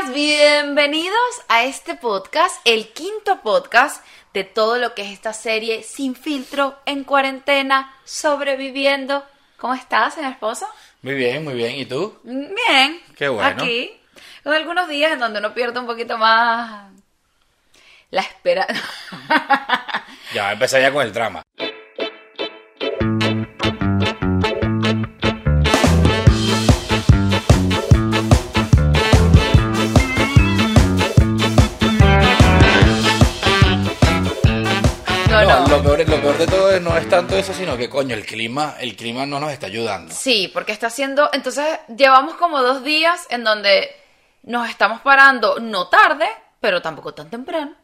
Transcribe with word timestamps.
días, 0.00 0.14
bienvenidos 0.14 1.42
a 1.48 1.64
este 1.64 1.94
podcast, 1.94 2.60
el 2.64 2.88
quinto 2.88 3.40
podcast 3.40 4.04
de 4.32 4.44
todo 4.44 4.78
lo 4.78 4.94
que 4.94 5.02
es 5.02 5.12
esta 5.12 5.32
serie 5.32 5.82
sin 5.82 6.14
filtro, 6.14 6.78
en 6.86 7.04
cuarentena, 7.04 7.96
sobreviviendo. 8.04 9.24
¿Cómo 9.56 9.74
estás, 9.74 10.14
señor 10.14 10.32
esposo? 10.32 10.66
Muy 11.02 11.14
bien, 11.14 11.42
muy 11.42 11.54
bien. 11.54 11.76
¿Y 11.76 11.86
tú? 11.86 12.18
Bien. 12.22 13.00
Qué 13.16 13.28
bueno. 13.28 13.48
Aquí, 13.48 13.90
con 14.44 14.52
algunos 14.52 14.88
días 14.88 15.12
en 15.12 15.20
donde 15.20 15.40
uno 15.40 15.54
pierde 15.54 15.80
un 15.80 15.86
poquito 15.86 16.18
más 16.18 16.92
la 18.10 18.20
espera. 18.20 18.66
Ya, 20.34 20.52
empecé 20.52 20.82
ya 20.82 20.92
con 20.92 21.06
el 21.06 21.10
drama. 21.10 21.42
No 36.80 36.96
es 36.96 37.08
tanto 37.08 37.36
eso, 37.36 37.52
sino 37.52 37.76
que, 37.76 37.88
coño, 37.88 38.14
el 38.14 38.24
clima, 38.24 38.76
el 38.80 38.96
clima 38.96 39.26
no 39.26 39.40
nos 39.40 39.52
está 39.52 39.66
ayudando. 39.66 40.14
Sí, 40.14 40.50
porque 40.52 40.72
está 40.72 40.88
haciendo. 40.88 41.30
Entonces, 41.32 41.66
llevamos 41.94 42.36
como 42.36 42.62
dos 42.62 42.84
días 42.84 43.26
en 43.30 43.44
donde 43.44 43.90
nos 44.42 44.68
estamos 44.68 45.00
parando 45.00 45.58
no 45.60 45.88
tarde, 45.88 46.26
pero 46.60 46.82
tampoco 46.82 47.14
tan 47.14 47.30
temprano. 47.30 47.74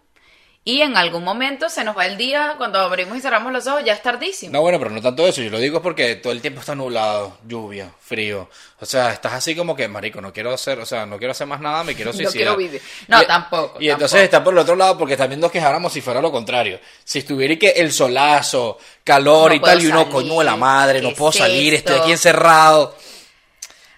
Y 0.67 0.81
en 0.81 0.97
algún 0.97 1.23
momento 1.25 1.69
se 1.69 1.85
nos 1.85 1.95
va 1.95 2.07
el 2.07 2.17
día, 2.17 2.55
cuando 2.57 2.79
abrimos 2.79 3.19
y 3.19 3.21
cerramos 3.21 3.53
los 3.53 3.67
ojos, 3.67 3.83
ya 3.85 3.93
es 3.93 4.01
tardísimo. 4.03 4.51
No, 4.51 4.63
bueno, 4.63 4.79
pero 4.79 4.91
no 4.91 5.03
tanto 5.03 5.29
eso. 5.29 5.43
Yo 5.43 5.51
lo 5.51 5.59
digo 5.59 5.83
porque 5.83 6.17
todo 6.17 6.33
el 6.33 6.41
tiempo 6.41 6.61
está 6.61 6.75
nublado, 6.75 7.37
lluvia, 7.47 7.91
frío. 8.01 8.49
O 8.81 8.87
sea, 8.87 9.13
estás 9.13 9.35
así 9.35 9.55
como 9.55 9.77
que, 9.77 9.87
marico, 9.89 10.23
no 10.23 10.33
quiero 10.33 10.55
hacer, 10.55 10.79
o 10.79 10.87
sea, 10.87 11.05
no 11.05 11.19
quiero 11.19 11.33
hacer 11.33 11.47
más 11.47 11.61
nada, 11.61 11.85
me 11.85 11.95
quiero 11.95 12.13
No 12.13 12.17
suicidar. 12.17 12.33
quiero 12.33 12.57
vivir. 12.57 12.81
No, 13.09 13.23
Y- 13.23 13.27
tampoco, 13.27 13.77
Y 13.79 13.91
entonces 13.91 14.23
está 14.23 14.43
por 14.43 14.55
el 14.55 14.59
otro 14.61 14.75
lado 14.75 14.97
porque 14.97 15.19
también 15.19 15.39
nos 15.39 15.53
quejáramos 15.53 15.93
si 15.93 16.01
fuera 16.01 16.23
lo 16.23 16.33
contrario. 16.33 16.81
Si 17.05 17.19
estuviera 17.19 17.55
que 17.57 17.69
el 17.77 17.93
solazo, 17.93 18.79
calor 19.05 19.51
No 19.51 19.57
y 19.57 19.61
tal, 19.61 19.83
y 19.83 19.87
uno, 19.89 20.09
coño 20.09 20.39
de 20.39 20.45
la 20.47 20.57
madre, 20.57 21.03
no 21.03 21.11
¿qué 21.11 21.15
puedo 21.17 21.31
es 21.33 21.37
salir, 21.37 21.75
esto? 21.75 21.91
estoy 21.93 22.03
aquí 22.05 22.13
encerrado. 22.13 22.97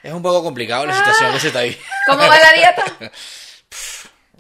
Es 0.03 0.13
un 0.13 0.21
poco 0.23 0.43
complicado 0.43 0.85
la 0.85 0.97
situación 0.97 1.33
que 1.33 1.39
se 1.41 1.47
está 1.47 1.61
ahí. 1.61 1.79
¿Cómo 2.09 2.27
va 2.27 2.39
la 2.41 2.53
dieta? 2.53 2.85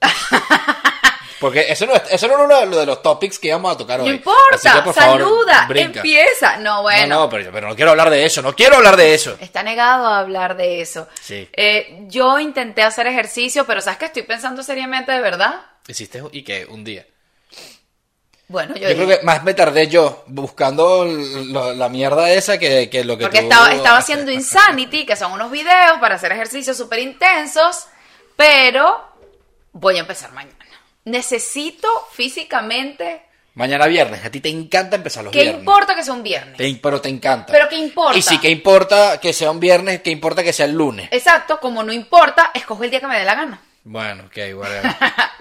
Porque 1.41 1.67
eso 1.69 1.85
no, 1.87 1.95
es- 1.95 2.03
eso 2.11 2.29
no 2.29 2.35
es 2.39 2.41
uno 2.45 2.61
de 2.61 2.67
los- 2.67 2.77
de 2.81 2.87
los 2.87 3.03
topics 3.03 3.39
que 3.39 3.49
íbamos 3.49 3.75
a 3.75 3.77
tocar 3.79 4.01
hoy. 4.01 4.09
No 4.09 4.15
importa, 4.15 4.73
que, 4.75 4.83
por 4.83 4.95
saluda, 4.95 5.69
empieza. 5.75 6.57
No, 6.59 6.83
bueno. 6.83 7.07
No, 7.07 7.21
no, 7.21 7.31
pero, 7.31 7.51
pero 7.53 7.69
no 7.69 7.77
quiero 7.77 7.91
hablar 7.91 8.11
de 8.11 8.25
eso, 8.25 8.41
no 8.43 8.55
quiero 8.55 8.77
hablar 8.77 8.97
de 8.97 9.15
eso. 9.15 9.37
Está 9.41 9.63
negado 9.63 10.07
a 10.07 10.19
hablar 10.21 10.57
de 10.57 10.81
eso. 10.81 11.09
Sí. 11.21 11.49
Eh, 11.53 12.05
yo 12.09 12.39
intenté 12.39 12.83
hacer 12.83 13.07
ejercicio, 13.07 13.67
pero 13.67 13.81
¿sabes 13.81 13.99
que 13.99 14.07
estoy 14.07 14.23
pensando 14.23 14.63
seriamente 14.63 15.13
de 15.13 15.21
verdad? 15.21 15.61
Hiciste 15.89 16.23
y 16.33 16.43
que 16.43 16.65
un 16.67 16.83
día. 16.85 17.05
Bueno, 18.49 18.77
yo, 18.77 18.89
Yo 18.89 18.95
creo 18.95 19.09
que 19.09 19.25
más 19.25 19.43
me 19.43 19.55
tardé 19.55 19.89
yo 19.89 20.23
buscando 20.29 21.05
lo- 21.05 21.75
la 21.75 21.89
mierda 21.89 22.31
esa 22.31 22.59
que, 22.59 22.89
que 22.89 23.03
lo 23.05 23.19
que 23.19 23.25
Porque 23.25 23.39
tú- 23.41 23.45
estaba, 23.47 23.73
estaba 23.75 23.99
haciendo 23.99 24.31
Insanity, 24.31 25.05
que 25.05 25.17
son 25.17 25.33
unos 25.33 25.51
videos 25.51 25.99
para 26.01 26.15
hacer 26.15 26.31
ejercicios 26.31 26.77
súper 26.77 27.01
intensos, 27.01 27.87
pero 28.37 29.03
voy 29.73 29.97
a 29.97 30.01
empezar 30.01 30.31
mañana. 30.33 30.56
Necesito 31.07 31.89
físicamente... 32.13 33.23
Mañana 33.55 33.87
viernes, 33.87 34.23
a 34.25 34.31
ti 34.31 34.41
te 34.41 34.51
encanta 34.51 34.97
empezar 34.97 35.25
los 35.25 35.33
¿Qué 35.33 35.41
viernes. 35.43 35.61
importa 35.61 35.95
que 35.95 36.03
sea 36.05 36.13
un 36.13 36.23
viernes? 36.23 36.59
Te- 36.59 36.79
pero 36.83 37.01
te 37.01 37.09
encanta. 37.09 37.51
Pero 37.53 37.69
¿qué 37.71 37.77
importa? 37.77 38.19
Y 38.19 38.21
si 38.21 38.39
que 38.39 38.51
importa 38.51 39.19
que 39.19 39.33
sea 39.33 39.51
un 39.51 39.59
viernes, 39.61 40.03
que 40.03 40.11
importa 40.11 40.43
que 40.43 40.53
sea 40.53 40.67
el 40.67 40.73
lunes. 40.73 41.09
Exacto, 41.13 41.59
como 41.59 41.83
no 41.83 41.91
importa, 41.93 42.51
escojo 42.53 42.85
el 42.85 42.91
día 42.91 43.01
que 43.01 43.07
me 43.07 43.19
dé 43.19 43.25
la 43.25 43.35
gana. 43.35 43.63
Bueno, 43.85 44.25
ok, 44.27 44.37
whatever. 44.57 44.95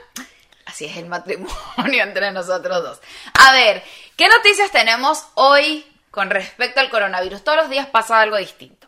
Así 0.66 0.86
es 0.86 0.96
el 0.98 1.08
matrimonio 1.08 1.50
entre 2.04 2.32
nosotros 2.32 2.84
dos. 2.84 3.00
A 3.34 3.52
ver, 3.52 3.84
¿qué 4.16 4.28
noticias 4.30 4.72
tenemos 4.72 5.26
hoy 5.34 5.86
con 6.12 6.30
respecto 6.30 6.80
al 6.80 6.90
coronavirus? 6.90 7.44
Todos 7.44 7.58
los 7.58 7.70
días 7.70 7.88
pasa 7.88 8.22
algo 8.22 8.38
distinto. 8.38 8.88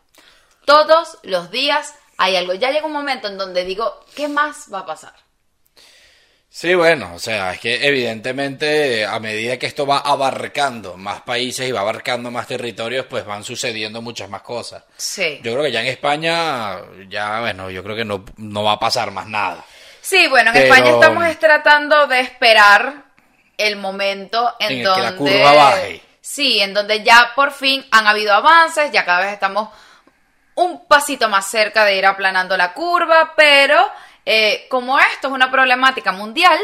Todos 0.64 1.18
los 1.24 1.50
días 1.52 1.96
hay 2.18 2.36
algo. 2.38 2.54
Ya 2.54 2.72
llega 2.72 2.86
un 2.86 2.94
momento 2.94 3.28
en 3.28 3.38
donde 3.38 3.66
digo, 3.66 4.06
¿qué 4.16 4.28
más 4.30 4.68
va 4.74 4.80
a 4.80 4.86
pasar? 4.86 5.14
Sí, 6.60 6.74
bueno, 6.74 7.12
o 7.14 7.20
sea, 7.20 7.54
es 7.54 7.60
que 7.60 7.86
evidentemente 7.86 9.06
a 9.06 9.20
medida 9.20 9.60
que 9.60 9.68
esto 9.68 9.86
va 9.86 10.00
abarcando 10.00 10.98
más 10.98 11.22
países 11.22 11.70
y 11.70 11.72
va 11.72 11.82
abarcando 11.82 12.32
más 12.32 12.48
territorios, 12.48 13.06
pues 13.08 13.24
van 13.28 13.44
sucediendo 13.44 14.02
muchas 14.02 14.28
más 14.28 14.42
cosas. 14.42 14.84
Sí. 14.96 15.40
Yo 15.44 15.52
creo 15.52 15.66
que 15.66 15.72
ya 15.72 15.82
en 15.82 15.86
España, 15.86 16.78
ya, 17.10 17.42
bueno, 17.42 17.70
yo 17.70 17.84
creo 17.84 17.96
que 17.96 18.06
no, 18.06 18.26
no 18.38 18.64
va 18.64 18.72
a 18.72 18.80
pasar 18.80 19.12
más 19.12 19.28
nada. 19.28 19.64
Sí, 20.02 20.28
bueno, 20.30 20.50
en 20.50 20.56
Pero- 20.56 20.74
España 20.74 20.92
estamos 20.96 21.26
es 21.28 21.38
tratando 21.38 22.08
de 22.08 22.22
esperar 22.22 23.04
el 23.56 23.76
momento 23.76 24.56
en, 24.60 24.72
En 24.72 24.78
el 24.78 24.82
que 24.82 24.88
donde... 24.88 25.04
la 25.04 25.16
curva 25.16 25.54
baje. 25.54 26.02
Sí, 26.20 26.60
en 26.60 26.74
donde 26.74 27.04
ya 27.04 27.34
por 27.36 27.52
fin 27.52 27.86
han 27.92 28.08
habido 28.08 28.34
avances, 28.34 28.92
ya 28.92 29.06
cada 29.06 29.20
vez 29.20 29.34
estamos 29.34 29.70
un 30.56 30.88
pasito 30.88 31.30
más 31.30 31.46
cerca 31.46 31.86
de 31.86 31.98
ir 31.98 32.06
aplanando 32.08 32.58
la 32.58 32.74
curva, 32.74 33.34
pero 33.38 33.80
eh, 34.30 34.68
como 34.70 35.00
esto 35.00 35.28
es 35.28 35.34
una 35.34 35.50
problemática 35.50 36.12
mundial, 36.12 36.60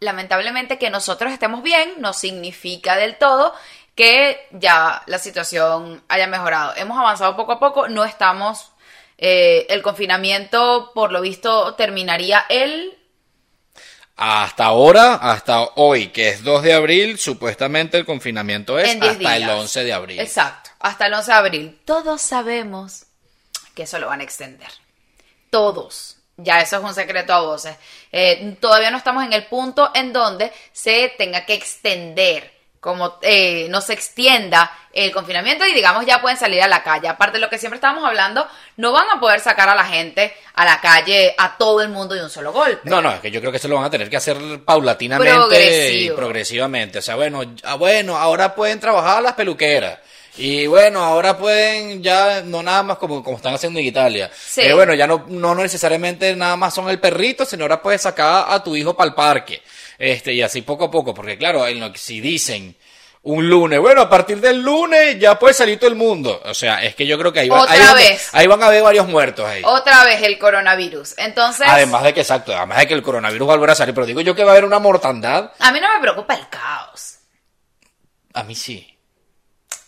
lamentablemente 0.00 0.78
que 0.78 0.90
nosotros 0.90 1.32
estemos 1.32 1.62
bien 1.62 1.94
no 1.98 2.12
significa 2.12 2.96
del 2.96 3.16
todo 3.16 3.54
que 3.94 4.46
ya 4.52 5.02
la 5.06 5.18
situación 5.18 6.02
haya 6.08 6.26
mejorado. 6.26 6.74
Hemos 6.76 6.98
avanzado 6.98 7.36
poco 7.36 7.52
a 7.52 7.58
poco, 7.58 7.88
no 7.88 8.04
estamos... 8.04 8.72
eh, 9.18 9.66
el 9.68 9.82
confinamiento, 9.82 10.92
por 10.94 11.10
lo 11.10 11.20
visto, 11.20 11.74
terminaría 11.74 12.46
el... 12.48 12.96
Hasta 14.16 14.64
ahora, 14.64 15.14
hasta 15.14 15.62
hoy, 15.76 16.08
que 16.08 16.28
es 16.28 16.42
2 16.42 16.62
de 16.62 16.72
abril, 16.72 17.18
supuestamente 17.18 17.96
el 17.98 18.04
confinamiento 18.04 18.78
es 18.78 18.90
en 18.90 19.00
10 19.00 19.12
hasta 19.12 19.36
el 19.36 19.42
días. 19.44 19.60
11 19.60 19.84
de 19.84 19.92
abril. 19.92 20.20
Exacto, 20.20 20.70
hasta 20.80 21.06
el 21.06 21.14
11 21.14 21.30
de 21.30 21.36
abril. 21.36 21.80
Todos 21.84 22.22
sabemos 22.22 23.06
que 23.74 23.82
eso 23.84 23.98
lo 23.98 24.06
van 24.08 24.20
a 24.20 24.24
extender. 24.24 24.70
Todos. 25.50 26.17
Ya 26.40 26.60
eso 26.60 26.76
es 26.76 26.84
un 26.84 26.94
secreto 26.94 27.32
a 27.32 27.40
voces. 27.40 27.76
Eh, 28.12 28.56
todavía 28.60 28.92
no 28.92 28.96
estamos 28.96 29.24
en 29.24 29.32
el 29.32 29.46
punto 29.46 29.90
en 29.92 30.12
donde 30.12 30.52
se 30.72 31.12
tenga 31.18 31.44
que 31.44 31.54
extender, 31.54 32.52
como 32.78 33.18
eh, 33.22 33.66
no 33.70 33.80
se 33.80 33.94
extienda 33.94 34.70
el 34.92 35.10
confinamiento 35.10 35.66
y 35.66 35.74
digamos 35.74 36.06
ya 36.06 36.20
pueden 36.20 36.38
salir 36.38 36.62
a 36.62 36.68
la 36.68 36.84
calle. 36.84 37.08
Aparte 37.08 37.38
de 37.38 37.40
lo 37.40 37.50
que 37.50 37.58
siempre 37.58 37.78
estábamos 37.78 38.04
hablando, 38.04 38.46
no 38.76 38.92
van 38.92 39.10
a 39.10 39.18
poder 39.18 39.40
sacar 39.40 39.68
a 39.68 39.74
la 39.74 39.84
gente 39.84 40.32
a 40.54 40.64
la 40.64 40.80
calle, 40.80 41.34
a 41.36 41.56
todo 41.58 41.82
el 41.82 41.88
mundo 41.88 42.14
de 42.14 42.22
un 42.22 42.30
solo 42.30 42.52
golpe. 42.52 42.88
No, 42.88 43.02
no, 43.02 43.10
es 43.10 43.18
que 43.18 43.32
yo 43.32 43.40
creo 43.40 43.50
que 43.50 43.58
eso 43.58 43.66
lo 43.66 43.74
van 43.74 43.86
a 43.86 43.90
tener 43.90 44.08
que 44.08 44.16
hacer 44.16 44.36
paulatinamente 44.64 45.34
Progresivo. 45.34 46.14
y 46.14 46.16
progresivamente. 46.16 47.00
O 47.00 47.02
sea, 47.02 47.16
bueno, 47.16 47.42
bueno, 47.78 48.16
ahora 48.16 48.54
pueden 48.54 48.78
trabajar 48.78 49.24
las 49.24 49.32
peluqueras. 49.32 49.98
Y 50.38 50.66
bueno, 50.68 51.02
ahora 51.04 51.36
pueden 51.36 52.02
ya, 52.02 52.42
no 52.42 52.62
nada 52.62 52.82
más 52.84 52.98
como, 52.98 53.22
como 53.24 53.36
están 53.36 53.54
haciendo 53.54 53.80
en 53.80 53.86
Italia. 53.86 54.30
Sí. 54.34 54.60
Pero 54.62 54.76
bueno, 54.76 54.94
ya 54.94 55.06
no, 55.06 55.24
no 55.28 55.54
necesariamente 55.54 56.34
nada 56.36 56.56
más 56.56 56.74
son 56.74 56.88
el 56.88 57.00
perrito, 57.00 57.44
sino 57.44 57.64
ahora 57.64 57.82
puedes 57.82 58.02
sacar 58.02 58.46
a 58.48 58.62
tu 58.62 58.76
hijo 58.76 58.96
para 58.96 59.08
el 59.08 59.14
parque. 59.14 59.62
Este, 59.98 60.32
y 60.32 60.42
así 60.42 60.62
poco 60.62 60.84
a 60.84 60.90
poco, 60.90 61.12
porque 61.12 61.36
claro, 61.36 61.66
en 61.66 61.80
lo 61.80 61.92
que 61.92 61.98
si 61.98 62.20
dicen 62.20 62.76
un 63.20 63.48
lunes, 63.48 63.80
bueno, 63.80 64.02
a 64.02 64.08
partir 64.08 64.40
del 64.40 64.62
lunes 64.62 65.18
ya 65.18 65.36
puede 65.38 65.52
salir 65.52 65.76
todo 65.78 65.90
el 65.90 65.96
mundo. 65.96 66.40
O 66.44 66.54
sea, 66.54 66.84
es 66.84 66.94
que 66.94 67.04
yo 67.04 67.18
creo 67.18 67.32
que 67.32 67.40
ahí, 67.40 67.48
va- 67.48 67.62
Otra 67.62 67.74
ahí 67.74 67.80
van- 67.80 67.96
vez. 67.96 68.28
ahí 68.32 68.46
van 68.46 68.62
a 68.62 68.66
haber 68.68 68.82
varios 68.84 69.08
muertos 69.08 69.44
ahí. 69.44 69.60
Otra 69.64 70.04
vez 70.04 70.22
el 70.22 70.38
coronavirus. 70.38 71.14
Entonces, 71.18 71.66
Además 71.68 72.04
de 72.04 72.14
que, 72.14 72.20
exacto, 72.20 72.56
además 72.56 72.78
de 72.78 72.86
que 72.86 72.94
el 72.94 73.02
coronavirus 73.02 73.48
va 73.48 73.52
a 73.54 73.56
volver 73.56 73.70
a 73.70 73.74
salir, 73.74 73.92
pero 73.92 74.06
digo 74.06 74.20
yo 74.20 74.36
que 74.36 74.44
va 74.44 74.50
a 74.50 74.52
haber 74.52 74.64
una 74.64 74.78
mortandad, 74.78 75.50
a 75.58 75.72
mí 75.72 75.80
no 75.80 75.92
me 75.92 76.00
preocupa 76.00 76.34
el 76.34 76.48
caos. 76.48 77.16
a 78.34 78.44
mí 78.44 78.54
sí. 78.54 78.94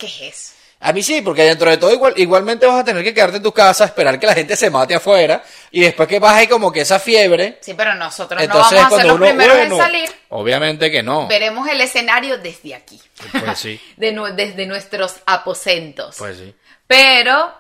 ¿Qué 0.01 0.07
es 0.07 0.21
eso? 0.23 0.53
A 0.83 0.95
mí 0.95 1.03
sí, 1.03 1.21
porque 1.21 1.43
dentro 1.45 1.69
de 1.69 1.77
todo 1.77 1.93
igual, 1.93 2.15
igualmente 2.17 2.65
vas 2.65 2.81
a 2.81 2.85
tener 2.85 3.05
que 3.05 3.13
quedarte 3.13 3.37
en 3.37 3.43
tu 3.43 3.53
casa, 3.53 3.85
esperar 3.85 4.19
que 4.19 4.27
la 4.27 4.33
gente 4.33 4.57
se 4.57 4.71
mate 4.71 4.95
afuera, 4.95 5.43
y 5.71 5.83
después 5.83 6.09
que 6.09 6.19
baje 6.19 6.49
como 6.49 6.73
que 6.73 6.81
esa 6.81 6.99
fiebre, 6.99 7.59
Sí, 7.61 7.75
pero 7.75 7.95
nosotros 7.95 8.43
entonces 8.43 8.79
no 8.79 8.85
vamos 8.85 8.93
a 8.95 8.97
ser 8.97 9.07
los 9.07 9.17
uno, 9.17 9.27
primeros 9.27 9.57
bueno, 9.59 9.75
en 9.77 9.81
salir. 9.83 10.11
obviamente 10.31 10.91
que 10.91 11.03
no. 11.03 11.29
Veremos 11.29 11.69
el 11.69 11.83
escenario 11.83 12.39
desde 12.39 12.75
aquí, 12.75 12.99
Pues 13.45 13.59
sí, 13.59 13.79
de 13.99 14.13
desde 14.35 14.65
nuestros 14.65 15.17
aposentos. 15.27 16.17
pues 16.17 16.39
sí. 16.39 16.55
Pero 16.87 17.55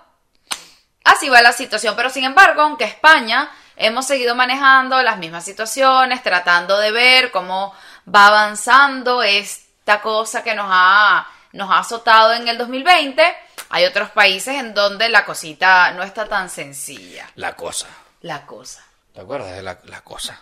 así 1.05 1.29
va 1.29 1.43
la 1.43 1.53
situación. 1.53 1.95
Pero 1.97 2.09
sin 2.09 2.25
embargo, 2.25 2.63
aunque 2.63 2.85
España 2.85 3.51
hemos 3.77 4.07
seguido 4.07 4.35
manejando 4.35 5.03
las 5.03 5.19
mismas 5.19 5.45
situaciones, 5.45 6.23
tratando 6.23 6.79
de 6.79 6.91
ver 6.91 7.31
cómo 7.31 7.75
va 8.13 8.29
avanzando 8.29 9.23
esta 9.23 10.01
cosa 10.01 10.43
que 10.43 10.55
nos 10.55 10.67
ha, 10.71 11.29
nos 11.53 11.71
ha 11.71 11.79
azotado 11.81 12.33
en 12.35 12.49
el 12.49 12.59
2020, 12.59 13.23
hay 13.71 13.85
otros 13.85 14.11
países 14.11 14.55
en 14.57 14.75
donde 14.75 15.09
la 15.09 15.25
cosita 15.25 15.93
no 15.93 16.03
está 16.03 16.27
tan 16.29 16.49
sencilla. 16.51 17.29
La 17.37 17.55
cosa. 17.57 17.89
La 18.23 18.45
cosa. 18.47 18.85
¿Te 19.15 19.21
acuerdas 19.21 19.55
de 19.57 19.63
la, 19.63 19.79
la 19.85 20.01
cosa? 20.03 20.41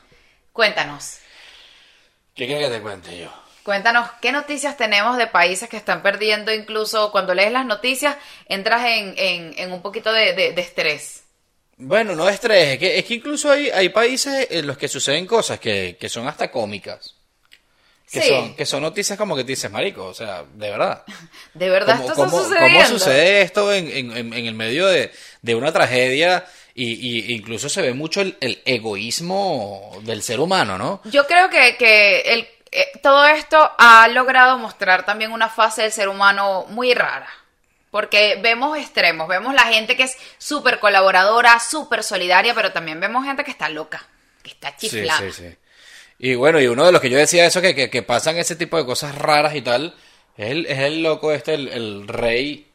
Cuéntanos. 0.52 1.18
¿Qué 2.34 2.46
quieres 2.46 2.68
que 2.68 2.74
te 2.76 2.82
cuente 2.82 3.18
yo? 3.18 3.32
Cuéntanos 3.62 4.08
qué 4.22 4.32
noticias 4.32 4.76
tenemos 4.76 5.16
de 5.18 5.26
países 5.26 5.68
que 5.68 5.76
están 5.76 6.02
perdiendo, 6.02 6.52
incluso 6.52 7.10
cuando 7.12 7.34
lees 7.34 7.52
las 7.52 7.66
noticias 7.66 8.16
entras 8.46 8.82
en, 8.86 9.14
en- 9.18 9.54
en 9.58 9.72
un 9.72 9.82
poquito 9.82 10.12
de, 10.12 10.32
de- 10.32 10.52
de 10.52 10.60
estrés. 10.62 11.24
Bueno, 11.76 12.16
no 12.16 12.28
estrés, 12.28 12.72
es 12.74 12.78
que, 12.78 12.98
es 12.98 13.04
que 13.04 13.14
incluso 13.14 13.50
hay, 13.52 13.68
hay 13.70 13.90
países 13.90 14.48
en 14.50 14.66
los 14.66 14.78
que 14.78 14.88
suceden 14.88 15.26
cosas 15.26 15.60
que, 15.60 15.96
que 16.00 16.08
son 16.08 16.26
hasta 16.26 16.50
cómicas. 16.50 17.14
Que, 18.10 18.22
Sí. 18.22 18.28
son, 18.28 18.56
que 18.56 18.64
son 18.66 18.82
noticias 18.82 19.18
como 19.18 19.36
que 19.36 19.44
te 19.44 19.48
dices, 19.52 19.70
marico, 19.70 20.06
o 20.06 20.14
sea, 20.14 20.42
de 20.54 20.70
verdad. 20.70 21.04
De 21.54 21.68
verdad, 21.68 21.98
¿Cómo, 21.98 22.08
esto 22.10 22.22
está 22.22 22.30
cómo- 22.36 22.42
sucediendo. 22.44 22.78
cómo 22.78 22.88
sucede 22.98 23.42
esto 23.42 23.72
en, 23.72 23.88
en- 24.16 24.32
en- 24.32 24.46
el 24.46 24.54
medio 24.54 24.86
de, 24.86 25.12
de 25.42 25.54
una 25.54 25.72
tragedia? 25.72 26.46
Y, 26.74 26.92
y 26.92 27.34
incluso 27.34 27.68
se 27.68 27.82
ve 27.82 27.92
mucho 27.92 28.20
el, 28.20 28.36
el 28.40 28.62
egoísmo 28.64 29.90
del 30.04 30.22
ser 30.22 30.40
humano, 30.40 30.78
¿no? 30.78 31.00
Yo 31.04 31.26
creo 31.26 31.50
que, 31.50 31.76
que 31.76 32.20
el, 32.20 32.48
eh, 32.70 32.86
todo 33.02 33.26
esto 33.26 33.72
ha 33.78 34.06
logrado 34.08 34.58
mostrar 34.58 35.04
también 35.04 35.32
una 35.32 35.48
fase 35.48 35.82
del 35.82 35.92
ser 35.92 36.08
humano 36.08 36.66
muy 36.68 36.94
rara. 36.94 37.28
Porque 37.90 38.38
vemos 38.42 38.76
extremos, 38.78 39.26
vemos 39.28 39.54
la 39.54 39.62
gente 39.64 39.96
que 39.96 40.02
es 40.04 40.16
súper 40.36 40.78
colaboradora, 40.78 41.58
súper 41.58 42.04
solidaria, 42.04 42.54
pero 42.54 42.70
también 42.70 43.00
vemos 43.00 43.24
gente 43.24 43.44
que 43.44 43.50
está 43.50 43.68
loca, 43.70 44.06
que 44.42 44.50
está 44.50 44.70
Sí, 44.78 44.88
chiflada. 44.90 45.18
sí, 45.20 45.32
sí. 45.32 45.56
Y 46.18 46.34
bueno, 46.34 46.60
y 46.60 46.66
uno 46.66 46.84
de 46.84 46.92
los 46.92 47.00
que 47.00 47.10
yo 47.10 47.18
decía 47.18 47.46
eso, 47.46 47.60
que, 47.60 47.90
que, 47.90 48.02
pasan 48.02 48.38
ese 48.38 48.56
tipo 48.56 48.76
de 48.76 48.84
cosas 48.84 49.14
raras 49.14 49.54
y 49.54 49.62
tal, 49.62 49.94
es 50.36 50.50
el, 50.50 50.66
es 50.66 50.78
el 50.78 51.02
loco 51.02 51.32
este, 51.32 51.54
el, 51.54 51.68
el 51.68 52.08
rey 52.08 52.66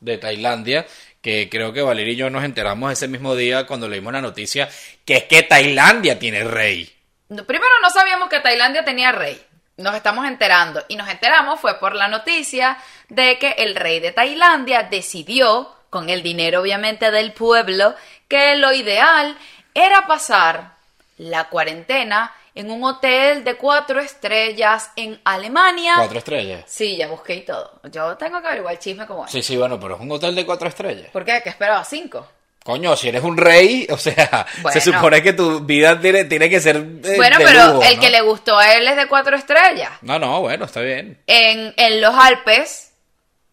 de 0.00 0.18
Tailandia, 0.18 0.86
que 1.22 1.48
creo 1.50 1.72
que 1.72 1.82
Valeria 1.82 2.12
y 2.12 2.16
yo 2.16 2.30
nos 2.30 2.44
enteramos 2.44 2.92
ese 2.92 3.08
mismo 3.08 3.34
día 3.34 3.66
cuando 3.66 3.88
leímos 3.88 4.12
la 4.12 4.20
noticia, 4.20 4.68
que 5.04 5.16
es 5.16 5.24
que 5.24 5.42
Tailandia 5.42 6.18
tiene 6.18 6.44
rey. 6.44 6.94
Primero 7.28 7.72
no 7.82 7.90
sabíamos 7.90 8.28
que 8.28 8.40
Tailandia 8.40 8.84
tenía 8.84 9.12
rey. 9.12 9.40
Nos 9.76 9.94
estamos 9.94 10.26
enterando. 10.26 10.84
Y 10.88 10.96
nos 10.96 11.08
enteramos 11.08 11.60
fue 11.60 11.78
por 11.78 11.94
la 11.94 12.08
noticia 12.08 12.76
de 13.08 13.38
que 13.38 13.52
el 13.52 13.76
rey 13.76 14.00
de 14.00 14.12
Tailandia 14.12 14.82
decidió, 14.82 15.74
con 15.88 16.10
el 16.10 16.22
dinero 16.22 16.60
obviamente 16.60 17.10
del 17.10 17.32
pueblo, 17.32 17.94
que 18.28 18.56
lo 18.56 18.72
ideal 18.72 19.36
era 19.74 20.06
pasar 20.06 20.74
la 21.16 21.48
cuarentena 21.48 22.32
en 22.54 22.70
un 22.70 22.82
hotel 22.84 23.44
de 23.44 23.56
cuatro 23.56 24.00
estrellas 24.00 24.90
en 24.96 25.20
Alemania. 25.24 25.94
Cuatro 25.96 26.18
estrellas. 26.18 26.64
Sí, 26.66 26.96
ya 26.96 27.08
busqué 27.08 27.34
y 27.36 27.40
todo. 27.44 27.80
Yo 27.90 28.16
tengo 28.16 28.40
que 28.40 28.46
averiguar 28.48 28.74
el 28.74 28.78
chisme 28.80 29.06
como 29.06 29.24
es. 29.26 29.30
Sí, 29.30 29.42
sí, 29.42 29.56
bueno, 29.56 29.78
pero 29.78 29.94
es 29.94 30.00
un 30.00 30.10
hotel 30.12 30.34
de 30.34 30.44
cuatro 30.46 30.68
estrellas. 30.68 31.08
¿Por 31.12 31.24
qué? 31.24 31.40
¿Que 31.42 31.48
esperaba 31.50 31.84
cinco? 31.84 32.26
Coño, 32.62 32.94
si 32.94 33.08
eres 33.08 33.22
un 33.24 33.36
rey, 33.38 33.86
o 33.90 33.96
sea, 33.96 34.46
Bueno. 34.62 34.72
se 34.78 34.80
supone 34.80 35.22
que 35.22 35.32
tu 35.32 35.60
vida 35.60 35.98
tiene, 35.98 36.24
tiene 36.24 36.50
que 36.50 36.60
ser 36.60 36.76
eh, 36.76 37.16
bueno, 37.16 37.38
de 37.38 37.44
pero 37.44 37.66
lujo, 37.68 37.82
el 37.82 37.96
¿no? 37.96 38.02
que 38.02 38.10
le 38.10 38.20
gustó 38.20 38.58
a 38.58 38.72
él 38.74 38.86
es 38.86 38.96
de 38.96 39.06
cuatro 39.06 39.34
estrellas. 39.34 39.90
No, 40.02 40.18
no, 40.18 40.40
bueno, 40.40 40.66
está 40.66 40.80
bien. 40.82 41.18
en, 41.26 41.72
en 41.76 42.00
los 42.02 42.14
Alpes, 42.14 42.92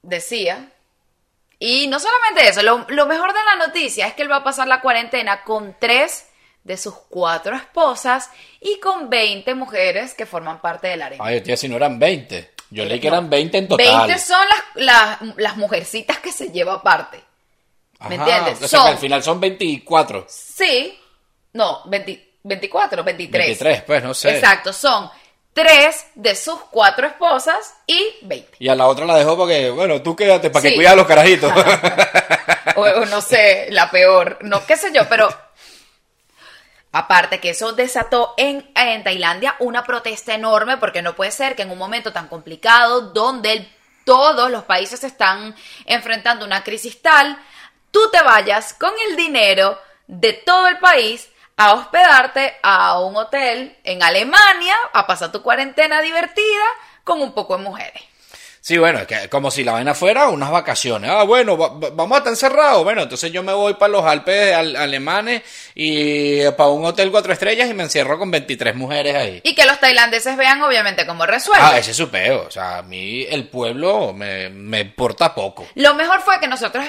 decía. 0.01 0.69
Y 1.59 1.87
no 1.87 1.99
solamente 1.99 2.49
eso, 2.49 2.61
lo, 2.63 2.85
lo 2.89 3.05
mejor 3.07 3.33
de 3.33 3.39
la 3.45 3.65
noticia 3.67 4.07
es 4.07 4.13
que 4.13 4.21
él 4.23 4.31
va 4.31 4.37
a 4.37 4.43
pasar 4.43 4.67
la 4.67 4.81
cuarentena 4.81 5.43
con 5.43 5.75
tres 5.79 6.26
de 6.67 6.75
sus 6.77 6.93
cuatro 7.09 7.55
esposas 7.55 8.29
y 8.59 8.77
con 8.79 9.09
20 9.09 9.55
mujeres 9.55 10.13
que 10.13 10.25
forman 10.25 10.59
parte 10.59 10.87
del 10.87 11.01
harem. 11.01 11.19
Ay, 11.21 11.39
tía, 11.41 11.55
si 11.55 11.69
no 11.69 11.77
eran 11.77 11.97
20. 11.97 12.51
Yo 12.69 12.83
leí 12.83 12.99
que 12.99 13.07
eran 13.07 13.29
20 13.29 13.57
en 13.57 13.67
total. 13.69 14.07
20 14.07 14.19
son 14.19 14.45
las, 14.75 14.85
las, 15.21 15.37
las 15.37 15.55
mujercitas 15.57 16.17
que 16.19 16.33
se 16.33 16.51
lleva 16.51 16.73
aparte. 16.73 17.23
¿Me 18.09 18.15
Ajá, 18.15 18.23
entiendes? 18.25 18.61
O 18.61 18.67
sea, 18.67 18.79
que 18.79 18.83
Son- 18.85 18.91
al 18.93 18.97
final 18.97 19.23
son 19.23 19.39
24. 19.39 20.25
Sí, 20.29 20.99
no, 21.53 21.81
20 21.85 22.25
24, 22.43 23.03
23. 23.03 23.45
23, 23.45 23.83
pues, 23.83 24.03
no 24.03 24.13
sé. 24.13 24.35
Exacto, 24.35 24.71
son 24.73 25.09
tres 25.53 26.05
de 26.15 26.35
sus 26.35 26.59
cuatro 26.69 27.07
esposas 27.07 27.73
y 27.87 27.99
20. 28.21 28.57
Y 28.59 28.67
a 28.69 28.75
la 28.75 28.87
otra 28.87 29.05
la 29.05 29.17
dejó 29.17 29.35
porque, 29.37 29.69
bueno, 29.69 30.01
tú 30.01 30.15
quédate 30.15 30.49
para 30.49 30.61
que 30.63 30.69
Sí. 30.69 30.75
cuides 30.75 30.91
a 30.91 30.95
los 30.95 31.07
carajitos. 31.07 31.51
o, 32.75 32.81
o 32.81 33.05
no 33.05 33.21
sé, 33.21 33.67
la 33.71 33.89
peor, 33.89 34.37
no 34.41 34.65
qué 34.65 34.77
sé 34.77 34.91
yo, 34.93 35.07
pero 35.09 35.29
aparte 36.97 37.39
que 37.39 37.51
eso 37.51 37.73
desató 37.73 38.33
en, 38.37 38.69
en 38.75 39.03
Tailandia 39.03 39.55
una 39.59 39.83
protesta 39.83 40.33
enorme 40.33 40.77
porque 40.77 41.01
no 41.01 41.15
puede 41.15 41.31
ser 41.31 41.55
que 41.55 41.61
en 41.61 41.71
un 41.71 41.77
momento 41.77 42.11
tan 42.11 42.27
complicado 42.27 43.01
donde 43.01 43.69
todos 44.03 44.49
los 44.49 44.63
países 44.63 45.03
están 45.03 45.55
enfrentando 45.85 46.45
una 46.45 46.63
crisis 46.63 47.01
tal, 47.01 47.37
tú 47.91 47.99
te 48.11 48.21
vayas 48.21 48.73
con 48.73 48.91
el 49.09 49.15
dinero 49.15 49.79
de 50.07 50.33
todo 50.33 50.67
el 50.67 50.79
país 50.79 51.29
a 51.57 51.73
hospedarte 51.73 52.55
a 52.63 52.99
un 52.99 53.15
hotel 53.15 53.77
en 53.83 54.01
Alemania, 54.01 54.75
a 54.93 55.05
pasar 55.05 55.31
tu 55.31 55.41
cuarentena 55.41 56.01
divertida 56.01 56.65
con 57.03 57.21
un 57.21 57.33
poco 57.33 57.57
de 57.57 57.63
mujeres. 57.63 58.06
Sí, 58.67 58.77
bueno, 58.77 58.99
es 58.99 59.07
que 59.07 59.29
como 59.29 59.49
si 59.49 59.63
la 59.63 59.71
vaina 59.71 59.93
fuera 59.93 60.27
unas 60.27 60.51
vacaciones. 60.51 61.09
Ah, 61.09 61.23
bueno, 61.23 61.57
va- 61.57 61.69
va- 61.69 61.89
vamos 61.93 62.15
a 62.15 62.17
estar 62.17 62.33
encerrados. 62.33 62.83
Bueno, 62.83 63.03
entonces 63.03 63.31
yo 63.31 63.41
me 63.41 63.53
voy 63.53 63.75
para 63.75 63.93
los 63.93 64.03
Alpes 64.03 64.53
al- 64.53 64.75
alemanes 64.75 65.41
y 65.73 66.43
para 66.51 66.69
un 66.71 66.83
hotel 66.83 67.09
cuatro 67.09 67.31
estrellas 67.31 67.69
y 67.69 67.73
me 67.73 67.83
encierro 67.83 68.19
con 68.19 68.29
23 68.29 68.75
mujeres 68.75 69.15
ahí. 69.15 69.39
Y 69.45 69.55
que 69.55 69.63
los 69.63 69.79
tailandeses 69.79 70.35
vean 70.35 70.61
obviamente 70.61 71.05
cómo 71.07 71.25
resuelven. 71.25 71.65
Ah, 71.65 71.77
ese 71.77 71.91
es 71.91 71.97
su 71.97 72.09
peo. 72.09 72.43
O 72.45 72.51
sea, 72.51 72.79
a 72.79 72.81
mí 72.81 73.25
el 73.29 73.47
pueblo 73.47 74.11
me, 74.11 74.49
me 74.49 74.81
importa 74.81 75.33
poco. 75.33 75.65
Lo 75.75 75.93
mejor 75.93 76.19
fue 76.19 76.37
que 76.41 76.49
nosotros 76.49 76.83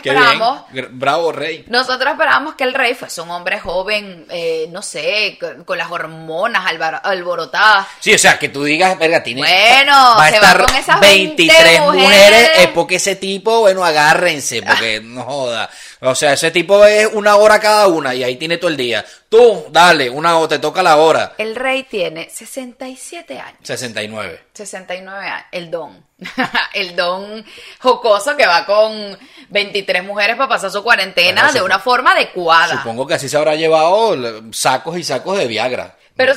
Gr- 0.72 0.88
Bravo, 0.90 1.30
rey. 1.30 1.64
nosotros 1.68 2.10
esperábamos 2.10 2.56
que 2.56 2.64
el 2.64 2.74
rey 2.74 2.94
fuese 2.94 3.20
un 3.20 3.30
hombre 3.30 3.60
joven, 3.60 4.26
eh, 4.30 4.66
no 4.72 4.82
sé, 4.82 5.38
con, 5.40 5.62
con 5.62 5.78
las 5.78 5.92
hormonas 5.92 6.66
alborotadas. 7.04 7.86
Sí, 8.00 8.12
o 8.14 8.18
sea, 8.18 8.36
que 8.36 8.48
tú 8.48 8.64
digas, 8.64 8.98
verga, 8.98 9.22
tiene. 9.22 9.42
Bueno, 9.42 9.92
va 10.18 10.26
a 10.26 10.30
se 10.30 10.40
va 10.40 10.64
con 10.66 10.74
esas 10.74 10.98
20 10.98 11.67
23 11.70 11.80
mujeres. 11.80 12.30
mujeres. 12.30 12.50
Es 12.58 12.66
porque 12.68 12.96
ese 12.96 13.16
tipo, 13.16 13.60
bueno, 13.60 13.84
agárrense, 13.84 14.62
porque 14.62 15.00
no 15.00 15.22
joda. 15.24 15.70
O 16.00 16.14
sea, 16.14 16.34
ese 16.34 16.50
tipo 16.50 16.84
es 16.84 17.08
una 17.12 17.36
hora 17.36 17.58
cada 17.58 17.88
una 17.88 18.14
y 18.14 18.22
ahí 18.22 18.36
tiene 18.36 18.58
todo 18.58 18.70
el 18.70 18.76
día. 18.76 19.04
Tú, 19.28 19.66
dale, 19.70 20.08
una 20.08 20.38
hora, 20.38 20.48
te 20.48 20.58
toca 20.58 20.82
la 20.82 20.96
hora. 20.96 21.34
El 21.38 21.56
rey 21.56 21.82
tiene 21.84 22.30
67 22.30 23.38
años. 23.38 23.58
69. 23.62 24.40
69 24.52 25.26
años, 25.26 25.46
el 25.52 25.70
don. 25.70 26.06
el 26.74 26.96
don 26.96 27.44
jocoso 27.80 28.36
que 28.36 28.46
va 28.46 28.66
con 28.66 29.16
23 29.50 30.04
mujeres 30.04 30.36
para 30.36 30.48
pasar 30.48 30.70
su 30.70 30.82
cuarentena 30.82 31.42
Bueno, 31.42 31.54
de 31.54 31.62
una 31.62 31.78
forma 31.78 32.12
adecuada. 32.12 32.76
Supongo 32.76 33.06
que 33.06 33.14
así 33.14 33.28
se 33.28 33.36
habrá 33.36 33.54
llevado 33.54 34.16
sacos 34.52 34.98
y 34.98 35.04
sacos 35.04 35.38
de 35.38 35.46
Viagra. 35.46 35.96
Pero, 36.16 36.34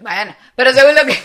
bueno, 0.00 0.36
pero 0.56 0.72
según 0.72 0.96
lo 0.96 1.06
que, 1.06 1.16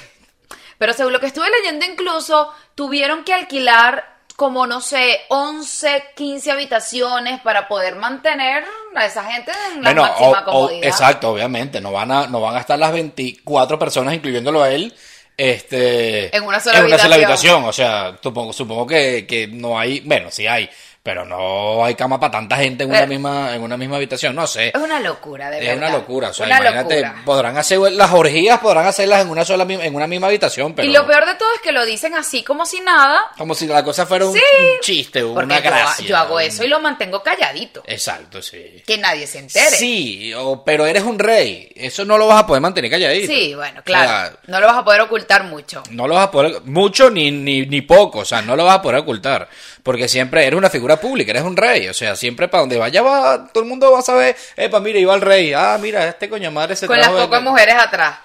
pero 0.78 0.94
según 0.94 1.14
lo 1.14 1.20
que 1.20 1.28
estuve 1.28 1.48
leyendo 1.50 1.86
incluso, 1.86 2.52
tuvieron 2.76 3.24
que 3.24 3.34
alquilar 3.34 4.16
como, 4.36 4.68
no 4.68 4.82
sé, 4.82 5.22
11, 5.30 6.04
15 6.16 6.52
habitaciones 6.52 7.42
para 7.42 7.68
poder 7.68 7.96
mantener 7.96 8.64
a 8.96 9.06
esa 9.06 9.24
gente 9.24 9.52
en 9.74 9.82
la 9.82 9.90
Bueno, 9.90 10.02
máxima 10.04 10.28
o- 10.30 10.42
o- 10.42 10.46
comodidad. 10.46 10.88
exacto, 10.88 11.30
obviamente. 11.32 11.82
No 11.82 11.92
van, 11.92 12.12
a, 12.12 12.28
no 12.28 12.40
van 12.42 12.56
a 12.56 12.60
estar 12.60 12.78
las 12.78 12.92
24 12.92 13.80
personas, 13.80 14.14
incluyéndolo 14.14 14.62
a 14.62 14.70
él, 14.70 14.94
este, 15.36 16.36
En 16.36 16.44
una 16.44 16.60
sola 16.60 16.78
sola 16.78 16.86
habitación. 16.88 17.14
habitación. 17.14 17.64
O 17.66 17.74
sea, 17.74 18.18
supongo, 18.22 18.54
supongo 18.54 18.86
que, 18.88 19.26
que 19.28 19.48
no 19.48 19.80
hay, 19.80 20.02
bueno, 20.02 20.30
sí 20.32 20.46
hay, 20.48 20.70
pero 21.08 21.24
no 21.24 21.86
hay 21.86 21.96
cama 21.96 22.20
para 22.20 22.32
tanta 22.32 22.58
gente 22.58 22.84
en 22.84 22.90
una 22.90 23.00
Pero- 23.00 23.10
misma, 23.10 23.56
en 23.56 23.62
una 23.62 23.78
misma 23.78 23.96
habitación. 23.96 24.36
No 24.36 24.46
sé. 24.46 24.74
Es 24.76 24.82
una 24.82 25.00
locura, 25.00 25.50
de 25.50 25.60
Es 25.60 25.64
verdad. 25.68 25.78
una 25.88 25.98
locura, 26.00 26.30
o 26.32 26.34
sea, 26.34 26.48
Una 26.48 26.58
imagínate, 26.60 27.02
locura. 27.02 27.22
podrán 27.24 27.58
hacer 27.58 27.80
las 27.80 28.12
orgías, 28.12 28.60
podrán 28.60 28.86
hacerlas 28.88 29.22
en 29.22 29.30
una 29.30 29.46
sola, 29.46 29.64
en 29.70 29.96
una 29.96 30.06
misma 30.06 30.28
habitación, 30.28 30.74
pero 30.76 30.86
Y 30.86 30.92
lo 30.92 31.08
peor 31.08 31.26
de 31.26 31.36
todo 31.36 31.48
es 31.56 31.62
que 31.62 31.72
lo 31.72 31.86
dicen 31.86 32.14
así 32.14 32.44
como 32.44 32.66
si 32.66 32.82
nada. 32.82 33.22
como 33.38 33.56
si 33.56 33.68
la 33.68 33.86
cosa 33.86 34.06
fuera 34.06 34.26
un, 34.26 34.34
Sí. 34.34 34.42
un 34.74 34.80
chiste, 34.82 35.24
una 35.24 35.62
gracia. 35.62 36.06
yo 36.06 36.18
hago 36.18 36.42
eso 36.42 36.66
y 36.66 36.68
lo 36.68 36.82
mantengo 36.82 37.24
calladito. 37.24 37.84
Exacto, 37.88 38.42
sí. 38.42 38.84
Que 38.86 38.98
nadie 38.98 39.28
se 39.28 39.40
entere. 39.40 39.78
Sí, 39.78 40.34
o- 40.34 40.62
pero 40.66 40.86
eres 40.86 41.04
un 41.04 41.18
rey, 41.20 41.72
eso 41.74 42.04
no 42.04 42.18
lo 42.18 42.28
vas 42.28 42.42
a 42.44 42.48
poder 42.48 42.62
mantener 42.62 42.92
calladito. 42.92 43.32
Sí, 43.32 43.56
bueno, 43.56 43.80
O 43.80 43.84
claro. 43.84 44.10
sea, 44.10 44.34
no 44.48 44.60
lo 44.60 44.68
vas 44.68 44.78
a 44.78 44.84
poder 44.84 45.00
ocultar 45.00 45.46
mucho. 45.46 45.84
no 45.92 46.06
lo 46.06 46.16
vas 46.16 46.26
a 46.28 46.32
poder, 46.32 46.62
mucho 46.66 47.10
ni, 47.10 47.32
ni, 47.32 47.66
ni 47.66 47.82
poco, 47.82 48.20
o 48.20 48.26
sea, 48.26 48.42
no 48.42 48.58
lo 48.58 48.66
vas 48.66 48.76
a 48.76 48.82
poder 48.82 49.00
ocultar, 49.00 49.48
porque 49.88 50.10
siempre 50.10 50.46
eres 50.46 50.58
una 50.58 50.70
figura 50.70 50.98
pública, 50.98 51.32
eres 51.32 51.44
un 51.44 51.56
rey, 51.56 51.88
o 51.88 51.94
sea, 51.94 52.16
siempre 52.18 52.50
para 52.50 52.62
donde 52.62 52.78
vaya 52.78 53.02
va, 53.02 53.48
todo 53.54 53.64
el 53.64 53.70
mundo 53.70 53.90
va 53.92 54.00
a 54.00 54.02
saber, 54.02 54.36
epa, 54.58 54.82
mira, 54.82 55.00
iba 55.00 55.16
el 55.16 55.22
rey, 55.22 55.54
ah, 55.56 55.78
mira, 55.82 56.06
este 56.10 56.28
coño 56.30 56.52
madre 56.52 56.76
se 56.76 56.88
Con 56.88 57.00
las 57.00 57.12
de- 57.14 57.22
pocas 57.22 57.42
mujeres 57.42 57.76
atrás. 57.76 58.18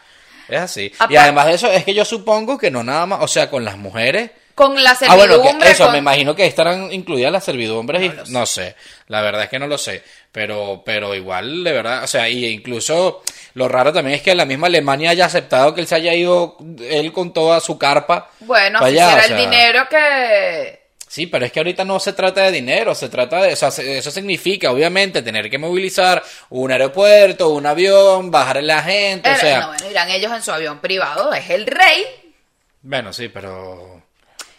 Es 0.48 0.60
así. 0.60 0.92
Y 1.08 1.16
además 1.16 1.46
de 1.46 1.54
eso, 1.54 1.70
es 1.70 1.84
que 1.84 1.94
yo 1.94 2.04
supongo 2.04 2.58
que 2.58 2.70
no 2.70 2.82
nada 2.82 3.06
más, 3.06 3.20
o 3.22 3.28
sea, 3.28 3.48
con 3.48 3.64
las 3.64 3.78
mujeres. 3.78 4.32
Con 4.54 4.82
la 4.82 4.90
Ah, 4.90 5.14
bueno, 5.16 5.34
servidumbre. 5.34 5.66
que 5.66 5.72
eso, 5.72 5.84
con- 5.84 5.92
me 5.92 5.98
imagino 5.98 6.34
que 6.34 6.44
estarán 6.44 6.92
incluidas 6.92 7.32
las 7.32 7.44
servidumbres 7.44 8.02
y 8.02 8.08
No 8.10 8.26
sé. 8.26 8.32
no 8.32 8.46
sé, 8.46 8.76
la 9.06 9.22
verdad 9.22 9.44
es 9.44 9.48
que 9.48 9.58
no 9.58 9.66
lo 9.68 9.78
sé, 9.78 10.02
pero 10.32 10.82
pero 10.84 11.14
igual 11.14 11.64
de 11.64 11.72
verdad, 11.72 12.02
o 12.04 12.06
sea, 12.06 12.28
y 12.28 12.44
incluso 12.44 13.22
lo 13.54 13.68
raro 13.68 13.92
también 13.94 14.16
es 14.16 14.22
que 14.22 14.34
la 14.34 14.44
misma 14.44 14.66
Alemania 14.66 15.10
haya 15.10 15.24
aceptado 15.26 15.72
que 15.74 15.80
él 15.80 15.86
se 15.86 15.94
haya 15.94 16.12
ido 16.12 16.58
él 16.86 17.12
con 17.12 17.32
toda 17.32 17.60
su 17.60 17.78
carpa. 17.78 18.28
Bueno, 18.40 18.80
si 18.80 18.92
será 18.92 19.14
o 19.14 19.20
el 19.20 19.36
dinero 19.38 19.86
que... 19.88 20.81
Sí, 21.12 21.26
pero 21.26 21.44
es 21.44 21.52
que 21.52 21.60
ahorita 21.60 21.84
no 21.84 22.00
se 22.00 22.14
trata 22.14 22.40
de 22.40 22.52
dinero, 22.52 22.94
se 22.94 23.10
trata 23.10 23.42
de, 23.42 23.52
o 23.52 23.56
sea, 23.56 23.70
se- 23.70 23.98
eso 23.98 24.10
significa 24.10 24.70
obviamente 24.70 25.20
tener 25.20 25.50
que 25.50 25.58
movilizar 25.58 26.22
un 26.48 26.72
aeropuerto, 26.72 27.50
un 27.50 27.66
avión, 27.66 28.30
bajar 28.30 28.56
a 28.56 28.62
la 28.62 28.82
gente, 28.82 29.28
o 29.28 29.32
Era- 29.32 29.40
sea, 29.40 29.60
no, 29.60 29.66
bueno, 29.68 29.90
irán 29.90 30.08
ellos 30.08 30.32
en 30.32 30.42
su 30.42 30.50
avión 30.50 30.78
privado, 30.80 31.30
es 31.34 31.50
el 31.50 31.66
rey. 31.66 32.32
bueno, 32.80 33.12
sí, 33.12 33.28
pero 33.28 34.02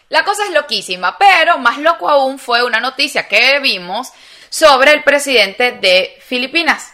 La 0.10 0.24
cosa 0.24 0.44
es 0.46 0.52
loquísima, 0.54 1.18
pero 1.18 1.58
más 1.58 1.80
loco 1.80 2.08
aún 2.08 2.38
fue 2.38 2.64
una 2.64 2.80
noticia 2.80 3.28
que 3.28 3.60
vimos 3.60 4.10
sobre 4.52 4.92
el 4.92 5.04
presidente 5.04 5.72
de 5.72 6.16
Filipinas. 6.24 6.94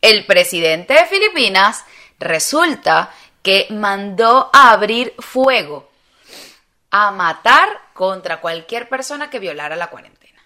el 0.00 0.26
presidente 0.26 0.94
de 0.94 1.06
Filipinas 1.06 1.84
resulta 2.18 3.14
que 3.40 3.68
mandó 3.70 4.50
a 4.52 4.72
abrir 4.72 5.14
fuego, 5.20 5.90
a 6.96 7.10
matar 7.10 7.68
contra 7.92 8.40
cualquier 8.40 8.88
persona 8.88 9.28
que 9.28 9.40
violara 9.40 9.74
la 9.74 9.88
cuarentena. 9.88 10.40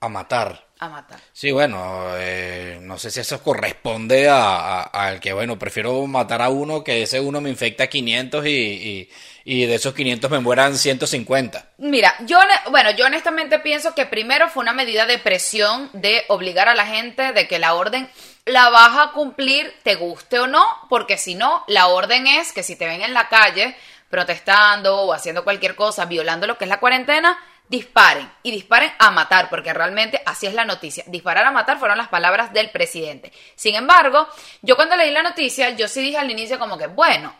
A 0.00 0.08
matar. 0.08 0.66
A 0.78 0.88
matar. 0.88 1.18
Sí, 1.32 1.50
bueno, 1.52 2.06
eh, 2.16 2.78
no 2.82 2.98
sé 2.98 3.10
si 3.10 3.18
eso 3.20 3.40
corresponde 3.42 4.28
a, 4.28 4.80
a- 4.80 4.82
al 4.82 5.20
que, 5.20 5.32
bueno, 5.32 5.58
prefiero 5.58 6.04
matar 6.06 6.40
a 6.42 6.48
uno 6.50 6.82
que 6.84 7.02
ese 7.02 7.20
uno 7.20 7.40
me 7.40 7.50
infecta 7.50 7.86
500 7.88 8.46
y, 8.46 8.50
y, 8.50 9.10
y 9.44 9.66
de 9.66 9.74
esos 9.76 9.94
500 9.94 10.28
me 10.30 10.40
mueran 10.40 10.76
150. 10.76 11.66
Mira, 11.78 12.14
yo, 12.20 12.38
bueno, 12.70 12.90
yo 12.92 13.06
honestamente 13.06 13.60
pienso 13.60 13.94
que 13.94 14.06
primero 14.06 14.48
fue 14.48 14.62
una 14.62 14.72
medida 14.72 15.06
de 15.06 15.18
presión 15.18 15.88
de 15.92 16.24
obligar 16.28 16.68
a 16.68 16.74
la 16.74 16.86
gente 16.86 17.32
de 17.32 17.46
que 17.48 17.60
la 17.60 17.74
orden 17.74 18.08
la 18.44 18.70
vas 18.70 18.98
a 19.08 19.12
cumplir, 19.12 19.72
te 19.84 19.94
guste 19.94 20.40
o 20.40 20.48
no, 20.48 20.64
porque 20.88 21.16
si 21.16 21.36
no, 21.36 21.62
la 21.68 21.86
orden 21.86 22.26
es 22.26 22.52
que 22.52 22.64
si 22.64 22.74
te 22.74 22.86
ven 22.86 23.02
en 23.02 23.14
la 23.14 23.28
calle 23.28 23.76
protestando 24.12 24.94
o 25.00 25.14
haciendo 25.14 25.42
cualquier 25.42 25.74
cosa, 25.74 26.04
violando 26.04 26.46
lo 26.46 26.58
que 26.58 26.66
es 26.66 26.68
la 26.68 26.78
cuarentena, 26.78 27.38
disparen 27.66 28.30
y 28.42 28.50
disparen 28.50 28.92
a 28.98 29.10
matar, 29.10 29.48
porque 29.48 29.72
realmente 29.72 30.20
así 30.26 30.46
es 30.46 30.52
la 30.52 30.66
noticia. 30.66 31.02
Disparar 31.06 31.46
a 31.46 31.50
matar 31.50 31.78
fueron 31.78 31.96
las 31.96 32.08
palabras 32.08 32.52
del 32.52 32.68
presidente. 32.70 33.32
Sin 33.56 33.74
embargo, 33.74 34.28
yo 34.60 34.76
cuando 34.76 34.96
leí 34.96 35.10
la 35.12 35.22
noticia, 35.22 35.70
yo 35.70 35.88
sí 35.88 36.02
dije 36.02 36.18
al 36.18 36.30
inicio 36.30 36.58
como 36.58 36.76
que, 36.76 36.88
bueno, 36.88 37.34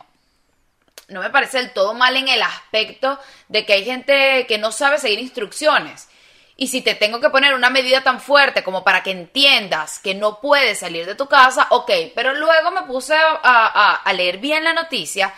no 1.09 1.19
me 1.21 1.29
parece 1.29 1.59
del 1.59 1.73
todo 1.73 1.93
mal 1.93 2.17
en 2.17 2.27
el 2.27 2.41
aspecto 2.41 3.19
de 3.49 3.67
que 3.67 3.73
hay 3.73 3.85
gente 3.85 4.47
que 4.47 4.57
no 4.57 4.71
sabe 4.71 4.97
seguir 4.97 5.19
instrucciones. 5.19 6.09
Y 6.55 6.67
si 6.69 6.81
te 6.81 6.95
tengo 6.95 7.19
que 7.19 7.29
poner 7.29 7.53
una 7.53 7.69
medida 7.69 8.01
tan 8.01 8.19
fuerte 8.19 8.63
como 8.63 8.83
para 8.83 9.03
que 9.03 9.11
entiendas 9.11 9.99
que 9.99 10.15
no 10.15 10.39
puedes 10.41 10.79
salir 10.79 11.05
de 11.05 11.13
tu 11.13 11.27
casa, 11.27 11.67
ok, 11.69 11.91
pero 12.15 12.33
luego 12.33 12.71
me 12.71 12.81
puse 12.83 13.15
a, 13.15 13.37
a- 13.43 13.95
a 13.97 14.13
leer 14.13 14.39
bien 14.39 14.63
la 14.63 14.73
noticia 14.73 15.31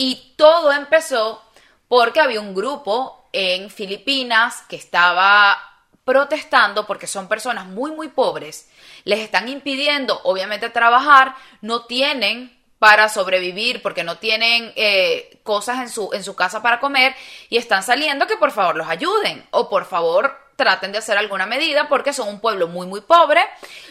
y 0.00 0.34
todo 0.36 0.70
empezó 0.70 1.42
porque 1.88 2.20
había 2.20 2.40
un 2.40 2.54
grupo 2.54 3.28
en 3.32 3.68
Filipinas 3.68 4.62
que 4.68 4.76
estaba 4.76 5.58
protestando 6.04 6.86
porque 6.86 7.08
son 7.08 7.26
personas 7.26 7.66
muy, 7.66 7.90
muy 7.90 8.06
pobres. 8.06 8.70
Les 9.02 9.18
están 9.18 9.48
impidiendo, 9.48 10.20
obviamente, 10.22 10.70
trabajar, 10.70 11.34
no 11.62 11.86
tienen 11.86 12.56
para 12.78 13.08
sobrevivir 13.08 13.82
porque 13.82 14.04
no 14.04 14.18
tienen 14.18 14.72
eh, 14.76 15.40
cosas 15.42 15.80
en 15.80 15.88
su, 15.88 16.10
en 16.12 16.22
su 16.22 16.36
casa 16.36 16.62
para 16.62 16.78
comer 16.78 17.16
y 17.48 17.56
están 17.56 17.82
saliendo 17.82 18.28
que 18.28 18.36
por 18.36 18.52
favor 18.52 18.76
los 18.76 18.86
ayuden 18.86 19.44
o 19.50 19.68
por 19.68 19.84
favor 19.84 20.38
traten 20.58 20.92
de 20.92 20.98
hacer 20.98 21.16
alguna 21.16 21.46
medida 21.46 21.88
porque 21.88 22.12
son 22.12 22.28
un 22.28 22.40
pueblo 22.40 22.66
muy 22.66 22.86
muy 22.86 23.00
pobre, 23.00 23.40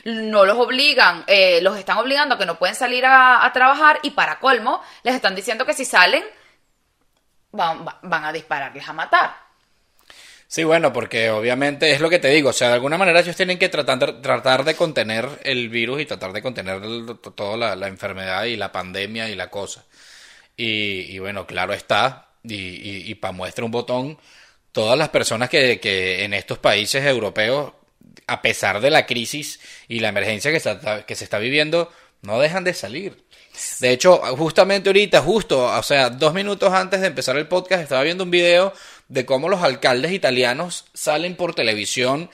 no 0.03 0.45
los 0.45 0.57
obligan, 0.57 1.23
eh, 1.25 1.61
los 1.61 1.77
están 1.77 1.97
obligando 1.97 2.35
a 2.35 2.37
que 2.37 2.45
no 2.45 2.59
pueden 2.59 2.75
salir 2.75 3.05
a, 3.07 3.49
trabajar 3.53 3.99
y 4.03 4.11
para 4.11 4.39
colmo 4.39 4.81
les 5.03 5.15
están 5.15 5.33
diciendo 5.33 5.65
que 5.65 5.73
si 5.73 5.85
salen 5.85 6.23
van, 7.51 7.87
va- 7.87 7.99
van 8.03 8.25
a 8.25 8.33
dispararles 8.33 8.87
a 8.87 8.93
matar. 8.93 9.47
Sí, 10.49 10.63
bueno, 10.63 10.93
porque 10.93 11.29
obviamente 11.29 11.91
es 11.91 11.99
lo 12.01 12.09
que 12.09 12.19
te 12.19 12.29
digo, 12.29 12.49
o 12.49 12.53
sea, 12.53 12.69
de 12.69 12.73
alguna 12.75 12.97
manera 12.97 13.19
ellos 13.21 13.35
tienen 13.35 13.57
que 13.59 13.69
tratar, 13.69 14.21
tratar 14.21 14.63
de 14.63 14.75
contener 14.75 15.27
el 15.43 15.69
virus 15.69 16.01
y 16.01 16.05
tratar 16.05 16.31
de 16.33 16.41
contener 16.41 16.81
toda 17.35 17.57
la, 17.57 17.75
la 17.75 17.87
enfermedad 17.87 18.43
y 18.45 18.55
la 18.57 18.71
pandemia 18.71 19.29
y 19.29 19.35
la 19.35 19.49
cosa. 19.49 19.85
Y, 20.55 21.13
y 21.15 21.19
bueno, 21.19 21.45
claro 21.45 21.73
está, 21.73 22.27
y, 22.43 23.13
para 23.15 23.31
muestra 23.33 23.65
un 23.65 23.71
botón, 23.71 24.17
todas 24.77 24.95
las 24.95 25.09
personas 25.09 25.49
que, 25.49 26.23
en 26.23 26.35
estos 26.35 26.59
países 26.59 27.03
europeos, 27.03 27.73
a 28.27 28.43
pesar 28.43 28.79
de 28.79 28.91
la 28.91 29.07
crisis 29.07 29.59
y 29.87 30.01
la 30.01 30.09
emergencia 30.09 30.51
que 30.51 30.57
está- 30.57 31.03
que 31.03 31.15
se 31.15 31.23
está 31.23 31.39
viviendo, 31.39 31.91
no 32.21 32.39
dejan 32.39 32.63
de 32.63 32.75
salir. 32.75 33.23
De 33.79 33.89
hecho, 33.89 34.17
justamente 34.37 34.89
ahorita, 34.89 35.19
justo, 35.23 35.65
o 35.65 35.81
sea, 35.81 36.11
dos 36.11 36.31
minutos 36.35 36.71
antes 36.71 37.01
de 37.01 37.07
empezar 37.07 37.35
el 37.37 37.47
podcast, 37.47 37.81
estaba 37.81 38.03
viendo 38.03 38.23
un 38.23 38.29
video 38.29 38.71
de 39.07 39.25
cómo 39.25 39.49
los 39.49 39.63
alcaldes 39.63 40.11
italianos 40.11 40.85
salen 40.93 41.35
por 41.35 41.55
televisión, 41.55 42.29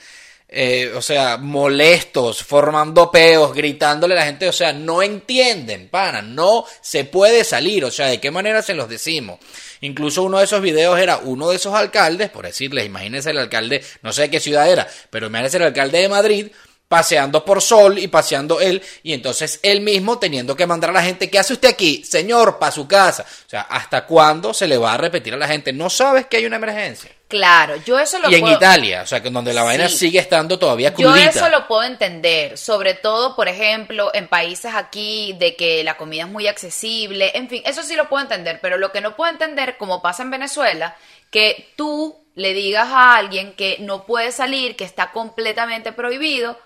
eh, 0.50 0.92
o 0.94 1.00
sea, 1.00 1.38
molestos, 1.38 2.42
formando 2.44 3.10
peos, 3.10 3.54
gritándole 3.54 4.12
a 4.14 4.18
la 4.18 4.26
gente, 4.26 4.46
o 4.46 4.52
sea, 4.52 4.74
no 4.74 5.02
entienden, 5.02 5.88
pana, 5.88 6.20
no 6.20 6.66
se 6.82 7.04
puede 7.06 7.42
salir, 7.42 7.86
o 7.86 7.90
sea, 7.90 8.08
¿de 8.08 8.20
qué 8.20 8.30
manera 8.30 8.60
se 8.60 8.74
los 8.74 8.88
decimos? 8.90 9.38
Incluso 9.84 10.22
uno 10.22 10.38
de 10.38 10.44
esos 10.44 10.62
videos 10.62 10.98
era 10.98 11.18
uno 11.18 11.50
de 11.50 11.56
esos 11.56 11.74
alcaldes, 11.74 12.30
por 12.30 12.46
decirles, 12.46 12.86
imagínense 12.86 13.30
el 13.30 13.36
alcalde, 13.36 13.84
no 14.00 14.14
sé 14.14 14.22
de 14.22 14.30
qué 14.30 14.40
ciudad 14.40 14.70
era, 14.70 14.88
pero 15.10 15.26
imagínense 15.26 15.58
el 15.58 15.64
alcalde 15.64 15.98
de 15.98 16.08
Madrid, 16.08 16.46
paseando 16.94 17.44
por 17.44 17.60
Sol 17.60 17.98
y 17.98 18.06
paseando 18.06 18.60
él, 18.60 18.80
y 19.02 19.14
entonces 19.14 19.58
él 19.64 19.80
mismo 19.80 20.20
teniendo 20.20 20.54
que 20.54 20.64
mandar 20.64 20.90
a 20.90 20.92
la 20.92 21.02
gente, 21.02 21.28
¿qué 21.28 21.40
hace 21.40 21.52
usted 21.54 21.68
aquí? 21.70 22.04
Señor, 22.04 22.60
para 22.60 22.70
su 22.70 22.86
casa. 22.86 23.24
O 23.46 23.48
sea, 23.50 23.62
¿hasta 23.62 24.06
cuándo 24.06 24.54
se 24.54 24.68
le 24.68 24.78
va 24.78 24.94
a 24.94 24.96
repetir 24.96 25.34
a 25.34 25.36
la 25.36 25.48
gente? 25.48 25.72
No 25.72 25.90
sabes 25.90 26.26
que 26.26 26.36
hay 26.36 26.46
una 26.46 26.54
emergencia. 26.56 27.10
Claro, 27.26 27.74
yo 27.84 27.98
eso 27.98 28.20
lo 28.20 28.30
Y 28.30 28.34
en 28.36 28.42
puedo- 28.42 28.54
Italia, 28.54 29.02
o 29.02 29.06
sea, 29.08 29.20
que 29.20 29.28
donde 29.30 29.52
la 29.52 29.64
vaina 29.64 29.88
sigue 29.88 30.20
estando 30.20 30.56
todavía 30.56 30.90
Yo 30.90 31.10
crudita. 31.10 31.30
eso 31.30 31.48
lo 31.48 31.66
puedo 31.66 31.82
entender, 31.82 32.56
sobre 32.56 32.94
todo, 32.94 33.34
por 33.34 33.48
ejemplo, 33.48 34.12
en 34.14 34.28
países 34.28 34.72
aquí 34.72 35.34
de 35.40 35.56
que 35.56 35.82
la 35.82 35.96
comida 35.96 36.22
es 36.24 36.28
muy 36.30 36.46
accesible, 36.46 37.32
en 37.34 37.48
fin, 37.48 37.60
eso 37.66 37.82
sí 37.82 37.96
lo 37.96 38.08
puedo 38.08 38.22
entender, 38.22 38.60
pero 38.62 38.78
lo 38.78 38.92
que 38.92 39.00
no 39.00 39.16
puedo 39.16 39.32
entender, 39.32 39.76
como 39.78 40.00
pasa 40.00 40.22
en 40.22 40.30
Venezuela, 40.30 40.96
que 41.30 41.72
tú 41.74 42.14
le 42.36 42.52
digas 42.54 42.88
a 42.92 43.16
alguien 43.16 43.54
que 43.54 43.78
no 43.80 44.04
puede 44.06 44.30
salir, 44.30 44.76
que 44.76 44.84
está 44.84 45.10
completamente 45.10 45.90
prohibido, 45.92 46.56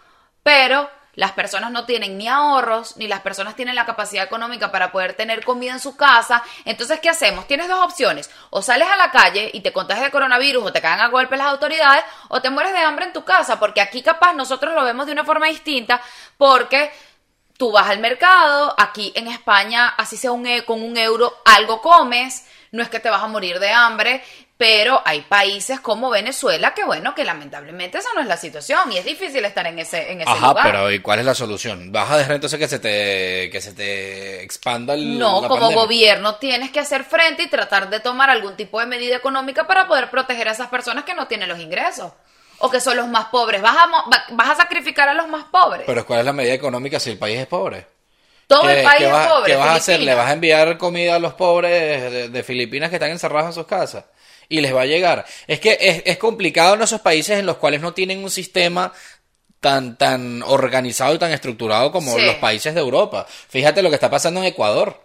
pero 0.48 0.88
las 1.14 1.32
personas 1.32 1.70
no 1.72 1.84
tienen 1.84 2.16
ni 2.16 2.26
ahorros, 2.26 2.96
ni 2.96 3.06
las 3.06 3.20
personas 3.20 3.54
tienen 3.54 3.74
la 3.74 3.84
capacidad 3.84 4.24
económica 4.24 4.72
para 4.72 4.90
poder 4.90 5.12
tener 5.12 5.44
comida 5.44 5.72
en 5.72 5.78
su 5.78 5.94
casa. 5.94 6.42
Entonces, 6.64 7.00
¿qué 7.00 7.10
hacemos? 7.10 7.46
Tienes 7.46 7.68
dos 7.68 7.84
opciones. 7.84 8.30
O 8.48 8.62
sales 8.62 8.88
a 8.88 8.96
la 8.96 9.10
calle 9.10 9.50
y 9.52 9.60
te 9.60 9.74
contagias 9.74 10.06
de 10.06 10.10
coronavirus 10.10 10.64
o 10.64 10.72
te 10.72 10.80
caen 10.80 11.00
a 11.00 11.08
golpes 11.08 11.36
las 11.38 11.48
autoridades, 11.48 12.02
o 12.28 12.40
te 12.40 12.48
mueres 12.48 12.72
de 12.72 12.78
hambre 12.78 13.04
en 13.04 13.12
tu 13.12 13.26
casa, 13.26 13.58
porque 13.58 13.82
aquí 13.82 14.00
capaz 14.00 14.32
nosotros 14.32 14.72
lo 14.74 14.84
vemos 14.84 15.04
de 15.04 15.12
una 15.12 15.24
forma 15.24 15.48
distinta, 15.48 16.00
porque 16.38 16.90
tú 17.58 17.70
vas 17.72 17.90
al 17.90 17.98
mercado, 17.98 18.74
aquí 18.78 19.12
en 19.14 19.28
España, 19.28 19.88
así 19.98 20.16
sea 20.16 20.32
un, 20.32 20.46
e- 20.46 20.64
con 20.64 20.80
un 20.82 20.96
euro, 20.96 21.42
algo 21.44 21.82
comes, 21.82 22.46
no 22.72 22.82
es 22.82 22.88
que 22.88 23.00
te 23.00 23.10
vas 23.10 23.22
a 23.22 23.26
morir 23.26 23.58
de 23.58 23.70
hambre, 23.70 24.24
pero 24.58 25.02
hay 25.06 25.22
países 25.22 25.80
como 25.80 26.10
Venezuela 26.10 26.74
que, 26.74 26.84
bueno, 26.84 27.14
que 27.14 27.24
lamentablemente 27.24 27.98
esa 27.98 28.10
no 28.14 28.20
es 28.22 28.26
la 28.28 28.36
situación 28.36 28.92
y 28.92 28.98
es 28.98 29.06
difícil 29.06 29.44
estar 29.46 29.66
en 29.66 29.78
ese, 29.80 30.12
en 30.12 30.20
ese 30.22 30.30
Ajá, 30.30 30.38
lugar. 30.38 30.62
pero 30.62 30.92
¿y 30.92 31.00
cuál 31.00 31.20
es 31.20 31.24
la 31.26 31.34
solución? 31.34 31.90
¿Vas 31.92 32.10
a 32.10 32.18
dejar 32.18 32.34
entonces 32.36 32.58
que 32.58 32.68
se 32.68 32.78
te, 32.78 33.50
que 33.50 33.60
se 33.60 33.72
te 33.72 34.42
expanda 34.42 34.94
el 34.94 35.18
No, 35.18 35.40
la 35.40 35.48
como 35.48 35.60
pandemia? 35.60 35.76
gobierno 35.82 36.36
tienes 36.36 36.70
que 36.70 36.80
hacer 36.80 37.04
frente 37.04 37.42
y 37.44 37.48
tratar 37.48 37.88
de 37.88 38.00
tomar 38.00 38.30
algún 38.30 38.56
tipo 38.56 38.80
de 38.80 38.86
medida 38.86 39.16
económica 39.16 39.66
para 39.66 39.86
poder 39.88 40.10
proteger 40.10 40.48
a 40.48 40.52
esas 40.52 40.68
personas 40.68 41.04
que 41.04 41.14
no 41.14 41.26
tienen 41.28 41.48
los 41.48 41.58
ingresos 41.60 42.12
o 42.58 42.70
que 42.70 42.80
son 42.80 42.96
los 42.96 43.06
más 43.08 43.26
pobres. 43.26 43.62
Vas 43.62 43.76
a, 43.76 43.88
vas 44.30 44.50
a 44.50 44.56
sacrificar 44.56 45.08
a 45.08 45.14
los 45.14 45.28
más 45.28 45.44
pobres. 45.44 45.86
Pero 45.86 46.04
¿cuál 46.06 46.20
es 46.20 46.26
la 46.26 46.32
medida 46.32 46.54
económica 46.54 47.00
si 47.00 47.10
el 47.10 47.18
país 47.18 47.38
es 47.38 47.46
pobre? 47.46 47.86
Todo 48.46 48.62
¿Qué, 48.62 48.72
el 48.80 48.82
país 48.82 48.98
qué 48.98 49.06
es 49.06 49.12
vas, 49.12 49.28
pobre. 49.28 49.52
qué 49.52 49.56
vas 49.56 49.68
a 49.68 49.74
hacer? 49.76 50.00
¿Le 50.00 50.14
vas 50.14 50.28
a 50.28 50.32
enviar 50.32 50.78
comida 50.78 51.16
a 51.16 51.18
los 51.18 51.34
pobres 51.34 51.70
de, 52.12 52.28
de 52.28 52.42
Filipinas 52.42 52.90
que 52.90 52.96
están 52.96 53.10
encerrados 53.10 53.48
en 53.48 53.52
sus 53.54 53.66
casas? 53.66 54.04
Y 54.48 54.60
les 54.60 54.74
va 54.74 54.82
a 54.82 54.86
llegar. 54.86 55.24
Es 55.46 55.60
que 55.60 55.76
es, 55.80 56.02
es 56.06 56.16
complicado 56.16 56.74
en 56.74 56.82
esos 56.82 57.00
países 57.00 57.38
en 57.38 57.46
los 57.46 57.58
cuales 57.58 57.80
no 57.80 57.92
tienen 57.92 58.22
un 58.24 58.30
sistema 58.30 58.92
tan, 59.60 59.98
tan 59.98 60.42
organizado 60.42 61.14
y 61.14 61.18
tan 61.18 61.32
estructurado 61.32 61.92
como 61.92 62.16
Sí. 62.16 62.24
los 62.24 62.36
países 62.36 62.74
de 62.74 62.80
Europa. 62.80 63.26
Fíjate 63.48 63.82
lo 63.82 63.88
que 63.90 63.96
está 63.96 64.08
pasando 64.10 64.40
en 64.40 64.46
Ecuador. 64.46 65.02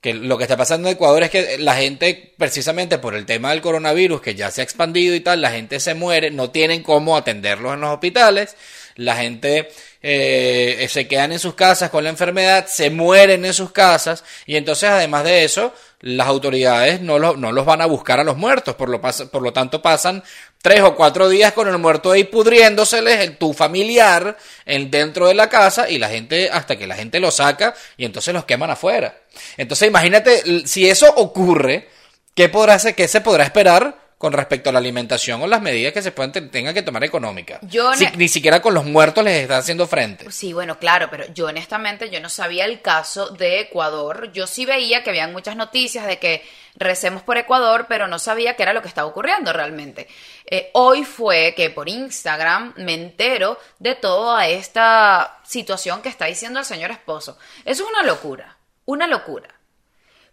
Que 0.00 0.14
lo 0.14 0.38
que 0.38 0.44
está 0.44 0.56
pasando 0.56 0.88
en 0.88 0.94
Ecuador 0.94 1.22
es 1.24 1.30
que 1.30 1.58
la 1.58 1.74
gente, 1.76 2.32
precisamente 2.38 2.96
por 2.96 3.14
el 3.14 3.26
tema 3.26 3.50
del 3.50 3.60
coronavirus, 3.60 4.22
que 4.22 4.34
ya 4.34 4.50
se 4.50 4.62
ha 4.62 4.64
expandido 4.64 5.14
y 5.14 5.20
tal, 5.20 5.42
la 5.42 5.50
gente 5.50 5.78
se 5.78 5.92
muere, 5.92 6.30
no 6.30 6.48
tienen 6.50 6.82
cómo 6.82 7.18
atenderlos 7.18 7.74
en 7.74 7.82
los 7.82 7.90
hospitales, 7.92 8.56
la 8.96 9.16
gente 9.16 9.68
eh, 10.02 10.86
se 10.90 11.06
quedan 11.06 11.32
en 11.32 11.38
sus 11.38 11.54
casas 11.54 11.90
con 11.90 12.04
la 12.04 12.10
enfermedad, 12.10 12.66
se 12.66 12.90
mueren 12.90 13.44
en 13.44 13.52
sus 13.54 13.70
casas, 13.72 14.24
y 14.46 14.56
entonces 14.56 14.88
además 14.88 15.24
de 15.24 15.44
eso, 15.44 15.74
las 16.00 16.26
autoridades 16.26 17.00
no, 17.02 17.18
lo- 17.18 17.36
no 17.36 17.52
los 17.52 17.66
van 17.66 17.82
a 17.82 17.86
buscar 17.86 18.18
a 18.20 18.24
los 18.24 18.36
muertos, 18.36 18.74
por 18.76 18.88
lo, 18.88 19.00
por 19.00 19.42
lo 19.42 19.52
tanto 19.52 19.82
pasan 19.82 20.22
tres 20.62 20.80
o 20.80 20.94
cuatro 20.94 21.28
días 21.28 21.52
con 21.52 21.68
el 21.68 21.76
muerto 21.78 22.10
ahí 22.12 22.24
pudriéndoseles, 22.24 23.20
el, 23.20 23.36
tu 23.36 23.52
familiar, 23.52 24.36
en, 24.64 24.90
dentro 24.90 25.28
de 25.28 25.34
la 25.34 25.48
casa, 25.48 25.88
y 25.90 25.98
la 25.98 26.08
gente, 26.08 26.48
hasta 26.50 26.76
que 26.76 26.86
la 26.86 26.94
gente 26.96 27.20
lo 27.20 27.30
saca, 27.30 27.74
y 27.98 28.04
entonces 28.06 28.32
los 28.32 28.44
queman 28.46 28.70
afuera. 28.70 29.18
Entonces 29.58 29.88
imagínate, 29.88 30.66
si 30.66 30.88
eso 30.88 31.12
ocurre, 31.16 31.88
¿qué, 32.34 32.48
podrá 32.48 32.78
¿qué 32.78 33.06
se 33.08 33.20
podrá 33.20 33.44
esperar 33.44 33.99
con 34.20 34.34
respecto 34.34 34.68
a 34.68 34.72
la 34.74 34.80
alimentación 34.80 35.40
o 35.40 35.46
las 35.46 35.62
medidas 35.62 35.94
que 35.94 36.02
se 36.02 36.12
puedan 36.12 36.50
tengan 36.50 36.74
que 36.74 36.82
tomar 36.82 37.02
económicas. 37.04 37.58
Yo 37.62 37.94
Si- 37.94 38.04
ne- 38.04 38.12
ni 38.18 38.28
siquiera 38.28 38.60
con 38.60 38.74
los 38.74 38.84
muertos 38.84 39.24
les 39.24 39.40
están 39.44 39.60
haciendo 39.60 39.86
frente. 39.86 40.30
Sí, 40.30 40.52
bueno, 40.52 40.78
claro, 40.78 41.08
pero 41.10 41.24
yo 41.32 41.46
honestamente 41.46 42.10
yo 42.10 42.20
no 42.20 42.28
sabía 42.28 42.66
el 42.66 42.82
caso 42.82 43.30
de 43.30 43.60
Ecuador. 43.60 44.30
Yo 44.32 44.46
sí 44.46 44.66
veía 44.66 45.02
que 45.02 45.08
habían 45.08 45.32
muchas 45.32 45.56
noticias 45.56 46.06
de 46.06 46.18
que 46.18 46.46
recemos 46.74 47.22
por 47.22 47.38
Ecuador, 47.38 47.86
pero 47.88 48.08
no 48.08 48.18
sabía 48.18 48.56
qué 48.56 48.62
era 48.64 48.74
lo 48.74 48.82
que 48.82 48.88
estaba 48.88 49.08
ocurriendo 49.08 49.54
realmente. 49.54 50.06
Eh, 50.44 50.68
hoy 50.74 51.04
fue 51.04 51.54
que 51.56 51.70
por 51.70 51.88
Instagram 51.88 52.74
me 52.76 52.92
entero 52.92 53.58
de 53.78 53.94
toda 53.94 54.46
esta 54.48 55.38
situación 55.44 56.02
que 56.02 56.10
está 56.10 56.26
diciendo 56.26 56.58
el 56.58 56.66
señor 56.66 56.90
esposo. 56.90 57.38
Eso 57.64 57.84
es 57.84 57.88
una 57.88 58.02
locura, 58.02 58.58
una 58.84 59.06
locura. 59.06 59.48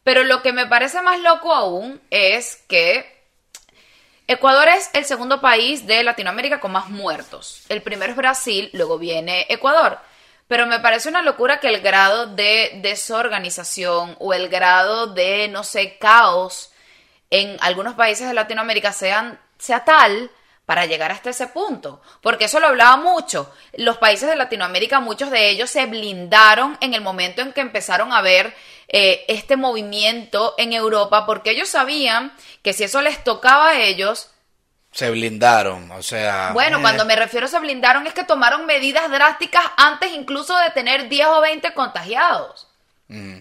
Pero 0.04 0.26
lo 0.26 0.42
que 0.42 0.52
me 0.52 0.66
parece 0.68 1.02
más 1.02 1.22
loco 1.22 1.54
aún 1.54 2.02
es 2.12 2.58
que 2.68 3.16
Ecuador 4.30 4.68
es 4.68 4.90
el 4.92 5.06
segundo 5.06 5.40
país 5.40 5.88
de 5.88 6.04
Latinoamérica 6.04 6.60
con 6.60 6.74
más 6.74 6.90
muertos. 6.90 7.64
El 7.70 7.82
primero 7.82 8.12
es 8.12 8.18
Brasil, 8.18 8.70
luego 8.74 8.98
viene 8.98 9.46
Ecuador. 9.48 10.00
Pero 10.50 10.66
me 10.66 10.82
parece 10.82 11.08
una 11.08 11.22
locura 11.22 11.62
que 11.62 11.70
el 11.70 11.80
grado 11.80 12.28
de 12.28 12.80
desorganización 12.82 14.18
o 14.20 14.34
el 14.34 14.50
grado 14.50 15.08
de, 15.08 15.48
no 15.48 15.64
sé, 15.64 15.98
caos 15.98 16.72
en 17.30 17.56
algunos 17.62 17.96
países 17.96 18.28
de 18.28 18.34
Latinoamérica 18.34 18.92
sean, 18.92 19.40
sea 19.58 19.86
tal 19.86 20.30
para 20.68 20.86
llegar 20.86 21.14
hasta 21.14 21.30
ese 21.30 21.48
punto. 21.48 22.02
Porque 22.22 22.46
eso 22.46 22.60
lo 22.60 22.68
hablaba 22.68 22.98
mucho. 22.98 23.50
Los 23.78 23.98
países 24.00 24.28
de 24.28 24.36
Latinoamérica, 24.36 25.00
muchos 25.00 25.32
de 25.32 25.50
ellos 25.50 25.70
se 25.70 25.86
blindaron 25.86 26.78
en 26.82 26.94
el 26.94 27.00
momento 27.00 27.42
en 27.42 27.54
que 27.54 27.62
empezaron 27.62 28.12
a 28.12 28.22
ver 28.22 28.54
eh, 28.90 29.24
este 29.30 29.56
movimiento 29.56 30.56
en 30.58 30.74
Europa, 30.74 31.26
porque 31.26 31.52
ellos 31.52 31.70
sabían 31.70 32.34
que 32.64 32.74
si 32.74 32.84
eso 32.84 33.02
les 33.02 33.24
tocaba 33.24 33.70
a 33.70 33.80
ellos, 33.80 34.30
Se 34.92 35.10
blindaron, 35.10 35.90
o 35.92 36.04
sea... 36.04 36.52
bueno, 36.52 36.80
eh, 36.80 36.82
cuando 36.82 37.06
me 37.06 37.16
refiero 37.16 37.46
a 37.46 37.50
se 37.50 37.60
blindaron 37.60 38.06
es 38.06 38.14
que 38.14 38.26
tomaron 38.26 38.66
medidas 38.66 39.10
drásticas 39.10 39.64
antes 39.78 40.12
incluso 40.12 40.58
de 40.58 40.72
tener 40.72 41.08
10 41.08 41.28
o 41.28 41.40
20 41.40 41.74
contagiados. 41.74 42.68
mm, 43.08 43.38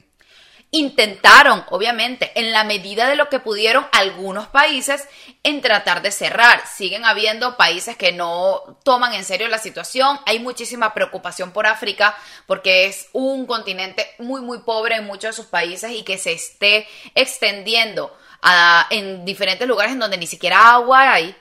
Intentaron, 0.79 1.65
obviamente, 1.71 2.33
en 2.35 2.53
la 2.53 2.63
medida 2.63 3.09
de 3.09 3.17
lo 3.17 3.31
que 3.31 3.41
pudieron 3.41 3.87
algunos 3.93 4.47
países 4.49 5.09
en 5.43 5.63
tratar 5.63 6.03
de 6.03 6.11
cerrar. 6.11 6.67
Siguen 6.67 7.07
habiendo 7.07 7.57
países 7.57 7.97
que 7.97 8.13
no 8.13 8.61
toman 8.85 9.15
en 9.15 9.25
serio 9.25 9.49
la 9.49 9.57
situación. 9.57 10.21
Hay 10.27 10.39
muchísima 10.39 10.93
preocupación 10.93 11.51
por 11.53 11.67
África 11.67 12.15
porque 12.47 12.85
es 12.85 13.09
un 13.15 13.47
continente 13.47 14.07
muy, 14.19 14.43
muy 14.43 14.59
pobre 14.59 14.97
en 14.97 15.07
muchos 15.07 15.31
de 15.35 15.43
sus 15.43 15.47
países 15.47 15.91
y 15.93 16.03
que 16.03 16.19
se 16.19 16.33
esté 16.33 16.87
extendiendo 17.15 18.15
a- 18.43 18.87
en 18.91 19.25
diferentes 19.25 19.67
lugares 19.67 19.93
en 19.93 19.99
donde 19.99 20.19
ni 20.19 20.27
siquiera 20.27 20.75
agua 20.75 21.11
hay 21.15 21.35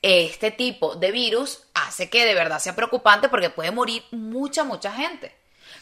este 0.00 0.50
tipo 0.50 0.94
de 0.94 1.12
virus 1.12 1.64
hace 1.74 2.08
que 2.08 2.24
de 2.24 2.34
verdad 2.34 2.58
sea 2.60 2.74
preocupante 2.74 3.28
porque 3.28 3.50
puede 3.50 3.70
morir 3.72 4.02
mucha, 4.10 4.64
mucha 4.64 4.90
gente. 4.90 5.36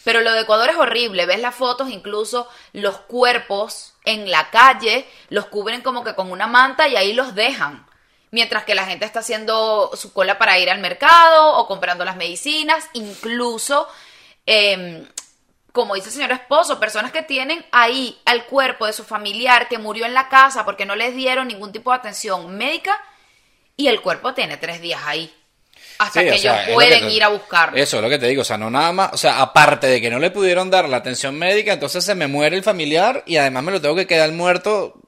Pero 0.09 0.23
lo 0.23 0.33
de 0.33 0.41
Ecuador 0.41 0.71
es 0.71 0.77
horrible, 0.77 1.27
ves 1.27 1.39
las 1.39 1.55
fotos, 1.55 1.91
incluso 1.91 2.49
los 2.73 2.97
cuerpos 2.97 3.93
en 4.07 4.31
la 4.31 4.49
calle 4.49 5.07
los 5.29 5.49
cubren 5.49 5.83
como 5.83 6.03
que 6.03 6.15
con 6.15 6.33
una 6.33 6.47
manta 6.47 6.89
y 6.89 6.97
ahí 6.97 7.13
los 7.13 7.35
dejan. 7.35 7.87
Mientras 8.31 8.65
que 8.65 8.75
la 8.75 8.87
gente 8.87 9.05
está 9.05 9.19
haciendo 9.19 9.91
su 9.97 10.15
cola 10.15 10.39
para 10.39 10.59
ir 10.59 10.71
al 10.71 10.79
mercado 10.79 11.59
o 11.59 11.67
comprando 11.67 12.07
las 12.07 12.17
medicinas, 12.17 12.89
incluso, 12.95 13.87
em, 14.47 15.07
como 15.73 15.95
dice 15.95 16.09
el 16.09 16.15
señor 16.15 16.33
esposo, 16.33 16.81
personas 16.81 17.13
que 17.13 17.21
tienen 17.21 17.67
ahí 17.71 18.19
al 18.25 18.47
cuerpo 18.47 18.87
de 18.87 18.95
su 18.95 19.05
familiar 19.05 19.69
que 19.69 19.77
murió 19.77 20.07
en 20.07 20.15
la 20.15 20.31
casa 20.31 20.65
porque 20.65 20.87
no 20.87 20.97
les 20.97 21.15
dieron 21.15 21.49
ningún 21.49 21.71
tipo 21.71 21.91
de 21.91 21.99
atención 21.99 22.57
médica 22.57 22.99
y 23.77 23.89
el 23.89 24.01
cuerpo 24.01 24.33
tiene 24.33 24.57
tres 24.57 24.81
días 24.81 25.03
ahí. 25.05 25.38
Hasta 25.99 26.21
Sí, 26.21 26.27
que 26.27 26.39
sea, 26.39 26.63
ellos 26.65 26.75
pueden 26.75 27.01
que 27.01 27.13
ir 27.13 27.25
a 27.25 27.29
buscarlo. 27.29 27.77
Eso 27.77 27.97
es 27.97 28.03
lo 28.03 28.09
que 28.09 28.19
te 28.19 28.27
digo, 28.27 28.43
o 28.43 28.45
sea, 28.45 28.57
no 28.57 28.71
nada 28.71 28.93
más, 28.93 29.11
o 29.13 29.17
sea, 29.17 29.41
aparte 29.41 29.87
de 29.89 30.01
que 30.01 30.11
no 30.11 30.19
le 30.19 30.31
pudieron 30.31 30.71
dar 30.71 30.89
la 30.89 30.99
atención 30.99 31.37
médica, 31.37 31.73
entonces 31.73 32.05
se 32.05 32.15
me 32.15 32.27
muere 32.29 32.57
el 32.57 32.63
familiar 32.63 33.23
y 33.27 33.37
además 33.37 33.65
me 33.65 33.73
lo 33.73 33.81
tengo 33.81 33.97
que 33.97 34.07
quedar 34.07 34.31
muerto 34.33 35.01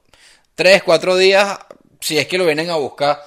tres, 0.55 0.83
cuatro 0.83 1.15
días 1.15 1.57
si 1.99 2.17
es 2.17 2.27
que 2.27 2.37
lo 2.37 2.45
vienen 2.45 2.69
a 2.69 2.75
buscar. 2.75 3.21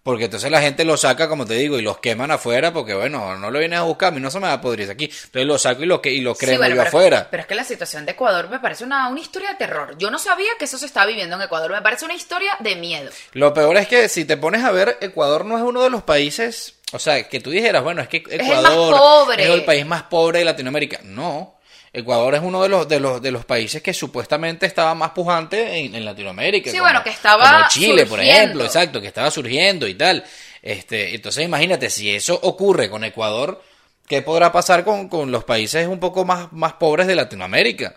Porque 0.00 0.24
entonces 0.24 0.50
la 0.50 0.62
gente 0.62 0.86
lo 0.86 0.96
saca, 0.96 1.28
como 1.28 1.44
te 1.44 1.52
digo, 1.52 1.78
y 1.78 1.82
los 1.82 1.98
queman 1.98 2.30
afuera, 2.30 2.72
porque 2.72 2.94
bueno, 2.94 3.36
no 3.36 3.50
lo 3.50 3.58
vienen 3.58 3.78
a 3.78 3.82
buscar, 3.82 4.08
a 4.08 4.10
mí 4.12 4.20
no 4.22 4.30
se 4.30 4.40
me 4.40 4.46
va 4.46 4.54
a 4.54 4.60
podrir 4.60 4.90
aquí. 4.90 5.04
Entonces 5.04 5.44
lo 5.44 5.58
saco 5.58 5.82
y 5.82 5.86
lo, 5.86 6.00
que, 6.00 6.10
y 6.10 6.22
lo 6.22 6.34
Sí, 6.34 6.46
cremo 6.46 6.58
bueno, 6.60 6.76
yo 6.76 6.80
pero, 6.80 6.88
afuera. 6.88 7.28
pero 7.30 7.42
es 7.42 7.46
que 7.46 7.54
la 7.54 7.64
situación 7.64 8.06
de 8.06 8.12
Ecuador 8.12 8.48
me 8.48 8.58
parece 8.58 8.84
una, 8.84 9.08
una 9.08 9.20
historia 9.20 9.50
de 9.50 9.56
terror. 9.56 9.98
Yo 9.98 10.10
no 10.10 10.18
sabía 10.18 10.48
que 10.58 10.64
eso 10.64 10.78
se 10.78 10.86
estaba 10.86 11.04
viviendo 11.04 11.36
en 11.36 11.42
Ecuador. 11.42 11.72
Me 11.72 11.82
parece 11.82 12.06
una 12.06 12.14
historia 12.14 12.56
de 12.60 12.76
miedo. 12.76 13.10
Lo 13.32 13.52
peor 13.52 13.76
es 13.76 13.86
que 13.86 14.08
si 14.08 14.24
te 14.24 14.38
pones 14.38 14.64
a 14.64 14.70
ver, 14.70 14.96
Ecuador 15.02 15.44
no 15.44 15.58
es 15.58 15.62
uno 15.62 15.82
de 15.82 15.90
los 15.90 16.02
países, 16.04 16.76
o 16.92 16.98
sea, 16.98 17.28
que 17.28 17.40
tú 17.40 17.50
dijeras, 17.50 17.82
bueno, 17.84 18.00
es 18.02 18.08
que 18.08 18.22
Ecuador 18.28 18.94
es 19.38 19.46
el 19.50 19.64
país 19.64 19.84
más 19.86 20.04
pobre 20.04 20.40
de 20.40 20.44
Latinoamérica. 20.44 21.00
No, 21.04 21.58
Ecuador 21.92 22.34
es 22.34 22.40
uno 22.42 22.62
de 22.62 22.68
los 22.68 22.88
de 22.88 23.00
los 23.00 23.20
de 23.22 23.30
los 23.30 23.44
países 23.44 23.82
que 23.82 23.92
supuestamente 23.94 24.66
estaba 24.66 24.94
más 24.94 25.10
pujante 25.10 25.76
en, 25.78 25.94
en 25.94 26.04
Latinoamérica. 26.04 26.70
Sí, 26.70 26.76
como- 26.78 26.88
bueno, 26.90 27.04
que 27.04 27.10
estaba 27.10 27.50
como 27.52 27.68
Chile, 27.68 28.06
por 28.06 28.18
surgiendo. 28.18 28.32
ejemplo, 28.42 28.64
exacto, 28.64 29.00
que 29.00 29.06
estaba 29.08 29.30
surgiendo 29.30 29.86
y 29.86 29.94
tal. 29.94 30.24
Este, 30.62 31.14
entonces 31.14 31.44
imagínate 31.44 31.88
si 31.90 32.14
eso 32.14 32.38
ocurre 32.42 32.90
con 32.90 33.04
Ecuador, 33.04 33.62
¿qué 34.06 34.22
podrá 34.22 34.50
pasar 34.52 34.84
con, 34.84 35.08
con 35.08 35.30
los 35.30 35.44
países 35.44 35.86
un 35.86 36.00
poco 36.00 36.24
más, 36.24 36.52
más 36.52 36.74
pobres 36.74 37.06
de 37.06 37.14
Latinoamérica? 37.14 37.94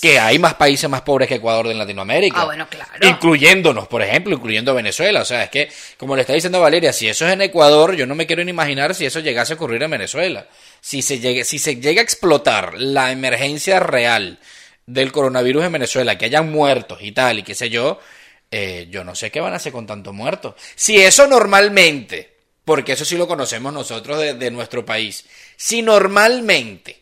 Que 0.00 0.18
hay 0.18 0.38
más 0.40 0.54
países 0.54 0.90
más 0.90 1.02
pobres 1.02 1.28
que 1.28 1.36
Ecuador 1.36 1.68
en 1.68 1.78
Latinoamérica. 1.78 2.40
Ah, 2.40 2.44
bueno, 2.46 2.66
claro. 2.68 2.90
Incluyéndonos, 3.06 3.86
por 3.86 4.02
ejemplo, 4.02 4.34
incluyendo 4.34 4.74
Venezuela. 4.74 5.20
O 5.20 5.24
sea, 5.24 5.44
es 5.44 5.50
que, 5.50 5.70
como 5.96 6.16
le 6.16 6.22
está 6.22 6.32
diciendo 6.32 6.60
Valeria, 6.60 6.92
si 6.92 7.08
eso 7.08 7.26
es 7.26 7.32
en 7.32 7.42
Ecuador, 7.42 7.94
yo 7.94 8.04
no 8.04 8.16
me 8.16 8.26
quiero 8.26 8.42
ni 8.42 8.50
imaginar 8.50 8.94
si 8.96 9.06
eso 9.06 9.20
llegase 9.20 9.52
a 9.52 9.56
ocurrir 9.56 9.80
en 9.82 9.92
Venezuela. 9.92 10.48
Si 10.80 11.00
se, 11.00 11.20
llegue, 11.20 11.44
si 11.44 11.60
se 11.60 11.76
llega 11.76 12.00
a 12.00 12.04
explotar 12.04 12.74
la 12.74 13.12
emergencia 13.12 13.78
real 13.78 14.40
del 14.86 15.12
coronavirus 15.12 15.66
en 15.66 15.72
Venezuela, 15.72 16.18
que 16.18 16.24
hayan 16.24 16.50
muertos 16.50 16.98
y 17.00 17.12
tal, 17.12 17.38
y 17.38 17.42
qué 17.44 17.54
sé 17.54 17.70
yo, 17.70 18.00
eh, 18.50 18.88
yo 18.90 19.04
no 19.04 19.14
sé 19.14 19.30
qué 19.30 19.40
van 19.40 19.52
a 19.52 19.56
hacer 19.56 19.72
con 19.72 19.86
tantos 19.86 20.12
muertos. 20.12 20.54
Si 20.74 21.00
eso 21.00 21.28
normalmente, 21.28 22.36
porque 22.64 22.94
eso 22.94 23.04
sí 23.04 23.16
lo 23.16 23.28
conocemos 23.28 23.72
nosotros 23.72 24.18
de, 24.18 24.34
de 24.34 24.50
nuestro 24.50 24.84
país, 24.84 25.24
si 25.56 25.82
normalmente, 25.82 27.00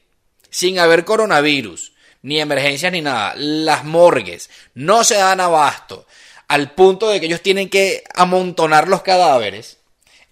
sin 0.51 0.79
haber 0.79 1.07
coronavirus, 1.07 1.93
ni 2.23 2.41
emergencias 2.41 2.93
ni 2.93 3.01
nada, 3.01 3.35
las 3.37 3.85
morgues 3.85 4.51
no 4.75 5.05
se 5.05 5.17
dan 5.17 5.41
abasto 5.41 6.07
al 6.49 6.73
punto 6.73 7.09
de 7.09 7.21
que 7.21 7.27
ellos 7.27 7.43
tienen 7.43 7.69
que 7.69 8.03
amontonar 8.15 8.89
los 8.89 9.03
cadáveres, 9.03 9.79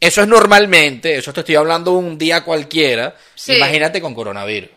eso 0.00 0.22
es 0.22 0.28
normalmente, 0.28 1.16
eso 1.16 1.32
te 1.32 1.40
estoy 1.40 1.54
hablando 1.56 1.92
un 1.92 2.18
día 2.18 2.42
cualquiera, 2.44 3.16
Sí. 3.34 3.54
imagínate 3.56 4.00
con 4.00 4.14
coronavirus. 4.14 4.70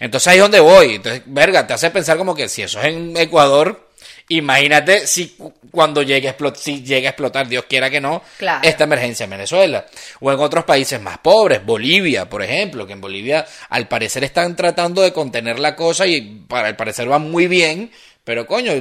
Entonces 0.00 0.26
ahí 0.28 0.36
es 0.38 0.42
donde 0.42 0.60
voy. 0.60 0.96
Entonces, 0.96 1.22
verga, 1.26 1.66
te 1.66 1.72
hace 1.74 1.90
pensar 1.90 2.16
como 2.18 2.34
que 2.34 2.48
si 2.48 2.62
eso 2.62 2.80
es 2.80 2.86
en 2.86 3.16
Ecuador, 3.16 3.87
imagínate 4.28 5.06
si 5.06 5.28
cu- 5.30 5.52
cuando 5.70 6.02
llegue 6.02 6.28
a 6.28 6.30
explotar, 6.30 6.60
si 6.60 6.82
llega 6.82 7.08
a 7.08 7.10
explotar, 7.10 7.48
Dios 7.48 7.64
quiera 7.68 7.90
que 7.90 8.00
no, 8.00 8.22
Claro. 8.36 8.60
esta 8.62 8.84
emergencia 8.84 9.24
en 9.24 9.30
Venezuela. 9.30 9.86
O 10.20 10.30
en 10.32 10.38
otros 10.40 10.64
países 10.64 11.00
más 11.00 11.18
pobres, 11.18 11.64
Bolivia, 11.64 12.28
por 12.28 12.42
ejemplo, 12.42 12.86
que 12.86 12.92
en 12.94 13.00
Bolivia 13.00 13.46
al 13.70 13.88
parecer 13.88 14.24
están 14.24 14.56
tratando 14.56 15.02
de 15.02 15.12
contener 15.12 15.58
la 15.58 15.74
cosa 15.76 16.06
y 16.06 16.20
para 16.48 16.68
el 16.68 16.76
parecer 16.76 17.10
va 17.10 17.18
muy 17.18 17.46
bien. 17.48 17.90
Pero 18.24 18.46
coño, 18.46 18.72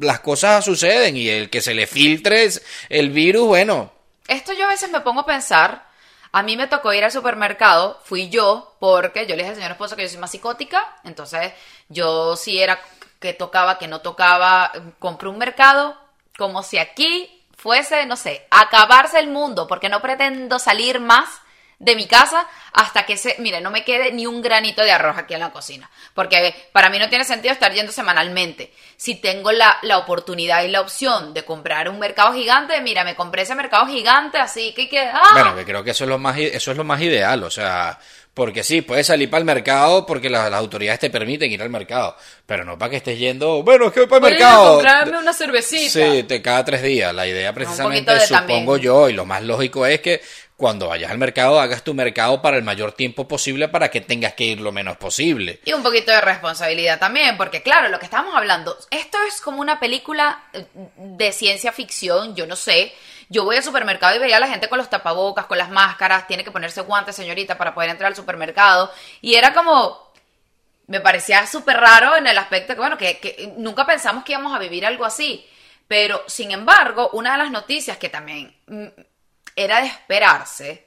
las 0.00 0.18
cosas 0.20 0.64
suceden 0.64 1.16
y 1.16 1.28
el 1.28 1.48
que 1.48 1.60
se 1.60 1.74
le 1.74 1.86
filtre 1.86 2.44
es 2.44 2.62
el 2.88 3.10
virus, 3.10 3.46
bueno, 3.46 3.92
Esto 4.26 4.52
yo 4.52 4.64
a 4.64 4.68
veces 4.70 4.90
me 4.90 5.00
pongo 5.02 5.20
a 5.20 5.26
pensar. 5.26 5.86
A 6.32 6.42
mí 6.42 6.56
me 6.56 6.66
tocó 6.66 6.92
ir 6.92 7.04
al 7.04 7.12
supermercado, 7.12 8.00
fui 8.04 8.28
yo, 8.28 8.76
porque 8.80 9.20
yo 9.26 9.36
le 9.36 9.42
dije 9.42 9.50
al 9.50 9.54
señor 9.54 9.70
esposo 9.70 9.94
que 9.96 10.02
yo 10.02 10.08
soy 10.08 10.18
más 10.18 10.32
psicótica, 10.32 10.96
entonces 11.04 11.52
yo 11.88 12.36
sí 12.36 12.58
era 12.60 12.78
que 13.20 13.32
tocaba, 13.32 13.78
que 13.78 13.88
no 13.88 14.00
tocaba, 14.00 14.72
compré 14.98 15.28
un 15.28 15.38
mercado 15.38 15.96
como 16.36 16.62
si 16.62 16.78
aquí 16.78 17.44
fuese, 17.56 18.06
no 18.06 18.16
sé, 18.16 18.46
acabarse 18.50 19.18
el 19.18 19.28
mundo, 19.28 19.66
porque 19.66 19.88
no 19.88 20.02
pretendo 20.02 20.58
salir 20.58 21.00
más 21.00 21.40
de 21.78 21.94
mi 21.94 22.06
casa 22.06 22.46
hasta 22.72 23.04
que 23.04 23.16
se, 23.16 23.36
mire, 23.38 23.60
no 23.60 23.70
me 23.70 23.84
quede 23.84 24.12
ni 24.12 24.26
un 24.26 24.40
granito 24.40 24.82
de 24.82 24.92
arroz 24.92 25.18
aquí 25.18 25.34
en 25.34 25.40
la 25.40 25.50
cocina, 25.50 25.90
porque 26.14 26.54
para 26.72 26.88
mí 26.88 26.98
no 26.98 27.08
tiene 27.08 27.24
sentido 27.24 27.52
estar 27.52 27.72
yendo 27.72 27.92
semanalmente. 27.92 28.72
Si 28.96 29.16
tengo 29.16 29.52
la, 29.52 29.78
la 29.82 29.98
oportunidad 29.98 30.62
y 30.62 30.68
la 30.68 30.80
opción 30.80 31.34
de 31.34 31.44
comprar 31.44 31.88
un 31.88 31.98
mercado 31.98 32.32
gigante, 32.32 32.80
mira, 32.80 33.04
me 33.04 33.14
compré 33.14 33.42
ese 33.42 33.54
mercado 33.54 33.86
gigante, 33.86 34.38
así 34.38 34.72
que 34.72 34.98
¡ah! 35.00 35.30
Bueno, 35.32 35.54
que 35.54 35.64
creo 35.64 35.84
que 35.84 35.90
eso 35.90 36.04
es 36.04 36.10
lo 36.10 36.18
más 36.18 36.38
eso 36.38 36.70
es 36.70 36.76
lo 36.76 36.84
más 36.84 37.00
ideal, 37.00 37.42
o 37.44 37.50
sea, 37.50 37.98
porque 38.36 38.62
sí, 38.62 38.82
puedes 38.82 39.06
salir 39.06 39.30
para 39.30 39.38
el 39.38 39.46
mercado 39.46 40.04
porque 40.04 40.28
la- 40.28 40.50
las 40.50 40.60
autoridades 40.60 41.00
te 41.00 41.08
permiten 41.08 41.50
ir 41.50 41.62
al 41.62 41.70
mercado, 41.70 42.14
pero 42.44 42.66
no 42.66 42.76
para 42.78 42.90
que 42.90 42.96
estés 42.98 43.18
yendo, 43.18 43.62
bueno, 43.62 43.86
es 43.86 43.92
que 43.94 44.00
voy 44.00 44.08
para 44.10 44.26
el 44.28 44.32
mercado. 44.34 44.74
comprarme 44.74 45.16
una 45.18 45.32
cervecita. 45.32 45.90
Sí, 46.12 46.22
te 46.24 46.42
cada 46.42 46.62
tres 46.62 46.82
días. 46.82 47.14
La 47.14 47.26
idea 47.26 47.54
precisamente, 47.54 48.20
supongo 48.20 48.72
también. 48.74 48.78
yo, 48.80 49.08
y 49.08 49.14
lo 49.14 49.24
más 49.24 49.42
lógico 49.42 49.86
es 49.86 50.02
que 50.02 50.20
cuando 50.54 50.88
vayas 50.88 51.10
al 51.10 51.16
mercado 51.18 51.58
hagas 51.58 51.82
tu 51.82 51.94
mercado 51.94 52.42
para 52.42 52.58
el 52.58 52.62
mayor 52.62 52.92
tiempo 52.92 53.26
posible 53.26 53.68
para 53.68 53.90
que 53.90 54.02
tengas 54.02 54.34
que 54.34 54.44
ir 54.44 54.60
lo 54.60 54.70
menos 54.70 54.98
posible. 54.98 55.60
Y 55.64 55.72
un 55.72 55.82
poquito 55.82 56.12
de 56.12 56.20
responsabilidad 56.20 56.98
también, 56.98 57.38
porque 57.38 57.62
claro, 57.62 57.88
lo 57.88 57.98
que 57.98 58.04
estamos 58.04 58.34
hablando, 58.34 58.76
esto 58.90 59.16
es 59.28 59.40
como 59.40 59.62
una 59.62 59.80
película 59.80 60.44
eh, 60.52 60.66
de 60.96 61.32
ciencia 61.32 61.72
ficción, 61.72 62.34
yo 62.36 62.46
no 62.46 62.56
sé, 62.56 62.92
Yo 63.28 63.44
voy 63.44 63.56
al 63.56 63.62
supermercado 63.62 64.14
y 64.14 64.18
veía 64.18 64.36
a 64.36 64.40
la 64.40 64.48
gente 64.48 64.68
con 64.68 64.78
los 64.78 64.90
tapabocas, 64.90 65.46
con 65.46 65.58
las 65.58 65.70
máscaras, 65.70 66.26
tiene 66.26 66.44
que 66.44 66.50
ponerse 66.50 66.80
guantes, 66.82 67.16
señorita, 67.16 67.58
para 67.58 67.74
poder 67.74 67.90
entrar 67.90 68.08
al 68.08 68.16
supermercado. 68.16 68.92
Y 69.20 69.34
era 69.34 69.52
como, 69.52 70.12
me 70.86 71.00
parecía 71.00 71.46
súper 71.46 71.76
raro 71.76 72.16
en 72.16 72.26
el 72.26 72.38
aspecto 72.38 72.74
que, 72.74 72.80
bueno, 72.80 72.96
que, 72.96 73.18
que 73.18 73.52
nunca 73.56 73.84
pensamos 73.84 74.24
que 74.24 74.32
íbamos 74.32 74.54
a 74.54 74.58
vivir 74.58 74.86
algo 74.86 75.04
así. 75.04 75.46
Pero, 75.88 76.22
sin 76.26 76.50
embargo, 76.50 77.10
una 77.12 77.32
de 77.32 77.38
las 77.38 77.50
noticias 77.50 77.96
que 77.98 78.08
también 78.08 78.54
mm, 78.66 78.86
era 79.56 79.80
de 79.80 79.86
esperarse 79.86 80.86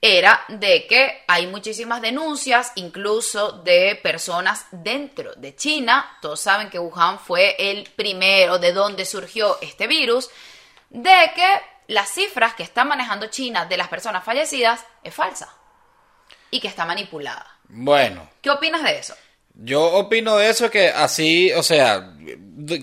era 0.00 0.44
de 0.48 0.86
que 0.86 1.24
hay 1.26 1.46
muchísimas 1.46 2.02
denuncias, 2.02 2.72
incluso 2.76 3.52
de 3.62 3.98
personas 4.02 4.66
dentro 4.70 5.34
de 5.34 5.56
China. 5.56 6.18
Todos 6.20 6.40
saben 6.40 6.70
que 6.70 6.78
Wuhan 6.78 7.18
fue 7.18 7.56
el 7.58 7.84
primero 7.96 8.58
de 8.58 8.72
donde 8.72 9.04
surgió 9.04 9.58
este 9.60 9.86
virus, 9.86 10.30
de 10.90 11.30
que 11.34 11.46
las 11.88 12.10
cifras 12.10 12.54
que 12.54 12.62
está 12.62 12.84
manejando 12.84 13.26
China 13.28 13.66
de 13.66 13.76
las 13.76 13.88
personas 13.88 14.24
fallecidas 14.24 14.84
es 15.02 15.14
falsa 15.14 15.48
y 16.50 16.60
que 16.60 16.68
está 16.68 16.84
manipulada. 16.84 17.46
Bueno, 17.68 18.28
¿Qué 18.40 18.50
opinas 18.50 18.82
de 18.82 18.98
eso? 18.98 19.14
yo 19.58 19.82
opino 19.84 20.36
de 20.36 20.50
eso 20.50 20.70
que 20.70 20.88
así, 20.90 21.50
o 21.54 21.62
sea, 21.62 22.12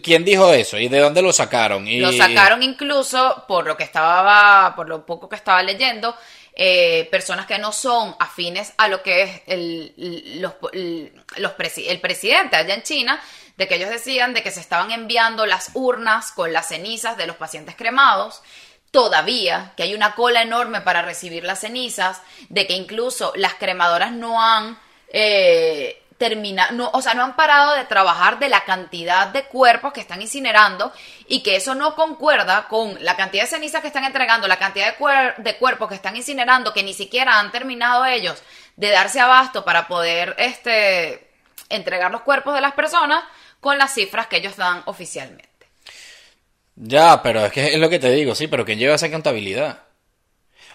¿quién 0.01 0.25
dijo 0.25 0.51
eso? 0.53 0.77
¿Y 0.79 0.87
de 0.87 0.99
dónde 0.99 1.21
lo 1.21 1.31
sacaron? 1.31 1.87
Y, 1.87 1.99
Lo 1.99 2.11
sacaron 2.11 2.63
incluso, 2.63 3.45
por 3.47 3.67
lo 3.67 3.77
que 3.77 3.83
estaba, 3.83 4.73
por 4.75 4.89
lo 4.89 5.05
poco 5.05 5.29
que 5.29 5.35
estaba 5.35 5.61
leyendo, 5.61 6.15
eh, 6.55 7.07
personas 7.11 7.45
que 7.45 7.59
no 7.59 7.71
son 7.71 8.15
afines 8.19 8.73
a 8.77 8.87
lo 8.87 9.03
que 9.03 9.21
es 9.21 9.41
el, 9.47 10.41
los, 10.41 10.53
los 11.37 11.51
presi- 11.53 11.85
el 11.87 11.99
presidente 12.01 12.55
allá 12.55 12.73
en 12.73 12.83
China, 12.83 13.21
de 13.57 13.67
que 13.67 13.75
ellos 13.75 13.89
decían 13.89 14.33
de 14.33 14.43
que 14.43 14.51
se 14.51 14.59
estaban 14.59 14.91
enviando 14.91 15.45
las 15.45 15.71
urnas 15.73 16.31
con 16.31 16.53
las 16.53 16.67
cenizas 16.69 17.17
de 17.17 17.27
los 17.27 17.35
pacientes 17.35 17.75
cremados. 17.75 18.41
Todavía, 18.91 19.73
que 19.75 19.83
hay 19.83 19.95
una 19.95 20.13
cola 20.15 20.41
enorme 20.43 20.81
para 20.81 21.01
recibir 21.01 21.43
las 21.43 21.61
cenizas, 21.61 22.21
de 22.49 22.67
que 22.67 22.73
incluso 22.73 23.33
las 23.35 23.55
cremadoras 23.55 24.11
no 24.11 24.41
han 24.41 24.77
eh, 25.09 25.99
termina, 26.17 26.71
no, 26.71 26.89
o 26.93 27.01
sea, 27.01 27.15
no 27.15 27.23
han 27.23 27.35
parado 27.35 27.73
de 27.73 27.85
trabajar 27.85 28.39
de 28.39 28.49
la 28.49 28.63
cantidad 28.63 29.27
de 29.27 29.45
cuerpos 29.45 29.93
que 29.93 29.99
están 29.99 30.21
incinerando 30.21 30.93
y 31.27 31.41
que 31.41 31.55
eso 31.55 31.75
no 31.75 31.95
concuerda 31.95 32.67
con 32.67 32.95
la 33.03 33.15
cantidad 33.15 33.43
de 33.43 33.49
cenizas 33.49 33.81
que 33.81 33.87
están 33.87 34.05
entregando, 34.05 34.47
la 34.47 34.59
cantidad 34.59 34.91
de, 34.91 34.97
cuer- 34.97 35.35
de 35.37 35.57
cuerpos 35.57 35.89
que 35.89 35.95
están 35.95 36.15
incinerando, 36.15 36.71
que 36.71 36.83
ni 36.83 36.93
siquiera 36.93 37.39
han 37.39 37.51
terminado 37.51 38.05
ellos 38.05 38.41
de 38.75 38.91
darse 38.91 39.19
abasto 39.19 39.65
para 39.65 39.87
poder 39.87 40.35
este, 40.37 41.29
entregar 41.69 42.11
los 42.11 42.21
cuerpos 42.21 42.53
de 42.53 42.61
las 42.61 42.73
personas 42.73 43.23
con 43.63 43.79
las 43.79 43.91
cifras 43.95 44.27
que 44.27 44.37
ellos 44.37 44.55
dan 44.57 44.83
oficialmente. 44.85 45.49
Ya, 46.75 47.21
pero 47.23 47.45
es 47.45 47.51
que 47.51 47.73
es 47.73 47.79
lo 47.79 47.89
que 47.89 47.99
te 47.99 48.11
digo, 48.11 48.35
sí, 48.35 48.47
pero 48.47 48.65
¿quién 48.65 48.77
lleva 48.77 48.95
esa 48.95 49.09
contabilidad? 49.11 49.79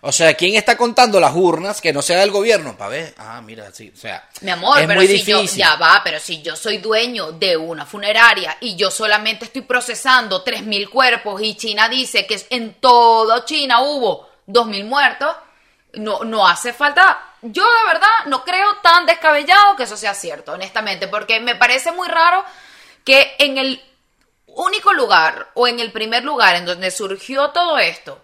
O 0.01 0.13
sea, 0.13 0.35
¿quién 0.35 0.55
está 0.55 0.77
contando 0.77 1.19
las 1.19 1.35
urnas 1.35 1.81
que 1.81 1.93
no 1.93 2.03
sea 2.03 2.21
del 2.21 2.31
gobierno? 2.31 2.77
Para 2.77 2.91
ver, 2.91 3.15
ah, 3.19 3.41
mira, 3.45 3.73
sí, 3.73 3.91
o 3.93 3.99
sea, 3.99 4.29
Mi 4.43 4.51
amor, 4.53 4.79
es 4.79 4.87
pero 4.87 5.01
muy 5.01 5.09
si 5.09 5.25
yo, 5.25 5.39
difícil. 5.41 5.59
ya 5.59 5.75
va, 5.75 6.01
pero 6.05 6.21
si 6.21 6.41
yo 6.41 6.55
soy 6.55 6.79
dueño 6.79 7.33
de 7.33 7.57
una 7.57 7.85
funeraria 7.85 8.57
y 8.61 8.77
yo 8.77 8.93
solamente 8.93 9.47
estoy 9.47 9.63
procesando 9.63 10.45
3.000 10.45 10.89
cuerpos 10.89 11.43
y 11.43 11.57
China 11.57 11.89
dice 11.89 12.27
que 12.29 12.41
en 12.51 12.75
todo 12.75 13.45
China 13.45 13.81
hubo 13.81 14.29
2.000 14.47 14.85
muertos, 14.85 15.35
no, 15.95 16.23
no 16.23 16.47
hace 16.47 16.73
falta, 16.73 17.19
yo 17.43 17.65
de 17.65 17.93
verdad 17.93 18.09
no 18.27 18.45
creo 18.45 18.77
tan 18.81 19.05
descabellado 19.05 19.75
que 19.75 19.83
eso 19.83 19.97
sea 19.97 20.15
cierto, 20.15 20.53
honestamente, 20.53 21.09
porque 21.09 21.41
me 21.41 21.57
parece 21.57 21.91
muy 21.91 22.07
raro 22.07 22.45
que 23.09 23.37
en 23.39 23.57
el 23.57 23.83
único 24.45 24.93
lugar 24.93 25.51
o 25.55 25.67
en 25.67 25.81
el 25.81 25.91
primer 25.93 26.25
lugar 26.25 26.57
en 26.57 26.67
donde 26.67 26.91
surgió 26.91 27.53
todo 27.53 27.79
esto, 27.79 28.21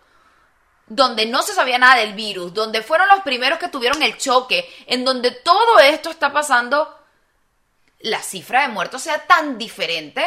donde 0.86 1.24
no 1.24 1.40
se 1.40 1.54
sabía 1.54 1.78
nada 1.78 1.96
del 1.96 2.12
virus, 2.12 2.52
donde 2.52 2.82
fueron 2.82 3.08
los 3.08 3.20
primeros 3.20 3.58
que 3.58 3.68
tuvieron 3.68 4.02
el 4.02 4.18
choque, 4.18 4.68
en 4.86 5.02
donde 5.02 5.30
todo 5.30 5.78
esto 5.78 6.10
está 6.10 6.34
pasando, 6.34 6.98
la 8.00 8.20
cifra 8.20 8.60
de 8.60 8.68
muertos 8.68 9.00
sea 9.00 9.26
tan 9.26 9.56
diferente 9.56 10.22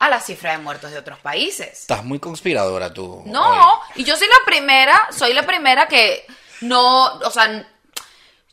a 0.00 0.08
la 0.08 0.20
cifra 0.20 0.50
de 0.50 0.58
muertos 0.58 0.90
de 0.90 0.98
otros 0.98 1.20
países. 1.20 1.82
Estás 1.82 2.02
muy 2.02 2.18
conspiradora 2.18 2.92
tú. 2.92 3.22
No, 3.26 3.74
hoy. 3.74 3.78
y 3.94 4.04
yo 4.04 4.16
soy 4.16 4.26
la 4.26 4.44
primera, 4.44 5.06
soy 5.16 5.34
la 5.34 5.46
primera 5.46 5.86
que 5.86 6.26
no, 6.62 7.04
o 7.04 7.30
sea, 7.30 7.64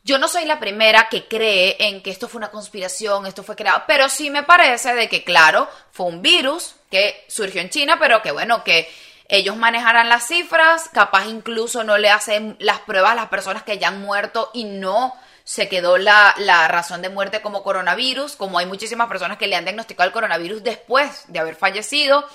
yo 0.08 0.18
no 0.18 0.30
soy 0.30 0.46
la 0.46 0.58
primera 0.58 1.10
que 1.10 1.28
cree 1.28 1.76
en 1.80 2.02
que 2.02 2.12
esto 2.12 2.30
fue 2.30 2.40
una 2.40 2.50
conspiración, 2.50 3.26
esto 3.26 3.44
fue 3.44 3.58
creado, 3.58 3.84
pero 3.88 4.08
sí 4.08 4.30
me 4.30 4.42
parece 4.42 4.96
de 4.96 5.10
que, 5.10 5.26
claro, 5.26 5.70
fue 5.92 6.06
un 6.06 6.22
virus 6.22 6.76
que 6.90 7.26
surgió 7.28 7.60
en 7.60 7.70
China, 7.70 7.98
pero 8.00 8.22
que 8.22 8.32
bueno, 8.32 8.64
que 8.64 8.90
ellos 9.28 9.58
manejarán 9.58 10.08
las 10.08 10.26
cifras, 10.26 10.90
capaz 10.94 11.26
incluso 11.26 11.84
no 11.84 11.98
le 11.98 12.10
hacen 12.10 12.56
las 12.60 12.80
pruebas 12.80 13.12
a 13.12 13.16
las 13.16 13.28
personas 13.28 13.64
que 13.64 13.80
ya 13.80 13.90
han 13.90 14.02
muerto 14.02 14.50
y 14.54 14.64
no 14.64 15.14
se 15.44 15.68
quedó 15.68 15.98
la, 15.98 16.34
la 16.38 16.70
razón 16.70 17.02
de 17.02 17.10
muerte 17.10 17.42
como 17.42 17.62
coronavirus, 17.62 18.38
como 18.38 18.60
hay 18.60 18.66
muchísimas 18.66 19.10
personas 19.10 19.38
que 19.38 19.48
le 19.48 19.58
han 19.58 19.66
diagnosticado 19.66 20.08
el 20.08 20.14
coronavirus 20.14 20.64
después 20.64 21.26
de 21.28 21.40
haber 21.40 21.56
fallecido. 21.56 22.26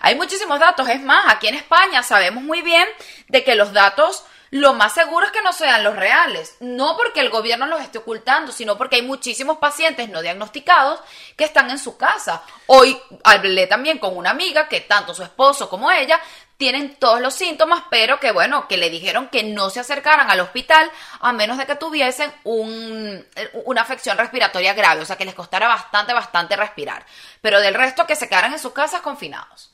Hay 0.00 0.16
muchísimos 0.16 0.58
datos, 0.58 0.88
es 0.88 1.00
más, 1.00 1.32
aquí 1.32 1.46
en 1.46 1.54
España 1.54 2.02
sabemos 2.02 2.42
muy 2.42 2.62
bien 2.62 2.88
de 3.28 3.44
que 3.44 3.54
los 3.54 3.72
datos 3.72 4.24
lo 4.50 4.74
más 4.74 4.94
seguro 4.94 5.26
es 5.26 5.32
que 5.32 5.42
no 5.42 5.52
sean 5.52 5.84
los 5.84 5.94
reales. 5.94 6.56
No 6.60 6.96
porque 6.96 7.20
el 7.20 7.30
gobierno 7.30 7.66
los 7.66 7.80
esté 7.80 7.98
ocultando, 7.98 8.50
sino 8.50 8.76
porque 8.76 8.96
hay 8.96 9.02
muchísimos 9.02 9.58
pacientes 9.58 10.08
no 10.08 10.22
diagnosticados 10.22 11.00
que 11.36 11.44
están 11.44 11.70
en 11.70 11.78
su 11.78 11.96
casa. 11.96 12.42
Hoy 12.66 13.00
hablé 13.22 13.66
también 13.68 13.98
con 13.98 14.16
una 14.16 14.30
amiga 14.30 14.68
que 14.68 14.80
tanto 14.80 15.14
su 15.14 15.22
esposo 15.22 15.68
como 15.70 15.90
ella 15.90 16.20
tienen 16.56 16.96
todos 16.96 17.20
los 17.22 17.32
síntomas, 17.32 17.84
pero 17.90 18.20
que 18.20 18.32
bueno, 18.32 18.68
que 18.68 18.76
le 18.76 18.90
dijeron 18.90 19.28
que 19.28 19.44
no 19.44 19.70
se 19.70 19.80
acercaran 19.80 20.30
al 20.30 20.40
hospital 20.40 20.90
a 21.20 21.32
menos 21.32 21.56
de 21.56 21.64
que 21.64 21.76
tuviesen 21.76 22.30
un, 22.44 23.26
una 23.64 23.80
afección 23.80 24.18
respiratoria 24.18 24.74
grave, 24.74 25.00
o 25.00 25.06
sea 25.06 25.16
que 25.16 25.24
les 25.24 25.34
costara 25.34 25.68
bastante, 25.68 26.12
bastante 26.12 26.56
respirar. 26.56 27.06
Pero 27.40 27.60
del 27.60 27.72
resto 27.72 28.06
que 28.06 28.16
se 28.16 28.28
quedaran 28.28 28.52
en 28.52 28.58
sus 28.58 28.72
casas 28.72 29.00
confinados. 29.00 29.69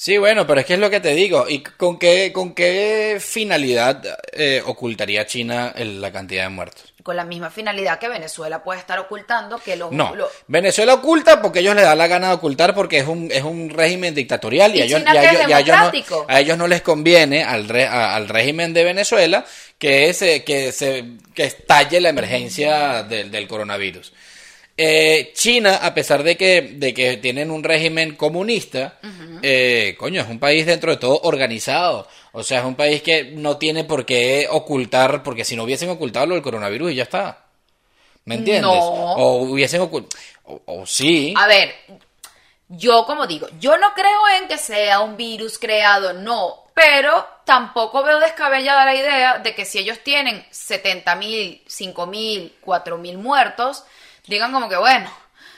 Sí, 0.00 0.16
bueno, 0.16 0.46
pero 0.46 0.60
es 0.60 0.66
que 0.66 0.74
es 0.74 0.78
lo 0.78 0.90
que 0.90 1.00
te 1.00 1.12
digo. 1.12 1.46
¿Y 1.48 1.60
con 1.60 1.98
qué, 1.98 2.32
con 2.32 2.54
qué 2.54 3.18
finalidad 3.20 4.00
eh, 4.32 4.62
ocultaría 4.64 5.26
China 5.26 5.72
el- 5.74 6.00
la 6.00 6.12
cantidad 6.12 6.44
de 6.44 6.50
muertos? 6.50 6.94
Con 7.02 7.16
la 7.16 7.24
misma 7.24 7.50
finalidad 7.50 7.98
que 7.98 8.06
Venezuela 8.08 8.62
puede 8.62 8.78
estar 8.78 9.00
ocultando 9.00 9.58
que 9.58 9.74
los... 9.74 9.90
No, 9.90 10.14
Venezuela 10.46 10.94
oculta 10.94 11.42
porque 11.42 11.58
ellos 11.58 11.74
les 11.74 11.82
da 11.82 11.96
la 11.96 12.06
gana 12.06 12.28
de 12.28 12.34
ocultar 12.34 12.76
porque 12.76 12.98
es 12.98 13.08
un, 13.08 13.28
es 13.32 13.42
un 13.42 13.70
régimen 13.70 14.14
dictatorial 14.14 14.72
y, 14.72 14.78
¿Y 14.78 14.82
a 14.82 14.84
ellos, 14.84 15.00
China 15.00 15.14
y 15.14 15.16
a 15.18 15.30
ellos- 15.32 15.48
y 15.48 15.52
a 15.52 15.58
ellos 15.58 15.68
no, 15.76 15.82
democrático? 15.90 16.26
a 16.28 16.40
ellos 16.40 16.58
no 16.58 16.68
les 16.68 16.82
conviene 16.82 17.42
al, 17.42 17.68
re- 17.68 17.86
a- 17.88 18.14
al 18.14 18.28
régimen 18.28 18.72
de 18.72 18.84
Venezuela 18.84 19.44
que, 19.80 20.14
se, 20.14 20.44
que, 20.44 20.70
se, 20.70 21.04
que 21.34 21.42
estalle 21.42 22.00
la 22.00 22.10
emergencia 22.10 23.02
del, 23.02 23.32
del 23.32 23.48
coronavirus. 23.48 24.12
Eh, 24.80 25.32
China, 25.34 25.80
a 25.82 25.92
pesar 25.92 26.22
de 26.22 26.36
que, 26.36 26.62
de 26.62 26.94
que 26.94 27.16
tienen 27.16 27.50
un 27.50 27.64
régimen 27.64 28.14
comunista, 28.14 29.00
eh, 29.42 29.96
coño, 29.98 30.22
es 30.22 30.28
un 30.28 30.38
país 30.38 30.66
dentro 30.66 30.92
de 30.92 30.98
todo 30.98 31.20
organizado. 31.24 32.06
O 32.30 32.44
sea, 32.44 32.60
es 32.60 32.64
un 32.64 32.76
país 32.76 33.02
que 33.02 33.24
no 33.24 33.56
tiene 33.56 33.82
por 33.82 34.06
qué 34.06 34.46
ocultar, 34.48 35.24
porque 35.24 35.44
si 35.44 35.56
no 35.56 35.64
hubiesen 35.64 35.90
ocultado 35.90 36.26
lo 36.26 36.34
del 36.34 36.44
coronavirus 36.44 36.92
y 36.92 36.94
ya 36.94 37.02
está. 37.02 37.46
¿Me 38.24 38.36
entiendes? 38.36 38.62
No. 38.62 39.14
O 39.14 39.42
hubiesen 39.42 39.80
ocultado. 39.80 40.22
O, 40.44 40.62
o 40.66 40.86
sí. 40.86 41.34
A 41.36 41.48
ver, 41.48 41.74
yo 42.68 43.04
como 43.04 43.26
digo, 43.26 43.48
yo 43.58 43.78
no 43.78 43.94
creo 43.94 44.28
en 44.40 44.46
que 44.46 44.58
sea 44.58 45.00
un 45.00 45.16
virus 45.16 45.58
creado, 45.58 46.12
no, 46.12 46.66
pero 46.72 47.26
tampoco 47.44 48.04
veo 48.04 48.20
descabellada 48.20 48.84
la 48.84 48.94
idea 48.94 49.38
de 49.38 49.56
que 49.56 49.64
si 49.64 49.80
ellos 49.80 49.98
tienen 50.04 50.46
70 50.50 51.16
mil, 51.16 51.62
5 51.66 52.06
mil, 52.06 52.54
4 52.60 52.96
mil 52.98 53.18
muertos, 53.18 53.82
digan 54.28 54.52
como 54.52 54.68
que 54.68 54.76
bueno, 54.76 55.10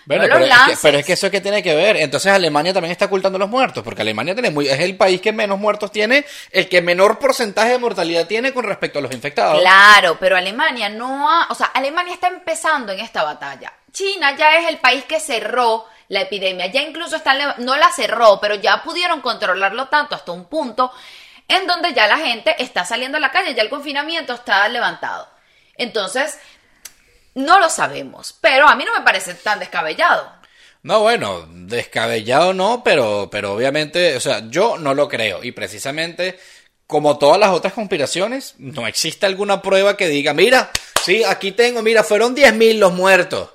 Bueno, 0.07 0.27
no 0.27 0.35
pero, 0.35 0.47
los 0.47 0.49
es 0.49 0.67
que, 0.67 0.77
pero 0.83 0.99
es 0.99 1.07
que 1.07 1.13
eso 1.13 1.31
que 1.31 1.41
tiene 1.41 1.63
que 1.63 1.75
ver. 1.75 1.97
Entonces 1.97 2.33
Alemania 2.33 2.73
también 2.73 2.93
está 2.93 3.05
ocultando 3.07 3.39
los 3.39 3.49
muertos, 3.49 3.85
porque 3.85 4.03
Alemania 4.03 4.35
tiene 4.35 4.51
muy, 4.51 4.69
es 4.69 4.81
el 4.81 4.97
país 4.97 5.21
que 5.21 5.33
menos 5.33 5.59
muertos 5.59 5.93
tiene, 5.93 6.25
el 6.51 6.69
que 6.69 6.81
menor 6.81 7.19
porcentaje 7.19 7.71
de 7.71 7.79
mortalidad 7.79 8.27
tiene 8.27 8.53
con 8.53 8.65
respecto 8.65 8.99
a 8.99 9.03
los 9.03 9.13
infectados. 9.13 9.61
Claro, 9.61 10.17
pero 10.19 10.37
Alemania 10.37 10.89
no 10.89 11.31
ha, 11.31 11.47
o 11.51 11.55
sea, 11.55 11.67
Alemania 11.67 12.15
está 12.15 12.29
empezando 12.29 12.93
en 12.93 13.01
esta 13.01 13.23
batalla. 13.23 13.73
China 13.93 14.35
ya 14.37 14.59
es 14.59 14.69
el 14.69 14.79
país 14.79 15.05
que 15.05 15.21
cerró 15.21 15.87
la 16.09 16.23
epidemia, 16.23 16.67
ya 16.67 16.83
incluso 16.83 17.17
está, 17.17 17.55
no 17.59 17.77
la 17.77 17.93
cerró, 17.93 18.41
pero 18.41 18.57
ya 18.57 18.83
pudieron 18.83 19.21
controlarlo 19.21 19.87
tanto 19.89 20.17
hasta 20.17 20.33
un 20.33 20.47
punto 20.47 20.91
en 21.47 21.67
donde 21.67 21.93
ya 21.93 22.07
la 22.07 22.19
gente 22.19 22.55
está 22.63 22.85
saliendo 22.85 23.19
a 23.19 23.21
la 23.21 23.31
calle, 23.31 23.55
ya 23.55 23.63
el 23.63 23.71
confinamiento 23.71 24.33
está 24.33 24.67
levantado. 24.69 25.29
Entonces, 25.77 26.39
no 27.35 27.59
lo 27.61 27.69
sabemos, 27.71 28.37
pero 28.41 28.69
a 28.69 28.77
mí 28.77 28.85
no 28.85 28.97
me 28.99 29.05
parece 29.05 29.35
tan 29.35 29.59
descabellado. 29.59 30.33
No, 30.83 31.01
bueno, 31.01 31.47
descabellado 31.51 32.55
no, 32.55 32.83
pero, 32.83 33.29
pero 33.31 33.53
obviamente, 33.53 34.17
o 34.17 34.21
sea, 34.21 34.49
yo 34.49 34.79
no 34.79 34.95
lo 34.95 35.09
creo. 35.09 35.45
Y 35.45 35.53
precisamente, 35.53 36.39
como 36.87 37.19
todas 37.19 37.39
las 37.39 37.51
otras 37.51 37.75
conspiraciones, 37.75 38.55
no 38.59 38.87
existe 38.87 39.27
alguna 39.27 39.61
prueba 39.61 39.97
que 39.97 40.09
diga, 40.09 40.33
mira, 40.33 40.71
sí, 41.05 41.23
aquí 41.23 41.53
tengo, 41.53 41.83
mira, 41.83 42.03
fueron 42.03 42.35
10.000 42.35 42.79
los 42.79 42.93
muertos. 42.93 43.51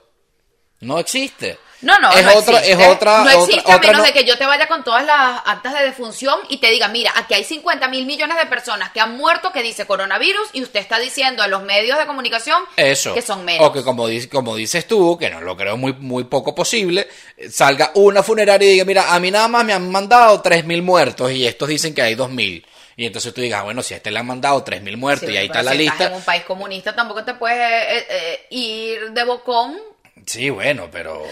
No 0.81 0.99
existe. 0.99 1.57
No, 1.81 1.99
no, 1.99 2.11
es 2.13 2.23
no 2.23 2.35
otra, 2.35 2.59
existe. 2.59 2.71
es 2.83 2.87
otra, 2.89 3.23
no 3.23 3.29
existe 3.29 3.59
otra, 3.59 3.73
a 3.73 3.77
otra 3.77 3.87
menos 3.91 4.01
no- 4.01 4.05
de 4.07 4.13
que 4.13 4.23
yo 4.25 4.37
te 4.37 4.45
vaya 4.45 4.67
con 4.67 4.83
todas 4.83 5.05
las 5.05 5.41
actas 5.45 5.73
de 5.77 5.83
defunción 5.85 6.39
y 6.49 6.57
te 6.57 6.71
diga, 6.71 6.87
mira, 6.87 7.11
aquí 7.15 7.33
hay 7.33 7.43
50 7.43 7.87
mil 7.89 8.05
millones 8.05 8.37
de 8.37 8.45
personas 8.47 8.91
que 8.91 8.99
han 9.01 9.15
muerto 9.17 9.51
que 9.51 9.61
dice 9.61 9.85
coronavirus 9.85 10.49
y 10.53 10.63
usted 10.63 10.79
está 10.79 10.97
diciendo 10.99 11.43
a 11.43 11.47
los 11.47 11.63
medios 11.63 11.97
de 11.99 12.05
comunicación 12.07 12.63
Eso. 12.77 13.13
que 13.13 13.21
son 13.21 13.43
menos. 13.45 13.67
O 13.67 13.71
que 13.73 13.83
como, 13.83 14.07
como 14.31 14.55
dices 14.55 14.87
tú, 14.87 15.17
que 15.17 15.29
no 15.29 15.41
lo 15.41 15.55
creo 15.57 15.77
muy, 15.77 15.93
muy 15.93 16.23
poco 16.23 16.55
posible, 16.55 17.07
salga 17.51 17.91
una 17.95 18.23
funeraria 18.23 18.67
y 18.67 18.71
diga, 18.73 18.85
mira, 18.85 19.13
a 19.13 19.19
mí 19.19 19.29
nada 19.29 19.47
más 19.47 19.63
me 19.65 19.73
han 19.73 19.91
mandado 19.91 20.41
3.000 20.41 20.81
muertos 20.81 21.31
y 21.31 21.45
estos 21.45 21.67
dicen 21.67 21.93
que 21.93 22.01
hay 22.01 22.15
2.000. 22.15 22.65
Y 22.97 23.05
entonces 23.05 23.33
tú 23.33 23.41
digas, 23.41 23.59
ah, 23.59 23.63
bueno, 23.63 23.83
si 23.83 23.93
a 23.93 23.97
este 23.97 24.09
le 24.09 24.19
han 24.19 24.25
mandado 24.25 24.63
3.000 24.63 24.95
muertos 24.95 25.27
Sí, 25.27 25.33
y 25.35 25.37
ahí 25.37 25.47
está 25.47 25.61
la 25.61 25.71
estás 25.73 25.77
lista. 25.77 26.07
en 26.07 26.13
un 26.13 26.23
país 26.23 26.43
comunista 26.45 26.95
tampoco 26.95 27.25
te 27.25 27.33
puedes 27.33 27.59
eh, 27.59 28.07
eh, 28.09 28.45
ir 28.51 29.11
de 29.11 29.23
bocón. 29.25 29.77
Sí, 30.25 30.49
bueno, 30.49 30.89
pero 30.91 31.23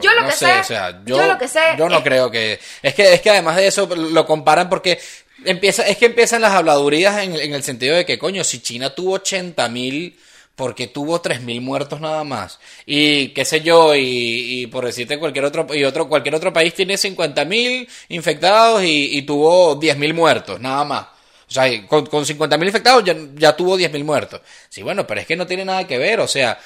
Yo 0.00 0.12
lo 0.14 0.22
no 0.22 0.26
que 0.28 0.32
sé, 0.34 0.46
sé- 0.46 0.58
o 0.60 0.64
sea, 0.64 0.90
yo, 1.04 1.16
yo 1.16 1.26
lo 1.26 1.38
que 1.38 1.48
sé 1.48 1.60
yo 1.76 1.88
no 1.88 1.98
es- 1.98 2.04
creo 2.04 2.30
que 2.30 2.58
es 2.82 2.94
que 2.94 3.14
es 3.14 3.20
que 3.20 3.30
además 3.30 3.56
de 3.56 3.66
eso 3.66 3.86
lo 3.94 4.26
comparan 4.26 4.68
porque 4.68 4.98
empieza 5.44 5.86
es 5.86 5.96
que 5.98 6.06
empiezan 6.06 6.42
las 6.42 6.52
habladurías 6.52 7.22
en, 7.22 7.34
en 7.36 7.52
el 7.54 7.62
sentido 7.62 7.96
de 7.96 8.06
que 8.06 8.18
coño, 8.18 8.44
si 8.44 8.60
China 8.60 8.94
tuvo 8.94 9.14
80 9.14 9.68
mil 9.68 10.16
porque 10.54 10.88
tuvo 10.88 11.20
3.000 11.20 11.60
muertos 11.60 12.00
nada 12.00 12.24
más. 12.24 12.58
Y 12.84 13.28
qué 13.28 13.44
sé 13.44 13.60
yo, 13.60 13.94
y, 13.94 14.62
y 14.62 14.66
por 14.66 14.84
decirte 14.84 15.16
cualquier 15.16 15.44
otro, 15.44 15.64
y 15.72 15.84
otro, 15.84 16.08
cualquier 16.08 16.34
otro 16.34 16.52
país 16.52 16.74
tiene 16.74 16.96
50.000 16.96 17.88
infectados 18.08 18.82
y, 18.82 19.16
y 19.18 19.22
tuvo 19.22 19.76
10.000 19.76 20.12
muertos, 20.14 20.58
nada 20.60 20.82
más. 20.84 21.02
O 21.48 21.52
sea, 21.52 21.86
con, 21.86 22.06
con 22.06 22.24
50.000 22.26 22.66
infectados 22.66 23.04
ya, 23.04 23.14
ya 23.36 23.54
tuvo 23.56 23.76
10.000 23.76 24.02
muertos. 24.02 24.40
Sí, 24.68 24.82
bueno, 24.82 25.06
pero 25.06 25.20
es 25.20 25.28
que 25.28 25.36
no 25.36 25.46
tiene 25.46 25.64
nada 25.64 25.86
que 25.86 25.96
ver, 25.96 26.18
o 26.18 26.26
sea, 26.26 26.58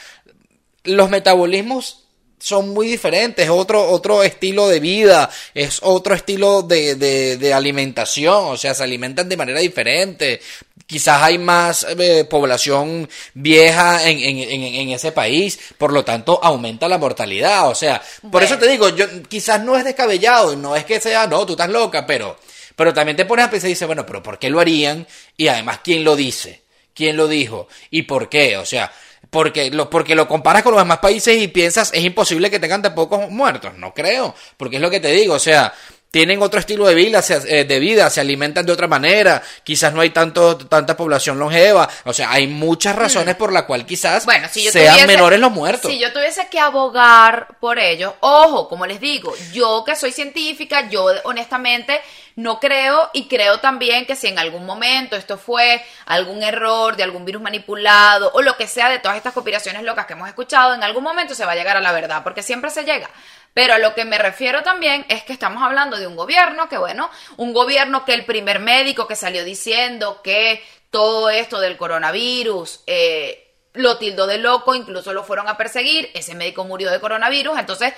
los 0.84 1.10
metabolismos 1.10 1.98
son 2.38 2.70
muy 2.70 2.88
diferentes, 2.88 3.44
es 3.44 3.50
otro, 3.50 3.88
otro 3.88 4.24
estilo 4.24 4.68
de 4.68 4.80
vida, 4.80 5.30
es 5.54 5.78
otro 5.82 6.14
estilo 6.14 6.62
de, 6.62 6.96
de, 6.96 7.36
de 7.36 7.54
alimentación, 7.54 8.46
o 8.46 8.56
sea, 8.56 8.74
se 8.74 8.82
alimentan 8.82 9.28
de 9.28 9.36
manera 9.36 9.60
diferente. 9.60 10.40
Quizás 10.84 11.22
hay 11.22 11.38
más 11.38 11.86
eh, 11.96 12.24
población 12.28 13.08
vieja 13.34 14.08
en, 14.08 14.18
en, 14.18 14.38
en, 14.38 14.62
en 14.74 14.88
ese 14.90 15.12
país, 15.12 15.56
por 15.78 15.92
lo 15.92 16.04
tanto 16.04 16.40
aumenta 16.42 16.88
la 16.88 16.98
mortalidad. 16.98 17.68
O 17.68 17.74
sea, 17.76 18.02
por 18.22 18.30
Bueno. 18.32 18.46
eso 18.46 18.58
te 18.58 18.68
digo, 18.68 18.88
yo 18.88 19.06
quizás 19.28 19.62
no 19.62 19.76
es 19.76 19.84
descabellado, 19.84 20.56
no 20.56 20.74
es 20.74 20.84
que 20.84 21.00
sea, 21.00 21.28
no, 21.28 21.46
tú 21.46 21.52
estás 21.52 21.70
loca, 21.70 22.04
pero, 22.04 22.36
pero 22.74 22.92
también 22.92 23.16
te 23.16 23.24
pones 23.24 23.46
a 23.46 23.50
pensar 23.50 23.68
y 23.70 23.74
dices, 23.74 23.86
bueno, 23.86 24.04
pero 24.04 24.20
¿por 24.20 24.40
qué 24.40 24.50
lo 24.50 24.58
harían? 24.58 25.06
Y 25.36 25.46
además, 25.46 25.78
¿quién 25.84 26.02
lo 26.02 26.16
dice? 26.16 26.62
¿Quién 26.92 27.16
lo 27.16 27.28
dijo? 27.28 27.68
¿Y 27.90 28.02
por 28.02 28.28
qué? 28.28 28.56
O 28.58 28.66
sea, 28.66 28.92
porque 29.30 29.70
lo, 29.70 29.88
porque 29.88 30.14
lo 30.14 30.28
comparas 30.28 30.62
con 30.62 30.72
los 30.72 30.80
demás 30.82 30.98
países 30.98 31.40
y 31.40 31.48
piensas, 31.48 31.90
es 31.94 32.04
imposible 32.04 32.50
que 32.50 32.58
tengan 32.58 32.82
tan 32.82 32.94
pocos 32.94 33.30
muertos. 33.30 33.72
No 33.78 33.94
creo, 33.94 34.34
porque 34.56 34.76
es 34.76 34.82
lo 34.82 34.90
que 34.90 35.00
te 35.00 35.08
digo, 35.08 35.34
o 35.34 35.38
sea, 35.38 35.72
tienen 36.10 36.42
otro 36.42 36.60
estilo 36.60 36.86
de 36.86 36.94
vida, 36.94 37.22
se, 37.22 37.36
eh, 37.60 37.64
de 37.64 37.78
vida, 37.78 38.10
se 38.10 38.20
alimentan 38.20 38.66
de 38.66 38.72
otra 38.72 38.86
manera, 38.86 39.42
quizás 39.64 39.94
no 39.94 40.02
hay 40.02 40.10
tanto, 40.10 40.58
tanta 40.58 40.94
población 40.94 41.38
longeva, 41.38 41.88
o 42.04 42.12
sea, 42.12 42.30
hay 42.32 42.46
muchas 42.46 42.94
razones 42.94 43.34
por 43.36 43.50
la 43.50 43.64
cual 43.64 43.86
quizás 43.86 44.24
Mm. 44.24 44.26
Bueno, 44.26 44.48
si 44.52 44.64
yo 44.64 44.70
sean 44.72 44.94
tuviese- 44.94 45.06
menores 45.06 45.40
los 45.40 45.50
muertos. 45.50 45.90
Si 45.90 45.98
yo 45.98 46.12
tuviese 46.12 46.48
que 46.50 46.58
abogar 46.60 47.56
por 47.60 47.78
ello, 47.78 48.14
ojo, 48.20 48.68
como 48.68 48.84
les 48.84 49.00
digo, 49.00 49.32
yo 49.54 49.82
que 49.86 49.96
soy 49.96 50.12
científica, 50.12 50.86
yo 50.90 51.06
honestamente 51.24 51.98
no 52.36 52.60
creo 52.60 53.10
y 53.12 53.28
creo 53.28 53.60
también 53.60 54.06
que 54.06 54.16
si 54.16 54.28
en 54.28 54.38
algún 54.38 54.64
momento 54.64 55.16
esto 55.16 55.38
fue 55.38 55.84
algún 56.06 56.42
error 56.42 56.96
de 56.96 57.02
algún 57.02 57.24
virus 57.24 57.42
manipulado 57.42 58.30
o 58.34 58.42
lo 58.42 58.56
que 58.56 58.66
sea 58.66 58.88
de 58.88 58.98
todas 58.98 59.16
estas 59.16 59.32
conspiraciones 59.32 59.82
locas 59.82 60.06
que 60.06 60.14
hemos 60.14 60.28
escuchado, 60.28 60.74
en 60.74 60.82
algún 60.82 61.04
momento 61.04 61.34
se 61.34 61.44
va 61.44 61.52
a 61.52 61.56
llegar 61.56 61.76
a 61.76 61.80
la 61.80 61.92
verdad, 61.92 62.22
porque 62.22 62.42
siempre 62.42 62.70
se 62.70 62.84
llega. 62.84 63.10
Pero 63.54 63.74
a 63.74 63.78
lo 63.78 63.94
que 63.94 64.04
me 64.04 64.18
refiero 64.18 64.62
también 64.62 65.04
es 65.08 65.24
que 65.24 65.32
estamos 65.32 65.62
hablando 65.62 65.98
de 65.98 66.06
un 66.06 66.16
gobierno 66.16 66.68
que, 66.68 66.78
bueno, 66.78 67.10
un 67.36 67.52
gobierno 67.52 68.04
que 68.04 68.14
el 68.14 68.24
primer 68.24 68.60
médico 68.60 69.06
que 69.06 69.16
salió 69.16 69.44
diciendo 69.44 70.22
que 70.22 70.64
todo 70.90 71.28
esto 71.30 71.60
del 71.60 71.76
coronavirus 71.76 72.80
eh, 72.86 73.51
lo 73.74 73.98
tildó 73.98 74.26
de 74.26 74.38
loco, 74.38 74.74
incluso 74.74 75.12
lo 75.12 75.24
fueron 75.24 75.48
a 75.48 75.56
perseguir, 75.56 76.10
ese 76.14 76.34
médico 76.34 76.64
murió 76.64 76.90
de 76.90 77.00
coronavirus, 77.00 77.58
entonces, 77.58 77.94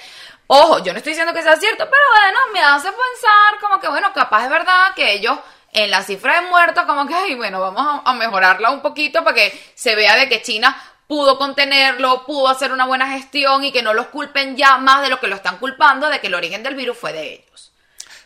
ojo, 0.47 0.83
yo 0.85 0.93
no 0.93 0.99
estoy 0.99 1.13
diciendo 1.13 1.33
que 1.33 1.43
sea 1.43 1.57
cierto, 1.57 1.85
pero 1.85 2.03
bueno, 2.21 2.39
me 2.53 2.61
hace 2.61 2.89
pensar 2.89 3.61
como 3.61 3.81
que, 3.81 3.89
bueno, 3.89 4.13
capaz 4.13 4.45
es 4.45 4.51
verdad 4.51 4.95
que 4.95 5.13
ellos 5.13 5.39
en 5.73 5.91
la 5.91 6.03
cifra 6.03 6.41
de 6.41 6.49
muertos, 6.49 6.85
como 6.85 7.07
que, 7.07 7.15
ay, 7.15 7.35
bueno, 7.35 7.61
vamos 7.61 8.03
a, 8.05 8.13
mejorarla 8.15 8.71
un 8.71 8.81
poquito 8.81 9.25
para 9.25 9.35
que 9.35 9.73
se 9.75 9.97
vea 9.97 10.17
de 10.17 10.29
que 10.29 10.41
China 10.41 10.81
pudo 11.09 11.37
contenerlo, 11.37 12.25
pudo 12.25 12.49
hacer 12.49 12.73
una 12.73 12.87
buena 12.87 13.11
gestión 13.11 13.65
y 13.65 13.73
que 13.73 13.83
no 13.83 13.93
los 13.93 14.07
culpen 14.07 14.57
ya 14.57 14.79
más 14.79 15.03
de 15.03 15.11
lo 15.11 15.19
que 15.19 15.27
lo 15.27 15.35
están 15.35 15.59
culpando 15.59 16.09
de 16.09 16.21
que 16.21 16.29
el 16.29 16.35
origen 16.35 16.63
del 16.63 16.77
virus 16.77 16.97
fue 16.97 17.13
de 17.13 17.35
ellos. 17.35 17.73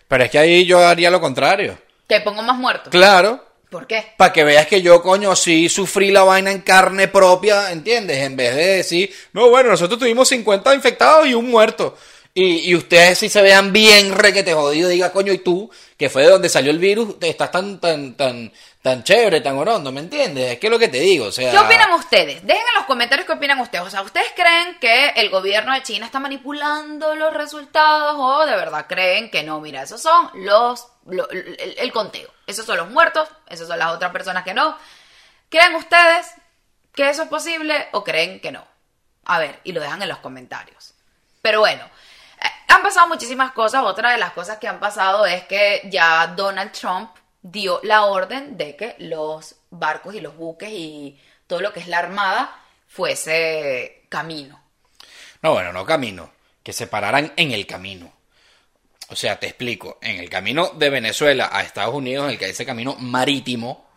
Pero 0.06 0.24
es 0.24 0.30
que 0.30 0.38
ahí 0.38 0.66
yo 0.66 0.86
haría 0.86 1.10
lo 1.10 1.20
contrario. 1.20 1.78
Que 2.06 2.20
pongo 2.20 2.42
más 2.42 2.56
muertos. 2.56 2.90
Claro, 2.90 3.47
¿Por 3.70 3.86
qué? 3.86 4.14
Para 4.16 4.32
que 4.32 4.44
veas 4.44 4.66
que 4.66 4.80
yo, 4.80 5.02
coño, 5.02 5.36
sí 5.36 5.68
sufrí 5.68 6.10
la 6.10 6.22
vaina 6.22 6.50
en 6.50 6.62
carne 6.62 7.08
propia, 7.08 7.70
¿entiendes? 7.70 8.18
En 8.18 8.34
vez 8.36 8.54
de 8.56 8.66
decir, 8.78 9.14
no, 9.34 9.48
bueno, 9.50 9.68
nosotros 9.70 9.98
tuvimos 9.98 10.28
50 10.28 10.74
infectados 10.74 11.26
y 11.26 11.34
un 11.34 11.50
muerto. 11.50 11.96
Y, 12.32 12.70
y 12.70 12.74
ustedes 12.76 13.18
sí 13.18 13.28
se 13.28 13.42
vean 13.42 13.72
bien 13.72 14.14
requete 14.16 14.54
jodido, 14.54 14.88
diga, 14.88 15.10
coño, 15.12 15.32
y 15.32 15.38
tú, 15.38 15.70
que 15.96 16.08
fue 16.08 16.22
de 16.22 16.28
donde 16.30 16.48
salió 16.48 16.70
el 16.70 16.78
virus, 16.78 17.16
estás 17.20 17.50
tan, 17.50 17.80
tan, 17.80 18.14
tan, 18.16 18.52
tan 18.80 19.02
chévere, 19.02 19.40
tan 19.40 19.58
orondo, 19.58 19.90
¿me 19.90 20.00
entiendes? 20.00 20.52
Es 20.52 20.58
que 20.58 20.68
es 20.68 20.70
lo 20.70 20.78
que 20.78 20.88
te 20.88 21.00
digo, 21.00 21.26
o 21.26 21.32
sea... 21.32 21.50
¿Qué 21.50 21.58
opinan 21.58 21.92
ustedes? 21.94 22.42
Dejen 22.46 22.62
en 22.68 22.74
los 22.76 22.84
comentarios 22.84 23.26
qué 23.26 23.32
opinan 23.32 23.58
ustedes. 23.60 23.84
O 23.86 23.90
sea, 23.90 24.02
¿ustedes 24.02 24.28
creen 24.36 24.78
que 24.80 25.08
el 25.16 25.30
gobierno 25.30 25.74
de 25.74 25.82
China 25.82 26.06
está 26.06 26.20
manipulando 26.20 27.16
los 27.16 27.34
resultados 27.34 28.14
o 28.16 28.46
de 28.46 28.54
verdad 28.56 28.86
creen 28.88 29.30
que 29.30 29.42
no? 29.42 29.60
Mira, 29.60 29.82
esos 29.82 30.00
son 30.00 30.30
los 30.34 30.86
lo- 31.06 31.28
el, 31.30 31.74
el 31.76 31.92
conteo. 31.92 32.30
Esos 32.48 32.64
son 32.64 32.78
los 32.78 32.88
muertos, 32.88 33.28
esas 33.46 33.68
son 33.68 33.78
las 33.78 33.92
otras 33.92 34.10
personas 34.10 34.42
que 34.42 34.54
no. 34.54 34.74
¿Creen 35.50 35.74
ustedes 35.74 36.32
que 36.94 37.10
eso 37.10 37.24
es 37.24 37.28
posible 37.28 37.88
o 37.92 38.02
creen 38.02 38.40
que 38.40 38.50
no? 38.50 38.66
A 39.26 39.38
ver, 39.38 39.60
y 39.64 39.72
lo 39.72 39.82
dejan 39.82 40.02
en 40.02 40.08
los 40.08 40.18
comentarios. 40.18 40.94
Pero 41.42 41.60
bueno, 41.60 41.84
eh, 41.84 42.46
han 42.68 42.82
pasado 42.82 43.06
muchísimas 43.06 43.52
cosas. 43.52 43.84
Otra 43.84 44.12
de 44.12 44.18
las 44.18 44.32
cosas 44.32 44.56
que 44.56 44.66
han 44.66 44.80
pasado 44.80 45.26
es 45.26 45.44
que 45.44 45.82
ya 45.92 46.26
Donald 46.28 46.72
Trump 46.72 47.10
dio 47.42 47.80
la 47.82 48.06
orden 48.06 48.56
de 48.56 48.76
que 48.76 48.96
los 48.98 49.56
barcos 49.68 50.14
y 50.14 50.22
los 50.22 50.34
buques 50.34 50.70
y 50.72 51.20
todo 51.46 51.60
lo 51.60 51.74
que 51.74 51.80
es 51.80 51.88
la 51.88 51.98
armada 51.98 52.64
fuese 52.86 54.06
camino. 54.08 54.58
No, 55.42 55.52
bueno, 55.52 55.70
no 55.74 55.84
camino, 55.84 56.30
que 56.62 56.72
se 56.72 56.86
pararan 56.86 57.30
en 57.36 57.52
el 57.52 57.66
camino. 57.66 58.10
O 59.10 59.16
sea, 59.16 59.40
te 59.40 59.46
explico, 59.46 59.98
en 60.02 60.20
el 60.20 60.28
camino 60.28 60.72
de 60.76 60.90
Venezuela 60.90 61.48
a 61.50 61.62
Estados 61.62 61.94
Unidos, 61.94 62.26
en 62.26 62.32
el 62.32 62.38
que 62.38 62.44
hay 62.44 62.50
ese 62.50 62.66
camino 62.66 62.94
marítimo, 62.98 63.88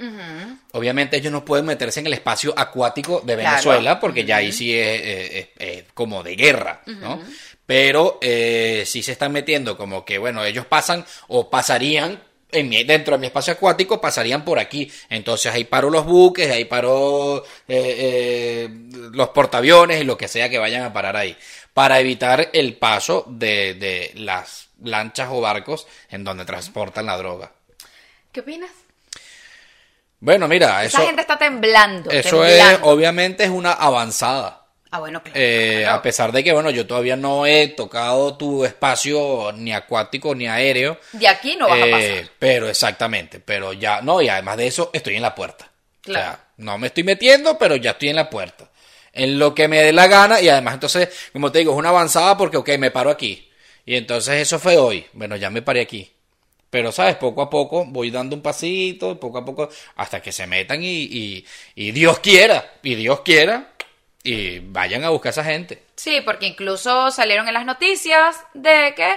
obviamente 0.72 1.18
ellos 1.18 1.32
no 1.32 1.44
pueden 1.44 1.66
meterse 1.66 2.00
en 2.00 2.08
el 2.08 2.14
espacio 2.14 2.54
acuático 2.58 3.20
de 3.22 3.36
Claro. 3.36 3.50
Venezuela, 3.50 4.00
porque 4.00 4.24
ya 4.26 4.38
ahí 4.38 4.52
sí 4.52 4.74
es, 4.74 5.02
es- 5.02 5.32
es- 5.32 5.48
es 5.58 5.84
como 5.94 6.24
de 6.24 6.36
guerra, 6.36 6.82
¿no? 6.86 7.22
Pero 7.66 8.20
eh, 8.22 8.84
sí 8.86 9.04
se 9.04 9.12
están 9.14 9.32
metiendo 9.32 9.78
como 9.78 10.04
que, 10.06 10.18
bueno, 10.18 10.44
ellos 10.44 10.66
pasan 10.66 11.06
o 11.28 11.50
pasarían 11.50 12.22
en 12.54 12.68
mi- 12.70 12.84
dentro 12.84 13.16
de 13.16 13.20
mi 13.22 13.28
espacio 13.28 13.54
acuático 13.54 14.02
pasarían 14.02 14.44
por 14.44 14.60
aquí. 14.60 14.92
Entonces 15.10 15.54
ahí 15.54 15.64
paro 15.64 15.90
los 15.90 16.06
buques, 16.06 16.52
ahí 16.52 16.66
paro 16.66 17.44
eh, 17.68 17.96
eh, 17.98 18.70
los 19.14 19.30
portaaviones 19.30 20.02
y 20.02 20.04
lo 20.06 20.18
que 20.18 20.28
sea 20.28 20.50
que 20.50 20.58
vayan 20.58 20.84
a 20.84 20.92
parar 20.94 21.16
ahí. 21.16 21.36
Para 21.74 22.00
evitar 22.02 22.50
el 22.52 22.76
paso 22.76 23.26
de, 23.30 23.76
de 23.76 24.12
las 24.16 24.68
lanchas 24.84 25.30
o 25.32 25.42
barcos 25.42 25.88
en 26.10 26.24
donde 26.24 26.46
transportan 26.46 27.06
la 27.06 27.18
droga. 27.18 27.52
¿Qué 28.32 28.40
opinas? 28.42 28.70
Bueno, 30.20 30.48
mira, 30.48 30.84
Esa 30.84 31.00
eso, 31.00 31.08
gente 31.08 31.22
está 31.22 31.38
temblando. 31.38 32.12
eso 32.12 32.46
es, 32.46 32.64
obviamente 32.84 33.44
es 33.44 33.50
una 33.50 33.72
avanzada. 33.74 34.60
Ah, 34.92 35.00
bueno, 35.00 35.24
claro. 35.24 35.40
Eh, 35.40 35.80
claro. 35.84 35.98
A 35.98 36.02
pesar 36.02 36.32
de 36.32 36.44
que, 36.44 36.52
bueno, 36.54 36.70
yo 36.70 36.86
todavía 36.86 37.16
no 37.16 37.46
he 37.46 37.70
tocado 37.70 38.36
tu 38.38 38.66
espacio 38.66 39.52
ni 39.56 39.74
acuático 39.74 40.36
ni 40.36 40.48
aéreo. 40.48 41.00
De 41.14 41.28
aquí 41.28 41.56
no 41.56 41.70
vas 41.70 41.82
a 41.82 41.88
Eh, 41.88 41.92
pasar. 41.92 42.32
Pero 42.38 42.70
exactamente, 42.70 43.40
pero 43.40 43.74
ya, 43.74 44.02
no, 44.02 44.22
y 44.22 44.28
además 44.30 44.58
de 44.58 44.68
eso, 44.68 44.90
estoy 44.94 45.16
en 45.16 45.22
la 45.22 45.34
puerta. 45.34 45.72
Claro. 46.02 46.20
O 46.20 46.24
sea, 46.34 46.46
no 46.58 46.78
me 46.78 46.88
estoy 46.88 47.04
metiendo, 47.04 47.58
pero 47.58 47.76
ya 47.78 47.92
estoy 47.92 48.10
en 48.10 48.18
la 48.18 48.30
puerta. 48.30 48.70
En 49.14 49.40
lo 49.40 49.56
que 49.56 49.68
me 49.68 49.82
dé 49.82 49.94
la 49.94 50.08
gana, 50.08 50.40
y 50.42 50.50
además 50.50 50.76
entonces, 50.76 51.10
como 51.34 51.52
te 51.52 51.60
digo, 51.60 51.72
es 51.72 51.78
una 51.78 51.90
avanzada 51.90 52.38
porque, 52.38 52.58
ok, 52.58 52.70
me 52.78 52.92
paro 52.92 53.10
aquí. 53.10 53.50
Y 53.86 53.96
entonces 53.96 54.42
eso 54.42 54.60
fue 54.60 54.78
hoy. 54.78 55.06
Bueno, 55.14 55.36
ya 55.36 55.50
me 55.50 55.62
paré 55.62 55.82
aquí. 55.82 56.12
Pero, 56.70 56.92
¿sabes? 56.92 57.18
Poco 57.18 57.42
a 57.42 57.50
poco 57.50 57.86
voy 57.86 58.12
dando 58.12 58.36
un 58.36 58.42
pasito, 58.42 59.20
poco 59.20 59.40
a 59.40 59.46
poco, 59.46 59.70
hasta 59.98 60.22
que 60.22 60.32
se 60.32 60.48
metan 60.48 60.82
y, 60.82 61.04
y, 61.04 61.46
y 61.76 61.92
Dios 61.92 62.20
quiera, 62.20 62.76
y 62.82 62.96
Dios 62.96 63.22
quiera, 63.22 63.74
y 64.24 64.60
vayan 64.60 65.04
a 65.04 65.10
buscar 65.10 65.30
a 65.30 65.32
esa 65.32 65.44
gente. 65.44 65.84
Sí, 65.96 66.22
porque 66.24 66.48
incluso 66.48 67.12
salieron 67.12 67.48
en 67.48 67.56
las 67.56 67.66
noticias 67.66 68.38
de 68.54 68.94
que 68.96 69.16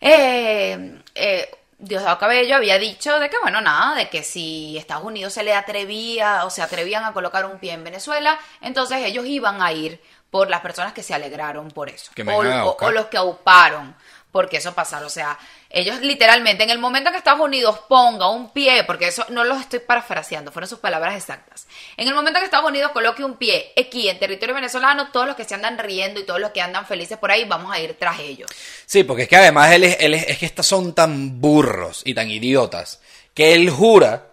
eh, 0.00 1.00
eh, 1.14 1.48
Diosdado 1.78 2.18
Cabello 2.18 2.56
había 2.56 2.78
dicho 2.78 3.18
de 3.18 3.30
que, 3.30 3.36
bueno, 3.40 3.60
nada, 3.60 3.94
de 3.94 4.08
que 4.08 4.22
si 4.22 4.76
Estados 4.76 5.04
Unidos 5.04 5.32
se 5.32 5.44
le 5.44 5.54
atrevía 5.54 6.44
o 6.44 6.50
se 6.50 6.62
atrevían 6.62 7.04
a 7.04 7.12
colocar 7.12 7.44
un 7.46 7.58
pie 7.58 7.72
en 7.72 7.84
Venezuela, 7.84 8.38
entonces 8.60 8.98
ellos 9.04 9.26
iban 9.26 9.62
a 9.62 9.72
ir 9.72 10.00
por 10.34 10.50
las 10.50 10.62
personas 10.62 10.92
que 10.92 11.04
se 11.04 11.14
alegraron 11.14 11.70
por 11.70 11.88
eso. 11.88 12.10
Que 12.12 12.24
o, 12.24 12.90
los 12.90 13.06
que 13.06 13.16
auparon 13.16 13.94
porque 14.32 14.56
eso 14.56 14.74
pasara. 14.74 15.06
O 15.06 15.08
sea, 15.08 15.38
ellos 15.70 16.00
literalmente, 16.00 16.64
en 16.64 16.70
el 16.70 16.80
momento 16.80 17.12
que 17.12 17.18
Estados 17.18 17.38
Unidos 17.38 17.82
ponga 17.88 18.28
un 18.28 18.50
pie, 18.50 18.82
porque 18.82 19.06
eso 19.06 19.24
no 19.28 19.44
los 19.44 19.60
estoy 19.60 19.78
parafraseando, 19.78 20.50
fueron 20.50 20.68
sus 20.68 20.80
palabras 20.80 21.14
exactas. 21.14 21.68
En 21.96 22.08
el 22.08 22.16
momento 22.16 22.40
que 22.40 22.46
Estados 22.46 22.68
Unidos 22.68 22.90
coloque 22.90 23.22
un 23.22 23.36
pie 23.36 23.72
aquí 23.80 24.08
en 24.08 24.18
territorio 24.18 24.56
venezolano, 24.56 25.12
todos 25.12 25.28
los 25.28 25.36
que 25.36 25.44
se 25.44 25.54
andan 25.54 25.78
riendo 25.78 26.18
y 26.18 26.24
todos 26.24 26.40
los 26.40 26.50
que 26.50 26.60
andan 26.60 26.84
felices 26.84 27.16
por 27.16 27.30
ahí, 27.30 27.44
vamos 27.44 27.72
a 27.72 27.78
ir 27.78 27.94
tras 27.96 28.18
ellos. 28.18 28.50
Sí, 28.86 29.04
porque 29.04 29.22
es 29.22 29.28
que 29.28 29.36
además 29.36 29.70
él 29.70 29.84
es, 29.84 29.98
él 30.00 30.14
es, 30.14 30.26
es 30.26 30.38
que 30.38 30.46
estos 30.46 30.66
son 30.66 30.96
tan 30.96 31.40
burros 31.40 32.02
y 32.04 32.12
tan 32.12 32.28
idiotas 32.28 33.00
que 33.34 33.54
él 33.54 33.70
jura 33.70 34.30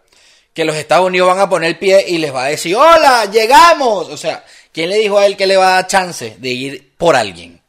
que 0.54 0.66
los 0.66 0.76
Estados 0.76 1.08
Unidos 1.08 1.28
van 1.28 1.40
a 1.40 1.50
poner 1.50 1.78
pie 1.80 2.06
y 2.08 2.18
les 2.18 2.34
va 2.34 2.46
a 2.46 2.48
decir, 2.48 2.76
hola, 2.76 3.26
llegamos. 3.26 4.10
O 4.10 4.18
sea, 4.18 4.44
¿quién 4.74 4.90
le 4.90 4.98
dijo 4.98 5.18
a 5.18 5.26
él 5.26 5.36
que 5.38 5.48
le 5.48 5.58
va 5.58 5.70
a 5.70 5.76
dar 5.76 5.88
chance 5.88 6.36
de 6.40 6.50
ir 6.50 6.94
por 6.98 7.16
alguien? 7.16 7.62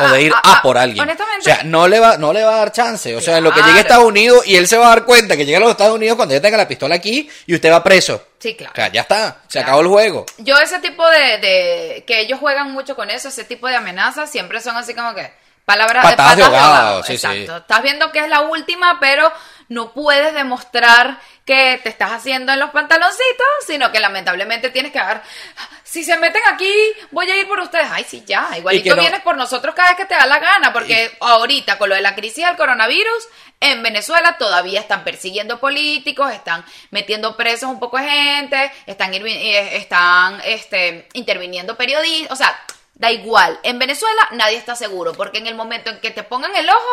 O 0.00 0.08
de 0.08 0.22
ir 0.22 0.32
Ah, 0.34 0.40
a, 0.42 0.52
ah, 0.54 0.62
por 0.62 0.76
alguien. 0.76 1.00
Honestamente, 1.00 1.40
O 1.40 1.44
sea, 1.54 1.62
no 1.62 1.86
le 1.86 2.00
va, 2.00 2.16
no 2.16 2.32
le 2.32 2.42
va 2.42 2.54
a 2.54 2.58
dar 2.58 2.72
chance. 2.72 3.14
O 3.14 3.20
sea, 3.20 3.38
en 3.38 3.44
lo 3.44 3.52
que 3.52 3.62
llegue 3.62 3.78
a 3.78 3.82
Estados 3.82 4.04
Unidos 4.06 4.44
y 4.46 4.56
él 4.56 4.66
se 4.66 4.76
va 4.76 4.86
a 4.86 4.88
dar 4.88 5.04
cuenta 5.04 5.36
que 5.36 5.44
llega 5.44 5.58
a 5.58 5.60
los 5.60 5.70
Estados 5.70 5.94
Unidos 5.94 6.16
cuando 6.16 6.34
ya 6.34 6.40
tenga 6.40 6.56
la 6.56 6.66
pistola 6.66 6.96
aquí 6.96 7.28
y 7.46 7.54
usted 7.54 7.70
va 7.70 7.84
preso. 7.84 8.26
Sí, 8.40 8.56
claro. 8.56 8.72
O 8.72 8.76
sea, 8.76 8.90
ya 8.90 9.02
está. 9.02 9.42
Se 9.46 9.52
Claro. 9.60 9.66
acabó 9.66 9.80
el 9.82 9.88
juego. 9.88 10.26
Yo 10.38 10.56
ese 10.58 10.80
tipo 10.80 11.08
de, 11.08 11.38
de- 11.38 12.04
que 12.06 12.20
ellos 12.20 12.40
juegan 12.40 12.72
mucho 12.72 12.96
con 12.96 13.08
eso, 13.10 13.28
ese 13.28 13.44
tipo 13.44 13.68
de 13.68 13.76
amenazas 13.76 14.30
siempre 14.32 14.60
son 14.60 14.76
así 14.76 14.94
como 14.94 15.14
que 15.14 15.30
palabras 15.64 16.04
Patadas 16.04 16.36
de 16.36 16.42
ahogado, 16.44 16.64
ahogado, 16.74 17.02
sí, 17.04 17.18
sí. 17.18 17.26
exacto. 17.26 17.56
Estás 17.58 17.82
viendo 17.82 18.12
que 18.12 18.20
es 18.20 18.28
la 18.28 18.42
última, 18.42 18.98
pero 19.00 19.32
no 19.68 19.92
puedes 19.92 20.34
demostrar 20.34 21.18
que 21.44 21.80
te 21.82 21.88
estás 21.88 22.12
haciendo 22.12 22.52
en 22.52 22.60
los 22.60 22.70
pantaloncitos, 22.70 23.46
sino 23.66 23.90
que 23.92 24.00
lamentablemente 24.00 24.70
tienes 24.70 24.92
que 24.92 24.98
dar 24.98 25.22
si 25.94 26.02
se 26.02 26.16
meten 26.16 26.42
aquí, 26.48 26.72
voy 27.12 27.30
a 27.30 27.36
ir 27.36 27.46
por 27.46 27.60
ustedes. 27.60 27.86
Ay, 27.88 28.04
sí, 28.08 28.24
ya. 28.26 28.48
Igualito 28.56 28.96
no- 28.96 29.00
vienes 29.00 29.20
por 29.20 29.36
nosotros 29.36 29.76
cada 29.76 29.90
vez 29.90 29.98
que 29.98 30.06
te 30.06 30.14
da 30.16 30.26
la 30.26 30.40
gana, 30.40 30.72
porque 30.72 31.16
ahorita 31.20 31.78
con 31.78 31.88
lo 31.88 31.94
de 31.94 32.00
la 32.00 32.16
crisis 32.16 32.44
del 32.44 32.56
coronavirus, 32.56 33.28
en 33.60 33.80
Venezuela 33.80 34.36
todavía 34.36 34.80
están 34.80 35.04
persiguiendo 35.04 35.60
políticos, 35.60 36.32
están 36.32 36.64
metiendo 36.90 37.36
presos 37.36 37.70
un 37.70 37.78
poco 37.78 37.98
de 37.98 38.08
gente, 38.10 38.72
están, 38.86 39.14
eh, 39.14 39.76
están 39.76 40.40
este, 40.44 41.08
interviniendo 41.12 41.76
periodistas, 41.76 42.32
o 42.32 42.36
sea, 42.36 42.60
da 42.94 43.10
igual. 43.10 43.58
En 43.62 43.78
Venezuela 43.78 44.28
nadie 44.32 44.56
está 44.56 44.76
seguro, 44.76 45.12
porque 45.12 45.38
en 45.38 45.46
el 45.46 45.54
momento 45.54 45.90
en 45.90 46.00
que 46.00 46.10
te 46.10 46.22
pongan 46.22 46.54
el 46.56 46.68
ojo, 46.68 46.90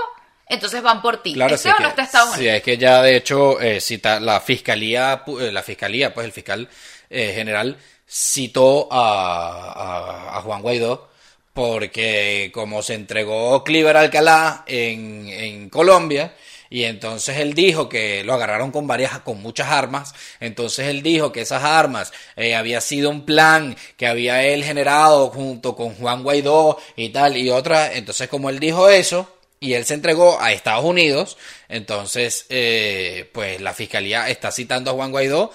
entonces 0.48 0.82
van 0.82 1.02
por 1.02 1.22
ti. 1.24 1.34
Claro, 1.34 1.56
¿Esté 1.56 1.70
sí 1.70 1.74
o 1.74 1.78
que, 1.78 1.84
no 1.84 1.90
está 1.90 2.04
Estados 2.04 2.36
sí, 2.36 2.48
es 2.48 2.62
que 2.64 2.78
ya 2.78 3.02
de 3.02 3.16
hecho 3.16 3.60
eh, 3.62 3.80
cita, 3.80 4.20
la 4.20 4.40
fiscalía, 4.42 5.24
eh, 5.40 5.52
la 5.52 5.64
fiscalía, 5.64 6.14
pues 6.14 6.26
el 6.26 6.32
fiscal 6.34 6.68
eh, 7.10 7.32
general 7.36 7.78
citó 8.08 8.90
a, 8.92 9.72
a- 9.72 10.38
a 10.38 10.42
Juan 10.42 10.62
Guaidó 10.62 11.10
porque 11.54 12.50
como 12.54 12.82
se 12.82 12.94
entregó 12.96 13.64
Cliver 13.64 13.96
Alcalá 13.98 14.64
en, 14.66 15.28
en 15.28 15.70
Colombia 15.70 16.34
y 16.72 16.86
entonces 16.86 17.38
él 17.38 17.54
dijo 17.54 17.90
que 17.90 18.24
lo 18.24 18.34
agarraron 18.34 18.72
con 18.72 18.88
varias, 18.88 19.20
con 19.20 19.42
muchas 19.42 19.68
armas. 19.68 20.16
Entonces 20.40 20.88
él 20.88 21.04
dijo 21.04 21.34
que 21.34 21.42
esas 21.42 21.64
armas 21.64 22.14
eh, 22.38 22.56
había 22.56 22.80
sido 22.80 23.10
un 23.10 23.26
plan 23.26 23.76
que 23.98 24.08
había 24.08 24.42
él 24.46 24.64
generado 24.64 25.28
junto 25.28 25.76
con 25.76 25.94
Juan 25.96 26.24
Guaidó 26.24 26.80
y 26.96 27.10
tal 27.10 27.36
y 27.36 27.50
otra. 27.50 27.94
Entonces 27.94 28.30
como 28.30 28.50
él 28.50 28.60
dijo 28.60 28.88
eso, 28.88 29.38
y 29.60 29.74
él 29.74 29.86
se 29.86 29.96
entregó 29.96 30.42
a 30.42 30.54
Estados 30.54 30.86
Unidos, 30.86 31.38
entonces, 31.68 32.48
eh, 32.50 33.30
pues 33.34 33.62
la 33.62 33.74
fiscalía 33.74 34.30
está 34.30 34.50
citando 34.52 34.92
a 34.92 34.94
Juan 34.94 35.12
Guaidó 35.12 35.52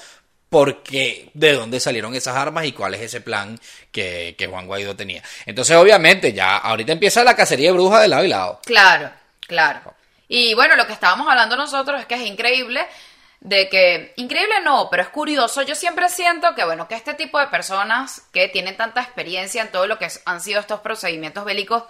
porque 0.50 1.30
de 1.34 1.54
dónde 1.54 1.80
salieron 1.80 2.14
esas 2.14 2.36
armas 2.36 2.66
y 2.66 2.72
cuál 2.72 2.94
es 2.94 3.00
ese 3.00 3.22
plan 3.22 3.58
que, 3.90 4.36
que 4.38 4.46
Juan 4.46 4.66
Guaidó 4.66 4.94
tenía. 4.94 5.22
Entonces, 5.46 5.76
obviamente, 5.76 6.34
ya 6.34 6.58
ahorita 6.58 6.92
empieza 6.92 7.24
la 7.24 7.34
cacería 7.34 7.70
de 7.70 7.72
brujas 7.72 8.02
de 8.02 8.08
lado 8.08 8.24
y 8.24 8.28
lado. 8.28 8.60
Claro, 8.64 9.10
claro. 9.40 9.95
Y 10.28 10.54
bueno, 10.54 10.76
lo 10.76 10.86
que 10.86 10.92
estábamos 10.92 11.28
hablando 11.28 11.56
nosotros 11.56 12.00
es 12.00 12.06
que 12.06 12.14
es 12.14 12.22
increíble 12.22 12.86
de 13.40 13.68
que, 13.68 14.12
increíble 14.16 14.60
no, 14.64 14.88
pero 14.90 15.02
es 15.02 15.08
curioso, 15.08 15.62
yo 15.62 15.74
siempre 15.74 16.08
siento 16.08 16.54
que, 16.54 16.64
bueno, 16.64 16.88
que 16.88 16.94
este 16.94 17.14
tipo 17.14 17.38
de 17.38 17.46
personas 17.46 18.26
que 18.32 18.48
tienen 18.48 18.76
tanta 18.76 19.02
experiencia 19.02 19.62
en 19.62 19.70
todo 19.70 19.86
lo 19.86 19.98
que 19.98 20.08
han 20.24 20.40
sido 20.40 20.60
estos 20.60 20.80
procedimientos 20.80 21.44
bélicos, 21.44 21.84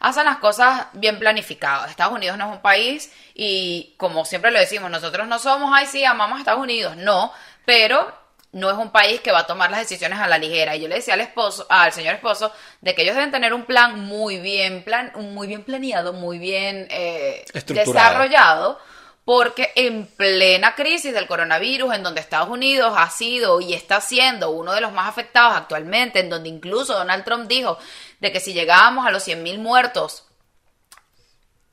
hacen 0.00 0.24
las 0.24 0.38
cosas 0.38 0.86
bien 0.92 1.18
planificadas. 1.18 1.90
Estados 1.90 2.14
Unidos 2.14 2.38
no 2.38 2.46
es 2.46 2.52
un 2.52 2.62
país 2.62 3.12
y, 3.34 3.94
como 3.96 4.24
siempre 4.24 4.50
lo 4.50 4.58
decimos, 4.58 4.90
nosotros 4.90 5.26
no 5.28 5.38
somos, 5.38 5.70
ay, 5.72 5.86
sí, 5.86 6.04
amamos 6.04 6.36
a 6.36 6.40
Estados 6.40 6.62
Unidos, 6.62 6.96
no, 6.96 7.32
pero 7.64 8.12
no 8.52 8.70
es 8.70 8.76
un 8.78 8.90
país 8.90 9.20
que 9.20 9.30
va 9.32 9.40
a 9.40 9.46
tomar 9.46 9.70
las 9.70 9.80
decisiones 9.80 10.18
a 10.18 10.26
la 10.26 10.38
ligera. 10.38 10.74
Y 10.74 10.80
yo 10.80 10.88
le 10.88 10.96
decía 10.96 11.14
al 11.14 11.20
esposo, 11.20 11.66
al 11.68 11.92
señor 11.92 12.14
esposo, 12.14 12.50
de 12.80 12.94
que 12.94 13.02
ellos 13.02 13.14
deben 13.14 13.30
tener 13.30 13.52
un 13.52 13.64
plan 13.64 14.00
muy 14.00 14.38
bien, 14.38 14.82
plan, 14.84 15.12
muy 15.16 15.46
bien 15.46 15.64
planeado, 15.64 16.12
muy 16.14 16.38
bien 16.38 16.86
eh, 16.90 17.44
desarrollado, 17.66 18.78
porque 19.24 19.70
en 19.76 20.06
plena 20.06 20.74
crisis 20.74 21.12
del 21.12 21.26
coronavirus, 21.26 21.94
en 21.94 22.02
donde 22.02 22.22
Estados 22.22 22.48
Unidos 22.48 22.94
ha 22.96 23.10
sido 23.10 23.60
y 23.60 23.74
está 23.74 24.00
siendo 24.00 24.48
uno 24.50 24.72
de 24.72 24.80
los 24.80 24.92
más 24.92 25.06
afectados 25.08 25.54
actualmente, 25.54 26.20
en 26.20 26.30
donde 26.30 26.48
incluso 26.48 26.94
Donald 26.94 27.24
Trump 27.24 27.46
dijo 27.48 27.78
de 28.20 28.32
que 28.32 28.40
si 28.40 28.54
llegábamos 28.54 29.06
a 29.06 29.10
los 29.10 29.26
100.000 29.28 29.58
muertos, 29.58 30.24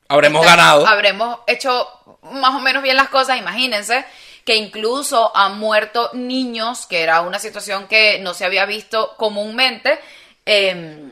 Habremos 0.08 0.42
Está- 0.44 0.56
ganado. 0.56 0.86
Habremos 0.86 1.38
hecho 1.48 1.88
más 2.22 2.54
o 2.54 2.60
menos 2.60 2.82
bien 2.82 2.96
las 2.96 3.08
cosas, 3.08 3.38
imagínense 3.38 4.04
que 4.46 4.56
incluso 4.56 5.36
han 5.36 5.58
muerto 5.58 6.10
niños, 6.14 6.86
que 6.86 7.02
era 7.02 7.20
una 7.20 7.38
situación 7.38 7.86
que 7.88 8.18
no 8.20 8.32
se 8.32 8.46
había 8.46 8.64
visto 8.64 9.14
comúnmente. 9.18 9.98
eh, 10.46 11.10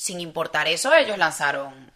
sin 0.00 0.18
importar 0.18 0.66
eso, 0.66 0.94
ellos 0.94 1.18
lanzaron 1.18 1.92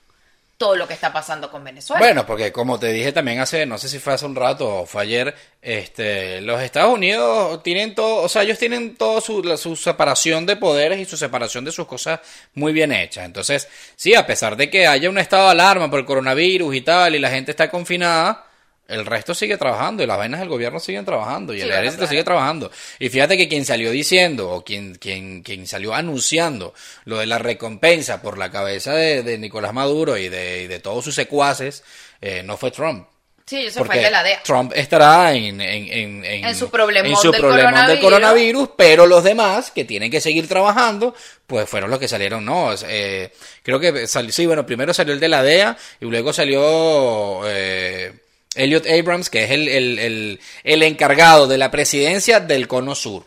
todo 0.58 0.76
lo 0.76 0.86
que 0.86 0.92
está 0.92 1.10
pasando 1.10 1.50
con 1.50 1.64
Venezuela. 1.64 2.04
Bueno, 2.04 2.26
porque 2.26 2.52
como 2.52 2.78
te 2.78 2.92
dije 2.92 3.12
también 3.12 3.40
hace, 3.40 3.64
no 3.64 3.78
sé 3.78 3.88
si 3.88 3.98
fue 3.98 4.12
hace 4.12 4.26
un 4.26 4.36
rato 4.36 4.80
o 4.80 4.86
fue 4.86 5.02
ayer, 5.02 5.34
este, 5.62 6.42
los 6.42 6.60
Estados 6.60 6.92
Unidos 6.92 7.62
tienen 7.62 7.94
todo, 7.94 8.22
o 8.22 8.28
sea, 8.28 8.42
ellos 8.42 8.58
tienen 8.58 8.96
toda 8.96 9.22
su, 9.22 9.42
su 9.56 9.74
separación 9.74 10.44
de 10.44 10.56
poderes 10.56 10.98
y 10.98 11.06
su 11.06 11.16
separación 11.16 11.64
de 11.64 11.72
sus 11.72 11.86
cosas 11.86 12.20
muy 12.54 12.74
bien 12.74 12.92
hechas. 12.92 13.24
Entonces, 13.24 13.68
sí, 13.96 14.14
a 14.14 14.26
pesar 14.26 14.56
de 14.56 14.68
que 14.68 14.86
haya 14.86 15.08
un 15.08 15.18
estado 15.18 15.46
de 15.46 15.52
alarma 15.52 15.88
por 15.88 16.00
el 16.00 16.06
coronavirus 16.06 16.74
y 16.74 16.80
tal, 16.82 17.14
y 17.14 17.20
la 17.20 17.30
gente 17.30 17.52
está 17.52 17.70
confinada, 17.70 18.44
el 18.88 19.06
resto 19.06 19.34
sigue 19.34 19.56
trabajando 19.56 20.02
y 20.02 20.06
las 20.06 20.18
vainas 20.18 20.40
del 20.40 20.48
gobierno 20.48 20.78
siguen 20.78 21.04
trabajando 21.04 21.54
y 21.54 21.58
Sí, 21.58 21.62
el 21.62 21.70
ejército 21.70 21.96
claro. 21.98 22.10
sigue 22.10 22.24
trabajando. 22.24 22.70
Y 22.98 23.08
fíjate 23.08 23.36
que 23.36 23.48
quien 23.48 23.64
salió 23.64 23.90
diciendo 23.90 24.50
o 24.50 24.62
quien, 24.64 24.94
quien, 24.96 25.42
quien 25.42 25.66
salió 25.66 25.94
anunciando 25.94 26.74
lo 27.04 27.18
de 27.18 27.26
la 27.26 27.38
recompensa 27.38 28.20
por 28.20 28.36
la 28.38 28.50
cabeza 28.50 28.92
de, 28.94 29.22
de 29.22 29.38
Nicolás 29.38 29.72
Maduro 29.72 30.16
y 30.18 30.28
de, 30.28 30.62
y 30.62 30.66
de 30.66 30.80
todos 30.80 31.04
sus 31.04 31.14
secuaces 31.14 31.82
eh, 32.20 32.42
no 32.44 32.56
fue 32.58 32.70
Trump. 32.70 33.06
sí, 33.46 33.66
eso 33.66 33.84
fue 33.84 33.96
el 33.96 34.02
de 34.04 34.10
la 34.10 34.22
DEA. 34.22 34.42
Trump 34.42 34.72
estará 34.74 35.32
en, 35.34 35.60
en, 35.60 35.92
en, 35.92 36.24
en- 36.24 36.44
En 36.44 36.54
su 36.54 36.70
problemón 36.70 37.10
en 37.12 37.16
su 37.16 37.30
del 37.32 37.40
problemón 37.40 37.86
del 37.86 38.00
coronavirus. 38.00 38.02
coronavirus, 38.02 38.68
pero 38.76 39.06
los 39.06 39.22
demás 39.24 39.70
que 39.70 39.84
tienen 39.84 40.10
que 40.10 40.20
seguir 40.20 40.46
trabajando, 40.48 41.14
pues 41.46 41.68
fueron 41.68 41.90
los 41.90 41.98
que 41.98 42.08
salieron, 42.08 42.44
no, 42.44 42.70
eh, 42.86 43.32
creo 43.62 43.78
que 43.80 44.06
salió, 44.06 44.30
sí, 44.32 44.44
bueno, 44.46 44.64
primero 44.66 44.92
salió 44.94 45.12
el 45.14 45.20
de 45.20 45.28
la 45.28 45.42
DEA 45.42 45.76
y 46.00 46.04
luego 46.06 46.32
salió 46.34 47.42
eh, 47.46 48.12
Elliot 48.54 48.86
Abrams, 48.86 49.30
que 49.30 49.44
es 49.44 49.50
el, 49.50 49.68
el, 49.68 49.98
el, 49.98 50.40
el 50.62 50.82
encargado 50.82 51.46
de 51.46 51.58
la 51.58 51.70
presidencia 51.70 52.40
del 52.40 52.68
Cono 52.68 52.94
Sur 52.94 53.26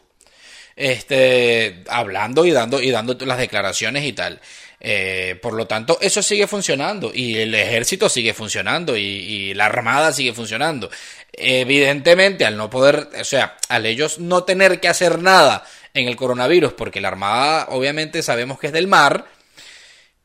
este, 0.77 1.83
hablando 1.89 2.45
y 2.45 2.51
dando, 2.51 2.81
y 2.81 2.91
dando 2.91 3.17
las 3.25 3.39
declaraciones 3.39 4.05
y 4.05 4.13
tal. 4.13 4.39
Eh, 4.79 5.37
por 5.41 5.53
lo 5.53 5.65
tanto, 5.65 5.97
eso 5.99 6.21
sigue 6.21 6.45
funcionando 6.45 7.11
y 7.13 7.39
el 7.39 7.55
ejército 7.55 8.07
sigue 8.07 8.35
funcionando 8.35 8.95
y, 8.95 9.01
y 9.01 9.53
la 9.55 9.65
armada 9.65 10.13
sigue 10.13 10.33
funcionando. 10.33 10.89
Evidentemente, 11.33 12.45
al 12.45 12.55
no 12.55 12.69
poder, 12.69 13.09
o 13.19 13.23
sea, 13.23 13.57
al 13.69 13.87
ellos 13.87 14.19
no 14.19 14.43
tener 14.43 14.79
que 14.79 14.87
hacer 14.87 15.19
nada 15.19 15.65
en 15.95 16.07
el 16.07 16.15
coronavirus, 16.15 16.73
porque 16.73 17.01
la 17.01 17.07
armada 17.07 17.67
obviamente 17.71 18.21
sabemos 18.21 18.59
que 18.59 18.67
es 18.67 18.73
del 18.73 18.87
mar, 18.87 19.25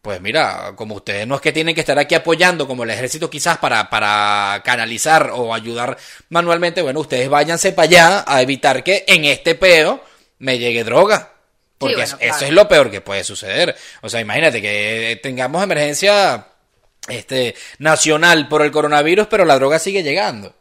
pues 0.02 0.20
mira, 0.20 0.72
como 0.74 0.96
ustedes 0.96 1.28
no 1.28 1.36
es 1.36 1.40
que 1.40 1.52
tienen 1.52 1.76
que 1.76 1.80
estar 1.80 1.96
aquí 1.96 2.16
apoyando 2.16 2.66
como 2.66 2.82
el 2.82 2.90
ejército 2.90 3.30
quizás 3.30 3.58
para, 3.58 3.88
para 3.88 4.60
canalizar 4.64 5.30
o 5.32 5.54
ayudar 5.54 5.96
manualmente, 6.28 6.82
bueno, 6.82 6.98
ustedes 6.98 7.28
váyanse 7.28 7.72
para 7.72 7.86
allá 7.88 8.24
a 8.26 8.42
evitar 8.42 8.82
que 8.82 9.04
en 9.06 9.24
este 9.24 9.54
peo 9.54 10.02
me 10.40 10.58
llegue 10.58 10.82
droga. 10.82 11.32
Porque 11.78 11.94
bueno, 11.94 12.04
eso, 12.04 12.18
claro. 12.18 12.34
eso 12.34 12.44
es 12.46 12.50
lo 12.50 12.66
peor 12.66 12.90
que 12.90 13.00
puede 13.00 13.22
suceder. 13.22 13.76
O 14.00 14.08
sea, 14.08 14.20
imagínate 14.20 14.60
que 14.60 15.20
tengamos 15.22 15.62
emergencia 15.62 16.48
este, 17.08 17.54
nacional 17.78 18.48
por 18.48 18.62
el 18.62 18.72
coronavirus, 18.72 19.28
pero 19.28 19.44
la 19.44 19.54
droga 19.54 19.78
sigue 19.78 20.02
llegando. 20.02 20.52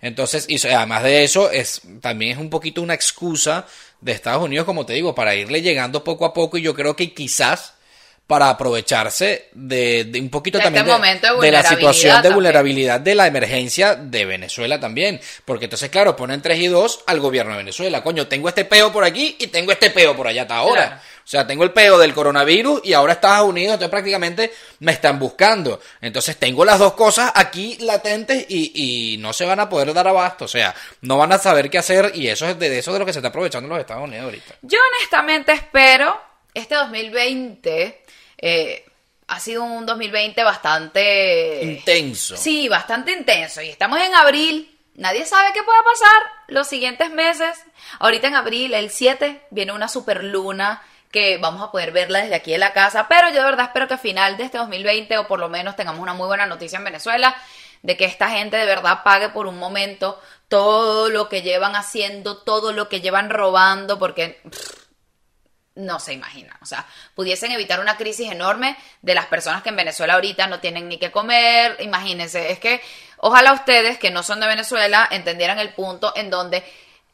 Entonces, 0.00 0.46
y 0.48 0.56
además 0.68 1.02
de 1.02 1.22
eso, 1.22 1.50
es, 1.50 1.82
también 2.00 2.32
es 2.32 2.38
un 2.38 2.48
poquito 2.48 2.80
una 2.80 2.94
excusa 2.94 3.66
de 4.00 4.12
Estados 4.12 4.42
Unidos, 4.42 4.64
como 4.64 4.86
te 4.86 4.94
digo, 4.94 5.14
para 5.14 5.34
irle 5.34 5.60
llegando 5.60 6.02
poco 6.02 6.24
a 6.24 6.32
poco 6.32 6.56
y 6.56 6.62
yo 6.62 6.74
creo 6.74 6.96
que 6.96 7.12
quizás 7.12 7.75
para 8.26 8.50
aprovecharse 8.50 9.48
de, 9.52 10.04
de 10.04 10.20
un 10.20 10.30
poquito 10.30 10.58
De 10.58 10.64
también 10.64 10.88
este 11.04 11.32
de 11.32 11.40
de 11.40 11.50
la 11.52 11.62
situación 11.62 12.22
de 12.22 12.30
vulnerabilidad 12.30 12.56
vulnerabilidad 12.56 13.00
de 13.00 13.14
la 13.14 13.26
emergencia 13.26 13.94
de 13.94 14.24
Venezuela 14.24 14.80
también. 14.80 15.20
Porque 15.44 15.66
entonces, 15.66 15.90
claro, 15.90 16.16
ponen 16.16 16.42
3 16.42 16.58
y 16.58 16.66
2 16.66 17.04
al 17.06 17.20
gobierno 17.20 17.52
de 17.52 17.58
Venezuela. 17.58 18.02
Coño, 18.02 18.26
tengo 18.26 18.48
este 18.48 18.64
peo 18.64 18.92
por 18.92 19.04
aquí 19.04 19.36
y 19.38 19.46
tengo 19.48 19.70
este 19.70 19.90
peo 19.90 20.16
por 20.16 20.26
allá 20.26 20.42
hasta 20.42 20.56
ahora. 20.56 20.86
Claro. 20.86 21.00
O 21.26 21.28
sea, 21.28 21.46
tengo 21.46 21.64
el 21.64 21.72
peo 21.72 21.98
del 21.98 22.14
coronavirus 22.14 22.82
y 22.84 22.92
ahora 22.92 23.14
Estados 23.14 23.48
Unidos, 23.48 23.74
entonces 23.74 23.90
prácticamente 23.90 24.52
me 24.78 24.92
están 24.92 25.18
buscando. 25.18 25.80
Entonces 26.00 26.36
tengo 26.36 26.64
las 26.64 26.78
dos 26.78 26.92
cosas 26.92 27.32
aquí 27.34 27.76
latentes 27.80 28.46
y, 28.48 29.14
y 29.14 29.16
no 29.18 29.32
se 29.32 29.44
van 29.44 29.58
a 29.58 29.68
poder 29.68 29.92
dar 29.92 30.06
abasto. 30.06 30.44
O 30.44 30.48
sea, 30.48 30.74
no 31.00 31.18
van 31.18 31.32
a 31.32 31.38
saber 31.38 31.68
qué 31.68 31.78
hacer 31.78 32.12
y 32.14 32.28
eso 32.28 32.48
es 32.48 32.58
de, 32.58 32.70
de 32.70 32.78
eso 32.78 32.92
de 32.92 33.00
lo 33.00 33.06
que 33.06 33.12
se 33.12 33.18
está 33.18 33.28
aprovechando 33.28 33.68
los 33.68 33.78
Estados 33.78 34.04
Unidos 34.04 34.24
ahorita. 34.24 34.54
Yo 34.62 34.78
honestamente 34.96 35.52
espero 35.52 36.16
este 36.54 36.74
2020 36.76 38.05
eh, 38.38 38.84
ha 39.28 39.40
sido 39.40 39.64
un 39.64 39.86
2020 39.86 40.42
bastante 40.44 41.60
Intenso. 41.62 42.36
Sí, 42.36 42.68
bastante 42.68 43.12
intenso. 43.12 43.60
Y 43.60 43.68
estamos 43.68 44.00
en 44.00 44.14
abril. 44.14 44.72
Nadie 44.94 45.26
sabe 45.26 45.52
qué 45.52 45.62
pueda 45.62 45.82
pasar 45.82 46.22
los 46.48 46.66
siguientes 46.68 47.10
meses. 47.10 47.58
Ahorita 47.98 48.28
en 48.28 48.34
abril, 48.34 48.72
el 48.72 48.90
7, 48.90 49.42
viene 49.50 49.72
una 49.72 49.88
super 49.88 50.24
luna 50.24 50.82
que 51.10 51.38
vamos 51.38 51.62
a 51.62 51.70
poder 51.70 51.92
verla 51.92 52.20
desde 52.20 52.34
aquí 52.34 52.52
de 52.52 52.58
la 52.58 52.72
casa. 52.72 53.06
Pero 53.08 53.28
yo 53.28 53.36
de 53.36 53.44
verdad 53.44 53.66
espero 53.66 53.88
que 53.88 53.94
a 53.94 53.98
final 53.98 54.36
de 54.36 54.44
este 54.44 54.58
2020 54.58 55.18
o 55.18 55.26
por 55.26 55.38
lo 55.38 55.48
menos 55.48 55.76
tengamos 55.76 56.00
una 56.00 56.14
muy 56.14 56.26
buena 56.26 56.46
noticia 56.46 56.78
en 56.78 56.84
Venezuela 56.84 57.36
de 57.82 57.96
que 57.96 58.04
esta 58.04 58.30
gente 58.30 58.56
de 58.56 58.66
verdad 58.66 59.02
pague 59.04 59.28
por 59.28 59.46
un 59.46 59.58
momento 59.58 60.20
todo 60.48 61.08
lo 61.08 61.28
que 61.28 61.42
llevan 61.42 61.76
haciendo, 61.76 62.38
todo 62.38 62.72
lo 62.72 62.88
que 62.88 63.00
llevan 63.00 63.30
robando, 63.30 63.98
porque 63.98 64.40
pff, 64.48 64.85
no 65.76 66.00
se 66.00 66.12
imaginan. 66.12 66.56
O 66.60 66.66
sea, 66.66 66.84
pudiesen 67.14 67.52
evitar 67.52 67.80
una 67.80 67.96
crisis 67.96 68.30
enorme 68.30 68.76
de 69.02 69.14
las 69.14 69.26
personas 69.26 69.62
que 69.62 69.68
en 69.68 69.76
Venezuela 69.76 70.14
ahorita 70.14 70.46
no 70.48 70.60
tienen 70.60 70.88
ni 70.88 70.98
qué 70.98 71.12
comer. 71.12 71.76
Imagínense, 71.80 72.50
es 72.50 72.58
que 72.58 72.82
ojalá 73.18 73.52
ustedes 73.52 73.98
que 73.98 74.10
no 74.10 74.22
son 74.22 74.40
de 74.40 74.46
Venezuela 74.46 75.08
entendieran 75.10 75.58
el 75.58 75.72
punto 75.72 76.12
en 76.16 76.30
donde 76.30 76.64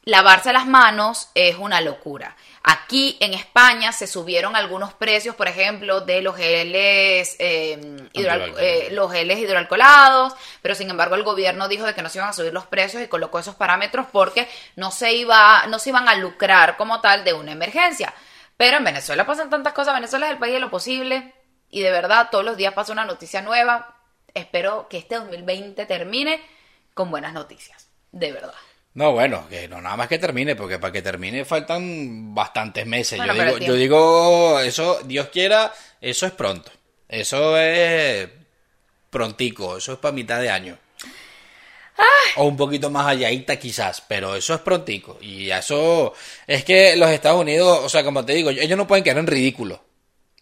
lavarse 0.04 0.52
las 0.52 0.66
manos 0.66 1.28
es 1.34 1.56
una 1.56 1.80
locura. 1.80 2.36
Aquí 2.64 3.16
en 3.20 3.34
España 3.34 3.92
se 3.92 4.06
subieron 4.06 4.54
algunos 4.54 4.92
precios, 4.94 5.34
por 5.34 5.48
ejemplo, 5.48 6.00
de 6.00 6.22
los 6.22 6.36
geles, 6.36 7.34
eh, 7.40 8.08
eh, 8.14 8.88
los 8.92 9.10
geles 9.10 9.38
hidroalcoholados, 9.38 10.34
pero 10.60 10.74
sin 10.76 10.88
embargo 10.88 11.16
el 11.16 11.24
gobierno 11.24 11.66
dijo 11.68 11.84
de 11.84 11.94
que 11.94 12.02
no 12.02 12.08
se 12.08 12.18
iban 12.18 12.30
a 12.30 12.32
subir 12.32 12.52
los 12.52 12.66
precios 12.66 13.02
y 13.02 13.08
colocó 13.08 13.40
esos 13.40 13.56
parámetros 13.56 14.06
porque 14.12 14.48
no 14.76 14.92
se 14.92 15.12
iba, 15.12 15.66
no 15.66 15.78
se 15.80 15.90
iban 15.90 16.08
a 16.08 16.14
lucrar 16.14 16.76
como 16.76 17.00
tal 17.00 17.24
de 17.24 17.32
una 17.32 17.52
emergencia. 17.52 18.14
Pero 18.56 18.76
en 18.76 18.84
Venezuela 18.84 19.26
pasan 19.26 19.50
tantas 19.50 19.72
cosas, 19.72 19.94
Venezuela 19.94 20.26
es 20.26 20.32
el 20.32 20.38
país 20.38 20.54
de 20.54 20.60
lo 20.60 20.70
posible 20.70 21.34
y 21.70 21.80
de 21.80 21.90
verdad 21.90 22.28
todos 22.30 22.44
los 22.44 22.56
días 22.56 22.74
pasa 22.74 22.92
una 22.92 23.04
noticia 23.04 23.42
nueva. 23.42 23.96
Espero 24.34 24.88
que 24.88 24.98
este 24.98 25.16
2020 25.16 25.84
termine 25.86 26.40
con 26.94 27.10
buenas 27.10 27.32
noticias, 27.32 27.88
de 28.12 28.32
verdad. 28.32 28.54
No, 28.94 29.12
bueno, 29.12 29.48
que 29.48 29.68
no 29.68 29.80
nada 29.80 29.96
más 29.96 30.08
que 30.08 30.18
termine, 30.18 30.54
porque 30.54 30.78
para 30.78 30.92
que 30.92 31.00
termine 31.00 31.44
faltan 31.46 32.34
bastantes 32.34 32.86
meses. 32.86 33.18
Bueno, 33.18 33.34
yo, 33.34 33.44
digo, 33.44 33.58
yo 33.58 33.74
digo, 33.74 34.60
eso, 34.60 35.00
Dios 35.04 35.28
quiera, 35.28 35.72
eso 36.00 36.26
es 36.26 36.32
pronto. 36.32 36.70
Eso 37.08 37.56
es 37.58 38.28
prontico, 39.10 39.76
eso 39.78 39.94
es 39.94 39.98
para 39.98 40.14
mitad 40.14 40.40
de 40.40 40.50
año. 40.50 40.78
O 42.36 42.44
un 42.44 42.56
poquito 42.56 42.90
más 42.90 43.06
alláita 43.06 43.58
quizás, 43.58 44.02
pero 44.06 44.34
eso 44.34 44.54
es 44.54 44.60
prontico. 44.60 45.18
Y 45.20 45.50
eso 45.50 46.14
es 46.46 46.64
que 46.64 46.96
los 46.96 47.10
Estados 47.10 47.40
Unidos, 47.40 47.80
o 47.82 47.88
sea, 47.88 48.02
como 48.02 48.24
te 48.24 48.32
digo, 48.32 48.50
ellos 48.50 48.78
no 48.78 48.86
pueden 48.86 49.04
quedar 49.04 49.18
en 49.18 49.26
ridículo. 49.26 49.84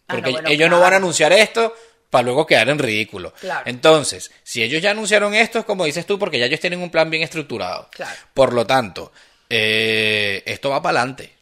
Ah, 0.07 0.13
Porque 0.13 0.31
no, 0.31 0.35
bueno, 0.37 0.49
ellos 0.49 0.69
no 0.69 0.79
van 0.79 0.93
a 0.93 0.97
anunciar 0.97 1.33
esto 1.33 1.73
para 2.09 2.23
luego 2.23 2.45
quedar 2.45 2.69
en 2.69 2.79
ridículo. 2.79 3.33
Claro. 3.39 3.63
Entonces, 3.65 4.31
si 4.43 4.63
ellos 4.63 4.81
ya 4.81 4.91
anunciaron 4.91 5.33
esto, 5.33 5.59
es 5.59 5.65
como 5.65 5.85
dices 5.85 6.05
tú, 6.05 6.17
porque 6.17 6.39
ya 6.39 6.45
ellos 6.45 6.59
tienen 6.59 6.81
un 6.81 6.89
plan 6.89 7.09
bien 7.09 7.23
estructurado. 7.23 7.89
Claro. 7.91 8.17
Por 8.33 8.53
lo 8.53 8.65
tanto, 8.65 9.11
eh, 9.49 10.43
esto 10.45 10.69
va 10.69 10.81
para 10.81 10.99
adelante. 10.99 11.33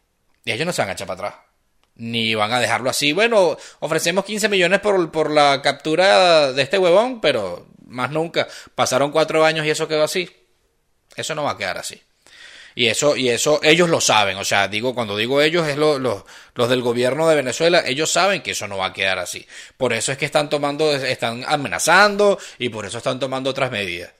Y 0.45 0.51
ellos 0.51 0.65
no 0.65 0.73
se 0.73 0.81
van 0.81 0.89
a 0.89 0.93
echar 0.93 1.07
para 1.07 1.27
atrás. 1.27 1.41
Ni 1.95 2.33
van 2.33 2.53
a 2.53 2.59
dejarlo 2.59 2.89
así. 2.89 3.13
Bueno, 3.13 3.57
ofrecemos 3.79 4.25
15 4.25 4.49
millones 4.49 4.79
por, 4.79 5.11
por 5.11 5.29
la 5.29 5.61
captura 5.61 6.53
de 6.53 6.61
este 6.61 6.77
huevón, 6.77 7.19
pero 7.19 7.67
más 7.89 8.11
nunca. 8.11 8.47
Pasaron 8.75 9.11
cuatro 9.11 9.43
años 9.45 9.65
y 9.65 9.69
eso 9.69 9.87
quedó 9.87 10.03
así. 10.03 10.29
Eso 11.15 11.35
no 11.35 11.43
va 11.43 11.51
a 11.51 11.57
quedar 11.57 11.77
así. 11.77 12.01
Y 12.75 12.87
eso, 12.87 13.15
y 13.17 13.29
eso, 13.29 13.59
ellos 13.63 13.89
lo 13.89 13.99
saben. 13.99 14.37
O 14.37 14.45
sea, 14.45 14.67
digo, 14.67 14.93
cuando 14.95 15.17
digo 15.17 15.41
ellos, 15.41 15.67
es 15.67 15.75
lo- 15.75 15.99
lo- 15.99 16.25
los 16.53 16.69
del 16.69 16.81
gobierno 16.81 17.27
de 17.27 17.35
Venezuela, 17.35 17.83
ellos 17.85 18.11
saben 18.11 18.41
que 18.41 18.51
eso 18.51 18.67
no 18.67 18.77
va 18.77 18.87
a 18.87 18.93
quedar 18.93 19.19
así. 19.19 19.45
Por 19.75 19.91
eso 19.91 20.11
es 20.11 20.17
que 20.17 20.25
están 20.25 20.49
tomando, 20.49 20.93
están 20.95 21.43
amenazando 21.47 22.39
y 22.57 22.69
por 22.69 22.85
eso 22.85 22.99
están 22.99 23.19
tomando 23.19 23.49
otras 23.49 23.71
medidas. 23.71 24.11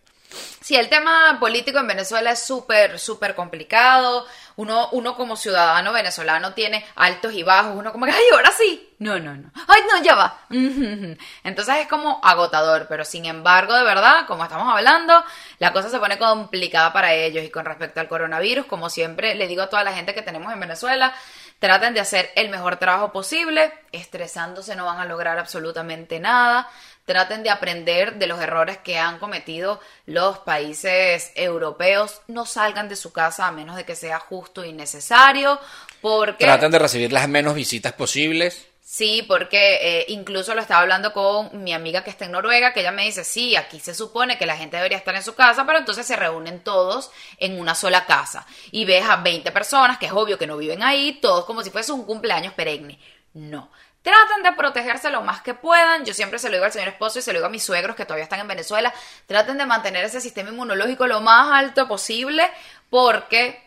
Sí, 0.61 0.75
el 0.75 0.89
tema 0.89 1.37
político 1.39 1.79
en 1.79 1.87
Venezuela 1.87 2.31
es 2.31 2.39
súper, 2.43 2.99
súper 2.99 3.33
complicado. 3.33 4.25
Uno, 4.59 4.89
uno 4.91 5.15
como 5.15 5.37
ciudadano 5.37 5.93
venezolano 5.93 6.53
tiene 6.53 6.85
altos 6.95 7.31
y 7.33 7.43
bajos. 7.43 7.77
Uno 7.77 7.93
como 7.93 8.05
que, 8.05 8.11
ay, 8.11 8.23
ahora 8.33 8.51
sí. 8.51 8.93
No, 8.99 9.17
no, 9.17 9.33
no. 9.33 9.49
Ay, 9.69 9.83
no, 9.89 10.03
ya 10.03 10.15
va. 10.15 10.37
Entonces 11.45 11.75
es 11.77 11.87
como 11.87 12.19
agotador. 12.21 12.85
Pero 12.89 13.05
sin 13.05 13.23
embargo, 13.23 13.73
de 13.73 13.85
verdad, 13.85 14.27
como 14.27 14.43
estamos 14.43 14.67
hablando, 14.67 15.23
la 15.59 15.71
cosa 15.71 15.89
se 15.89 15.97
pone 15.97 16.17
complicada 16.17 16.91
para 16.91 17.13
ellos. 17.13 17.45
Y 17.45 17.49
con 17.49 17.63
respecto 17.63 18.01
al 18.01 18.09
coronavirus, 18.09 18.65
como 18.65 18.89
siempre 18.89 19.33
le 19.35 19.47
digo 19.47 19.61
a 19.61 19.69
toda 19.69 19.85
la 19.85 19.93
gente 19.93 20.13
que 20.13 20.23
tenemos 20.23 20.51
en 20.51 20.59
Venezuela, 20.59 21.13
traten 21.59 21.93
de 21.93 22.01
hacer 22.01 22.29
el 22.35 22.49
mejor 22.49 22.75
trabajo 22.75 23.13
posible. 23.13 23.71
Estresándose 23.93 24.75
no 24.75 24.83
van 24.83 24.99
a 24.99 25.05
lograr 25.05 25.39
absolutamente 25.39 26.19
nada. 26.19 26.69
Traten 27.09 27.41
de 27.41 27.49
aprender 27.49 28.19
de 28.19 28.27
los 28.27 28.39
errores 28.39 28.77
que 28.77 28.99
han 28.99 29.17
cometido 29.17 29.79
los 30.05 30.37
países 30.37 31.31
europeos. 31.33 32.21
No 32.27 32.45
salgan 32.45 32.87
de 32.87 32.95
su 32.95 33.11
casa 33.11 33.47
a 33.47 33.51
menos 33.51 33.75
de 33.77 33.83
que 33.83 33.95
sea 33.95 34.19
justo 34.19 34.63
y 34.63 34.73
necesario. 34.73 35.59
Porque 36.01 36.45
Traten 36.45 36.69
de 36.69 36.77
recibir 36.77 37.11
las 37.11 37.27
menos 37.27 37.55
visitas 37.55 37.93
posibles. 37.93 38.67
Sí, 38.83 39.25
porque 39.27 39.79
eh, 39.81 40.05
incluso 40.09 40.53
lo 40.53 40.61
estaba 40.61 40.81
hablando 40.81 41.11
con 41.11 41.63
mi 41.63 41.73
amiga 41.73 42.03
que 42.03 42.11
está 42.11 42.25
en 42.25 42.33
Noruega, 42.33 42.73
que 42.73 42.81
ella 42.81 42.91
me 42.91 43.05
dice, 43.05 43.23
sí, 43.23 43.55
aquí 43.55 43.79
se 43.79 43.95
supone 43.95 44.37
que 44.37 44.45
la 44.45 44.55
gente 44.55 44.77
debería 44.77 44.99
estar 44.99 45.15
en 45.15 45.23
su 45.23 45.33
casa, 45.33 45.65
pero 45.65 45.79
entonces 45.79 46.05
se 46.05 46.15
reúnen 46.15 46.59
todos 46.59 47.09
en 47.39 47.59
una 47.59 47.73
sola 47.73 48.05
casa. 48.05 48.45
Y 48.69 48.85
ves 48.85 49.05
a 49.09 49.15
20 49.15 49.51
personas, 49.51 49.97
que 49.97 50.05
es 50.05 50.11
obvio 50.11 50.37
que 50.37 50.45
no 50.45 50.57
viven 50.57 50.83
ahí, 50.83 51.17
todos 51.19 51.45
como 51.45 51.63
si 51.63 51.71
fuese 51.71 51.91
un 51.91 52.05
cumpleaños 52.05 52.53
perenne. 52.53 52.99
No. 53.33 53.71
Traten 54.09 54.41
de 54.41 54.53
protegerse 54.53 55.11
lo 55.11 55.21
más 55.21 55.41
que 55.41 55.53
puedan. 55.53 56.03
Yo 56.03 56.15
siempre 56.15 56.39
se 56.39 56.49
lo 56.49 56.55
digo 56.55 56.65
al 56.65 56.71
señor 56.71 56.87
esposo 56.87 57.19
y 57.19 57.21
se 57.21 57.31
lo 57.31 57.37
digo 57.37 57.45
a 57.45 57.51
mis 57.51 57.63
suegros 57.63 57.95
que 57.95 58.05
todavía 58.05 58.23
están 58.23 58.39
en 58.39 58.47
Venezuela. 58.47 58.91
Traten 59.27 59.59
de 59.59 59.67
mantener 59.67 60.03
ese 60.03 60.19
sistema 60.19 60.49
inmunológico 60.49 61.05
lo 61.05 61.21
más 61.21 61.51
alto 61.51 61.87
posible, 61.87 62.49
porque 62.89 63.61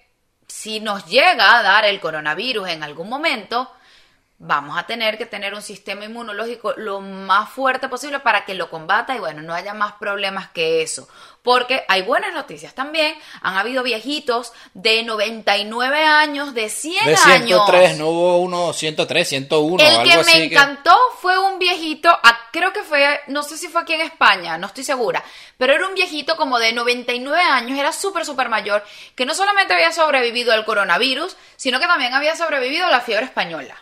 si 0.49 0.80
nos 0.80 1.07
llega 1.07 1.57
a 1.57 1.62
dar 1.62 1.84
el 1.84 2.01
coronavirus 2.01 2.70
en 2.70 2.82
algún 2.82 3.09
momento, 3.09 3.72
vamos 4.45 4.76
a 4.76 4.82
tener 4.86 5.18
que 5.18 5.24
tener 5.24 5.55
un 5.55 5.62
sistema 5.62 6.05
inmunológico 6.05 6.74
lo 6.76 7.01
más 7.01 7.49
fuerte 7.49 7.88
posible 7.88 8.18
para 8.18 8.45
que 8.45 8.55
lo 8.55 8.70
combata 8.70 9.14
y 9.14 9.20
bueno, 9.20 9.40
no 9.40 9.55
haya 9.55 9.72
más 9.72 9.93
problemas 9.93 10.49
que 10.51 10.82
eso. 10.82 11.09
Porque 11.43 11.84
hay 11.88 12.03
buenas 12.03 12.34
noticias 12.34 12.74
también. 12.74 13.14
Han 13.40 13.57
habido 13.57 13.84
viejitos 13.84 14.53
de 14.74 15.05
99 15.05 16.05
años, 16.05 16.55
de 16.55 16.68
100 16.68 17.05
De 17.07 17.16
103, 17.16 17.86
años. 17.90 17.99
no 17.99 18.09
hubo 18.09 18.38
uno 18.38 18.72
103, 18.72 19.28
101, 19.28 19.82
El 19.82 19.88
algo 19.88 20.03
que 20.03 20.12
así. 20.12 20.36
me 20.36 20.45
encantó 20.45 20.97
fue 21.20 21.38
un 21.38 21.61
viejito, 21.61 22.11
creo 22.53 22.72
que 22.72 22.82
fue, 22.82 23.20
no 23.28 23.45
sé 23.45 23.57
si 23.57 23.68
fue 23.68 23.82
aquí 23.82 23.93
en 23.93 24.01
España, 24.01 24.59
no 24.59 24.66
estoy 24.66 24.82
segura, 24.82 25.22
pero 25.57 25.72
era 25.72 25.86
un 25.86 25.95
viejito 25.95 26.36
como 26.36 26.59
de 26.59 26.72
99 26.72 27.40
años, 27.40 27.78
era 27.78 27.93
súper, 27.93 28.24
súper 28.24 28.49
mayor, 28.49 28.84
que 29.14 29.24
no 29.24 29.34
solamente 29.34 29.72
había 29.72 29.93
sobrevivido 29.93 30.53
al 30.53 30.64
coronavirus, 30.64 31.36
sino 31.57 31.78
que 31.78 31.86
también 31.86 32.12
había 32.12 32.34
sobrevivido 32.34 32.86
a 32.86 32.90
la 32.90 33.01
fiebre 33.01 33.26
española. 33.26 33.76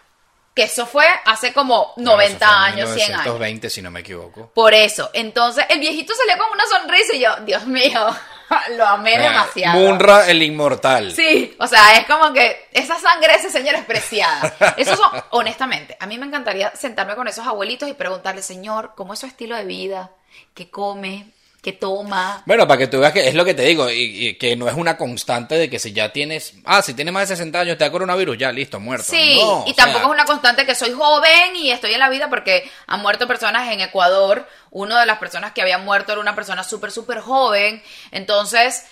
Que 0.61 0.66
eso 0.66 0.84
fue 0.84 1.06
hace 1.24 1.54
como 1.54 1.94
90 1.96 2.04
Bueno, 2.06 2.26
eso 2.26 2.36
fue 2.36 2.48
en 2.48 2.74
años, 2.74 2.88
100 2.90 3.14
años. 3.14 3.24
1920, 3.24 3.70
si 3.70 3.80
no 3.80 3.90
me 3.90 4.00
equivoco. 4.00 4.50
Por 4.52 4.74
eso, 4.74 5.08
entonces 5.14 5.64
el 5.70 5.80
viejito 5.80 6.12
salió 6.14 6.36
con 6.36 6.52
una 6.52 6.66
sonrisa 6.66 7.14
y 7.14 7.20
yo, 7.20 7.34
Dios 7.46 7.64
mío, 7.64 8.14
lo 8.76 8.86
amé 8.86 9.18
demasiado. 9.18 9.80
Munra 9.80 10.28
el 10.28 10.42
inmortal. 10.42 11.12
Sí, 11.12 11.56
o 11.58 11.66
sea, 11.66 11.96
es 11.96 12.06
como 12.06 12.34
que 12.34 12.68
esa 12.72 13.00
sangre 13.00 13.32
de 13.32 13.38
ese 13.38 13.48
señor 13.48 13.74
es 13.74 13.86
preciada. 13.86 14.54
Eso 14.76 14.96
son, 14.96 15.11
honestamente, 15.30 15.96
a 15.98 16.04
mí 16.04 16.18
me 16.18 16.26
encantaría 16.26 16.76
sentarme 16.76 17.16
con 17.16 17.26
esos 17.26 17.46
abuelitos 17.46 17.88
y 17.88 17.94
preguntarle, 17.94 18.42
señor, 18.42 18.92
¿cómo 18.94 19.14
es 19.14 19.20
su 19.20 19.24
estilo 19.24 19.56
de 19.56 19.64
vida? 19.64 20.11
¿Qué 20.52 20.68
come? 20.68 21.32
¿Qué 21.62 21.74
toma? 21.74 22.42
Bueno, 22.46 22.66
para 22.66 22.78
que 22.78 22.86
tú 22.86 23.00
veas 23.00 23.12
que 23.12 23.28
es 23.28 23.34
lo 23.34 23.44
que 23.44 23.52
te 23.52 23.62
digo, 23.62 23.90
y, 23.90 24.28
y 24.28 24.34
que 24.36 24.56
no 24.56 24.66
es 24.66 24.74
una 24.74 24.96
constante 24.96 25.56
de 25.56 25.68
que 25.68 25.78
si 25.78 25.92
ya 25.92 26.11
tienes, 26.11 26.54
ah, 26.64 26.80
si 26.80 26.94
tienes 26.94 27.12
más 27.12 27.28
de 27.28 27.36
60 27.36 27.61
años 27.61 27.76
te 27.76 27.84
da 27.84 27.90
coronavirus, 27.90 28.38
ya 28.38 28.50
listo, 28.50 28.80
muerto. 28.80 29.04
Sí, 29.11 29.36
No, 29.42 29.64
y 29.66 29.74
sea, 29.74 29.84
tampoco 29.84 30.06
es 30.06 30.11
una 30.12 30.24
constante 30.24 30.64
que 30.64 30.74
soy 30.74 30.92
joven 30.92 31.56
y 31.56 31.70
estoy 31.70 31.92
en 31.92 32.00
la 32.00 32.08
vida 32.08 32.30
porque 32.30 32.70
han 32.86 33.02
muerto 33.02 33.26
personas 33.26 33.70
en 33.70 33.80
Ecuador. 33.80 34.48
Una 34.70 35.00
de 35.00 35.06
las 35.06 35.18
personas 35.18 35.52
que 35.52 35.61
había 35.61 35.76
muerto 35.76 36.12
era 36.12 36.20
una 36.22 36.34
persona 36.34 36.64
súper, 36.64 36.92
súper 36.92 37.20
joven. 37.20 37.82
Entonces, 38.11 38.86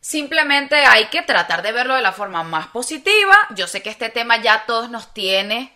simplemente 0.00 0.76
hay 0.76 1.06
que 1.06 1.22
tratar 1.22 1.62
de 1.62 1.72
verlo 1.72 1.96
de 1.96 2.02
la 2.02 2.12
forma 2.12 2.44
más 2.44 2.68
positiva. 2.68 3.36
Yo 3.56 3.66
sé 3.66 3.82
que 3.82 3.90
este 3.90 4.10
tema 4.10 4.40
ya 4.40 4.64
todos 4.64 4.90
nos 4.90 5.12
tiene 5.12 5.72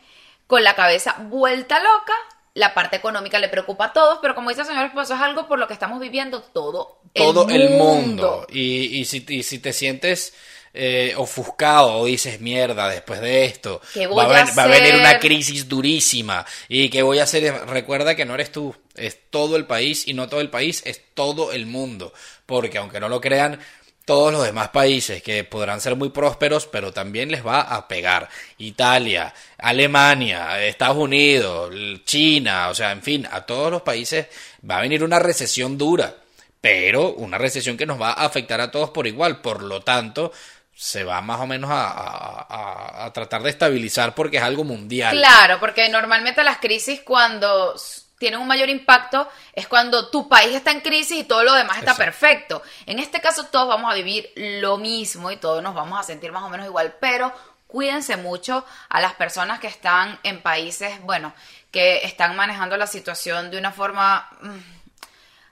con 0.46 0.62
la 0.62 0.76
cabeza 0.76 1.16
vuelta 1.18 1.80
loca. 1.80 2.14
La 2.55 2.74
parte 2.74 2.96
económica 2.96 3.38
le 3.38 3.48
preocupa 3.48 3.86
a 3.86 3.92
todos, 3.92 4.18
pero 4.20 4.34
como 4.34 4.48
dice 4.48 4.62
el 4.62 4.66
señor 4.66 4.86
esposo, 4.86 5.14
es 5.14 5.20
algo 5.20 5.46
por 5.46 5.59
lo 5.59 5.68
que 5.68 5.74
estamos 5.74 6.01
viviendo 6.01 6.42
todo, 6.42 7.01
todo 7.14 7.48
el 7.48 7.70
mundo. 7.70 8.46
Y, 8.51 8.98
y, 8.98 9.05
si, 9.05 9.24
y 9.28 9.42
si 9.44 9.59
te 9.61 9.72
sientes 9.72 10.34
eh, 10.72 11.14
ofuscado 11.16 11.94
o 11.94 12.05
dices 12.05 12.40
mierda 12.40 12.88
después 12.88 13.20
de 13.20 13.44
esto 13.44 13.80
va, 14.16 14.22
a, 14.22 14.55
va, 14.55 14.62
a 14.62 14.66
venir 14.68 14.94
una 14.94 15.18
crisis 15.18 15.68
durísima. 15.68 16.46
Y 16.68 16.90
que 16.90 17.03
voy 17.03 17.18
a 17.18 17.24
hacer 17.24 17.66
recuerda 17.66 18.14
que 18.14 18.24
no 18.24 18.34
eres 18.34 18.53
tú 18.53 18.76
es 18.94 19.18
todo 19.30 19.57
el 19.57 19.66
país 19.66 20.07
y 20.07 20.14
no 20.14 20.28
todo 20.28 20.40
el 20.40 20.51
país 20.51 20.82
es 20.84 21.03
todo 21.14 21.53
el 21.53 21.66
mundo. 21.66 22.12
Porque 22.46 22.78
aunque 22.78 23.01
no 23.01 23.09
lo 23.09 23.20
crean 23.20 23.59
todos 24.05 24.32
los 24.32 24.44
demás 24.44 24.70
países 24.70 25.22
que 25.22 25.44
podrán 25.44 25.80
ser 25.80 25.96
muy 25.96 26.11
prósperos, 26.11 26.66
pero 26.66 26.92
también 26.92 27.30
les 27.30 27.46
va 27.46 27.61
a 27.61 27.86
pegar. 27.86 28.28
Italia, 28.59 29.32
Alemania, 29.59 30.64
Estados 30.66 30.96
Unidos, 30.96 31.72
China, 32.05 32.68
o 32.68 32.74
sea, 32.74 32.92
en 32.92 33.03
fin, 33.03 33.28
a 33.30 33.42
todos 33.42 33.70
los 33.70 33.82
países 33.82 34.26
va 34.68 34.78
a 34.78 34.82
venir 34.82 35.05
una 35.05 35.18
recesión 35.18 35.78
dura, 35.78 36.14
pero 36.61 37.12
una 37.14 37.38
recesión 37.38 37.76
que 37.76 37.86
nos 37.86 38.01
va 38.01 38.11
a 38.11 38.24
afectar 38.26 38.61
a 38.61 38.70
todos 38.70 38.90
por 38.90 39.07
igual. 39.07 39.40
Por 39.40 39.62
lo 39.62 39.80
tanto, 39.80 40.32
se 40.74 41.05
va 41.05 41.20
más 41.20 41.40
o 41.40 41.46
menos 41.46 41.70
a, 41.70 43.05
a, 43.05 43.12
tratar 43.12 43.42
de 43.42 43.51
estabilizar 43.51 44.14
porque 44.14 44.38
es 44.38 44.42
algo 44.42 44.64
mundial. 44.64 45.14
Claro, 45.14 45.61
porque 45.61 45.88
normalmente 45.90 46.42
las 46.42 46.59
crisis 46.59 47.03
cuando 47.03 47.74
tienen 48.20 48.38
un 48.38 48.46
mayor 48.46 48.68
impacto 48.68 49.26
es 49.54 49.66
cuando 49.66 50.10
tu 50.10 50.28
país 50.28 50.54
está 50.54 50.70
en 50.72 50.82
crisis 50.82 51.20
y 51.20 51.24
todo 51.24 51.42
lo 51.42 51.54
demás 51.54 51.78
está 51.78 51.94
perfecto. 51.96 52.62
En 52.84 52.98
este 52.98 53.18
caso 53.18 53.46
todos 53.46 53.66
vamos 53.66 53.90
a 53.90 53.94
vivir 53.94 54.30
lo 54.36 54.76
mismo 54.76 55.30
y 55.30 55.38
todos 55.38 55.62
nos 55.62 55.74
vamos 55.74 55.98
a 55.98 56.02
sentir 56.02 56.30
más 56.30 56.42
o 56.42 56.50
menos 56.50 56.66
igual, 56.66 56.94
pero 57.00 57.32
cuídense 57.66 58.18
mucho 58.18 58.66
a 58.90 59.00
las 59.00 59.14
personas 59.14 59.58
que 59.58 59.68
están 59.68 60.20
en 60.22 60.42
países, 60.42 61.00
bueno, 61.00 61.32
que 61.70 62.04
están 62.04 62.36
manejando 62.36 62.76
la 62.76 62.86
situación 62.86 63.50
de 63.50 63.58
una 63.58 63.72
forma... 63.72 64.28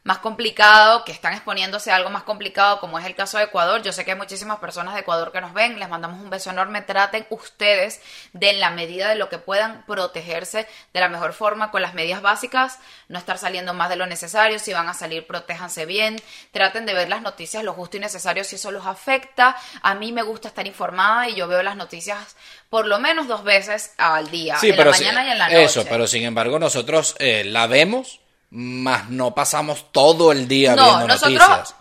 Más 0.09 0.21
complicado, 0.21 1.05
que 1.05 1.13
están 1.13 1.35
exponiéndose 1.35 1.93
a 1.93 1.97
algo 1.97 2.09
más 2.09 2.23
complicado, 2.23 2.81
como 2.81 2.99
es 2.99 3.05
el 3.05 3.15
caso 3.15 3.37
de 3.37 3.45
Ecuador. 3.45 3.83
Yo 3.83 3.93
sé 3.93 4.07
que 4.07 4.13
hay 4.13 4.17
muchísimas 4.17 4.59
personas 4.59 4.95
de 4.95 5.01
Ecuador 5.01 5.33
que 5.33 5.43
nos 5.43 5.53
ven, 5.53 5.79
les 5.79 5.87
mandamos 5.87 6.19
un 6.19 6.31
beso 6.31 6.49
enorme. 6.49 6.81
Traten 6.81 7.27
ustedes 7.29 8.01
de, 8.33 8.49
en 8.49 8.59
la 8.59 8.71
medida 8.71 9.11
de 9.11 9.17
lo 9.17 9.29
que 9.29 9.37
puedan, 9.37 9.85
protegerse 9.85 10.67
de 10.95 11.01
la 11.01 11.11
mejor 11.11 11.35
forma 11.35 11.71
con 11.71 11.83
las 11.83 11.93
medidas 11.93 12.23
básicas, 12.23 12.79
no 13.09 13.19
estar 13.19 13.37
saliendo 13.37 13.75
más 13.75 13.91
de 13.91 13.97
lo 13.97 14.07
necesario. 14.07 14.59
Si 14.59 14.73
van 14.73 14.89
a 14.89 14.95
salir, 14.95 15.27
protéjanse 15.27 15.85
bien. 15.85 16.17
Traten 16.53 16.87
de 16.87 16.95
ver 16.95 17.11
las 17.11 17.21
noticias 17.21 17.63
lo 17.63 17.75
justo 17.75 17.99
y 17.99 18.01
necesario 18.01 18.45
si 18.45 18.57
eso 18.57 18.71
los 18.71 18.87
afecta. 18.87 19.59
A 19.83 19.95
mí 19.95 20.13
me 20.13 20.23
gusta 20.23 20.49
estar 20.49 20.67
informada 20.67 21.29
y 21.29 21.35
yo 21.35 21.47
veo 21.49 21.63
las 21.63 21.77
noticias 21.77 22.35
por 22.71 22.87
lo 22.87 22.99
menos 22.99 23.29
dos 23.29 23.45
veces 23.45 23.93
al 23.99 24.31
día, 24.31 24.57
en 24.63 24.75
la 24.75 24.85
mañana 24.87 25.27
y 25.27 25.31
en 25.33 25.39
la 25.39 25.49
noche. 25.49 25.65
Eso, 25.65 25.85
pero 25.87 26.07
sin 26.07 26.25
embargo 26.25 26.59
nosotros 26.59 27.15
eh, 27.19 27.45
la 27.45 27.67
vemos 27.67 28.21
más 28.51 29.11
no 29.11 29.35
pasamos 29.35 29.93
todo 29.93 30.33
el 30.33 30.49
día 30.49 30.75
viendo 30.75 31.07
nosotros, 31.07 31.49
noticias. 31.49 31.75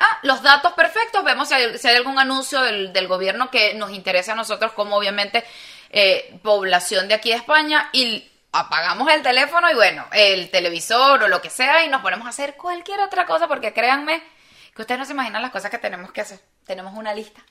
Ah, 0.00 0.18
los 0.22 0.42
datos 0.42 0.72
perfectos, 0.72 1.22
vemos 1.22 1.48
si 1.48 1.54
hay, 1.54 1.96
algún 1.96 2.18
anuncio 2.18 2.60
del, 2.62 3.08
gobierno 3.08 3.50
que 3.50 3.74
nos 3.74 3.90
interese 3.90 4.32
a 4.32 4.34
nosotros 4.34 4.72
como 4.72 4.96
obviamente 4.96 5.44
eh, 5.90 6.38
población 6.42 7.08
de 7.08 7.14
aquí 7.14 7.30
de 7.30 7.36
España 7.36 7.90
y 7.92 8.26
apagamos 8.52 9.10
el 9.12 9.22
teléfono 9.22 9.70
y 9.70 9.74
bueno, 9.74 10.06
el 10.12 10.50
televisor 10.50 11.22
o 11.22 11.28
lo 11.28 11.42
que 11.42 11.50
sea 11.50 11.84
y 11.84 11.88
nos 11.88 12.00
ponemos 12.00 12.26
a 12.26 12.30
hacer 12.30 12.54
cualquier 12.56 13.00
otra 13.00 13.26
cosa 13.26 13.46
porque 13.46 13.74
créanme 13.74 14.22
que 14.74 14.82
ustedes 14.82 14.98
no 14.98 15.04
se 15.04 15.12
imaginan 15.12 15.42
las 15.42 15.50
cosas 15.50 15.70
que 15.70 15.78
tenemos 15.78 16.10
que 16.12 16.22
hacer. 16.22 16.40
Tenemos 16.64 16.94
una 16.94 17.14
lista 17.14 17.44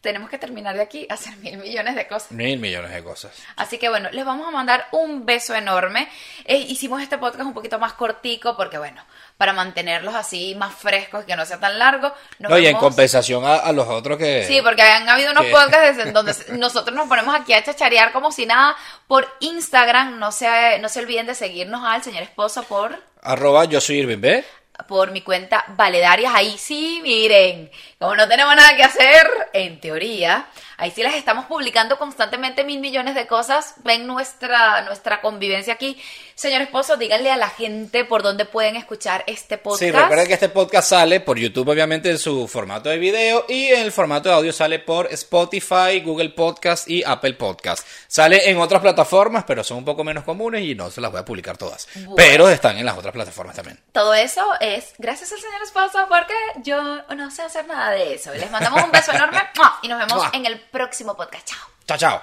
tenemos 0.00 0.28
que 0.28 0.38
terminar 0.38 0.76
de 0.76 0.82
aquí 0.82 1.06
hacer 1.08 1.34
mil 1.38 1.56
millones 1.56 1.94
de 1.94 2.06
cosas. 2.06 2.30
Mil 2.32 2.58
millones 2.58 2.92
de 2.92 3.02
cosas. 3.02 3.32
Así 3.56 3.78
que 3.78 3.88
bueno, 3.88 4.10
les 4.12 4.24
vamos 4.24 4.46
a 4.46 4.50
mandar 4.50 4.86
un 4.92 5.24
beso 5.24 5.54
enorme. 5.54 6.08
Eh, 6.44 6.58
hicimos 6.58 7.02
este 7.02 7.16
podcast 7.16 7.44
un 7.44 7.54
poquito 7.54 7.78
más 7.78 7.94
cortico 7.94 8.56
porque 8.56 8.76
bueno, 8.76 9.02
para 9.38 9.52
mantenerlos 9.52 10.14
así 10.14 10.54
más 10.56 10.74
frescos 10.74 11.24
y 11.24 11.26
que 11.26 11.36
no 11.36 11.46
sea 11.46 11.58
tan 11.58 11.78
largo. 11.78 12.12
no, 12.38 12.58
y 12.58 12.66
en 12.66 12.76
compensación 12.76 13.44
a, 13.46 13.72
los 13.72 13.88
otros 13.88 14.18
que... 14.18 14.44
Sí, 14.46 14.60
porque 14.62 14.82
han 14.82 15.08
habido 15.08 15.32
unos 15.32 15.46
podcasts 15.46 16.04
en 16.04 16.12
donde 16.12 16.34
nosotros 16.58 16.94
nos 16.94 17.08
ponemos 17.08 17.34
aquí 17.34 17.54
a 17.54 17.64
chacharear 17.64 18.12
como 18.12 18.30
si 18.30 18.44
nada 18.44 18.76
por 19.06 19.26
Instagram. 19.40 20.18
No 20.18 20.32
se, 20.32 20.78
no 20.80 20.88
se 20.88 21.00
olviden 21.00 21.26
de 21.26 21.34
seguirnos 21.34 21.82
al 21.82 22.02
señor 22.02 22.22
esposo 22.22 22.62
por... 22.64 23.02
Arroba 23.22 23.64
yo 23.64 23.80
soy 23.80 24.00
Irving 24.00 24.20
B 24.20 24.44
por 24.88 25.12
mi 25.12 25.22
cuenta 25.22 25.64
Valedarias. 25.76 26.32
Ahí 26.34 26.56
sí, 26.58 27.00
miren, 27.02 27.70
como 28.04 28.16
no 28.16 28.28
tenemos 28.28 28.54
nada 28.54 28.76
que 28.76 28.82
hacer, 28.82 29.26
en 29.54 29.80
teoría, 29.80 30.46
ahí 30.76 30.90
sí 30.90 31.02
las 31.02 31.14
estamos 31.14 31.46
publicando 31.46 31.96
constantemente 31.96 32.62
mil 32.62 32.78
millones 32.78 33.14
de 33.14 33.26
cosas. 33.26 33.76
Ven 33.82 34.06
nuestra, 34.06 34.82
nuestra 34.82 35.22
convivencia 35.22 35.72
aquí. 35.72 35.98
Señor 36.34 36.60
esposo, 36.60 36.98
díganle 36.98 37.30
a 37.30 37.36
la 37.36 37.48
gente 37.48 38.04
por 38.04 38.22
dónde 38.22 38.44
pueden 38.44 38.76
escuchar 38.76 39.24
este 39.26 39.56
podcast. 39.56 39.82
Sí, 39.82 39.90
recuerden 39.90 40.26
que 40.26 40.34
este 40.34 40.50
podcast 40.50 40.90
sale 40.90 41.20
por 41.20 41.38
YouTube, 41.38 41.68
obviamente, 41.68 42.10
en 42.10 42.18
su 42.18 42.46
formato 42.46 42.90
de 42.90 42.98
video, 42.98 43.46
y 43.48 43.68
en 43.68 43.80
el 43.80 43.90
formato 43.92 44.28
de 44.28 44.34
audio 44.34 44.52
sale 44.52 44.80
por 44.80 45.06
Spotify, 45.10 46.00
Google 46.04 46.30
Podcast 46.30 46.90
y 46.90 47.02
Apple 47.04 47.34
Podcast. 47.34 47.86
Sale 48.06 48.50
en 48.50 48.58
otras 48.58 48.82
plataformas, 48.82 49.44
pero 49.44 49.64
son 49.64 49.78
un 49.78 49.84
poco 49.86 50.04
menos 50.04 50.24
comunes 50.24 50.62
y 50.62 50.74
no 50.74 50.90
se 50.90 51.00
las 51.00 51.10
voy 51.10 51.20
a 51.20 51.24
publicar 51.24 51.56
todas. 51.56 51.88
Pero 52.16 52.50
están 52.50 52.76
en 52.76 52.84
las 52.84 52.98
otras 52.98 53.14
plataformas 53.14 53.56
también. 53.56 53.80
Todo 53.92 54.12
eso 54.12 54.44
es 54.60 54.92
gracias 54.98 55.32
al 55.32 55.38
señor 55.38 55.62
esposo, 55.62 56.06
porque 56.10 56.34
yo 56.62 57.02
no 57.14 57.30
sé 57.30 57.42
hacer 57.42 57.66
nada 57.66 57.93
de 57.94 58.14
eso. 58.14 58.32
Les 58.34 58.50
mandamos 58.50 58.82
un 58.82 58.90
beso 58.92 59.12
enorme 59.12 59.38
y 59.82 59.88
nos 59.88 59.98
vemos 59.98 60.26
en 60.32 60.46
el 60.46 60.60
próximo 60.60 61.16
podcast. 61.16 61.46
Chao. 61.48 61.68
Chao, 61.86 61.98
chao. 61.98 62.22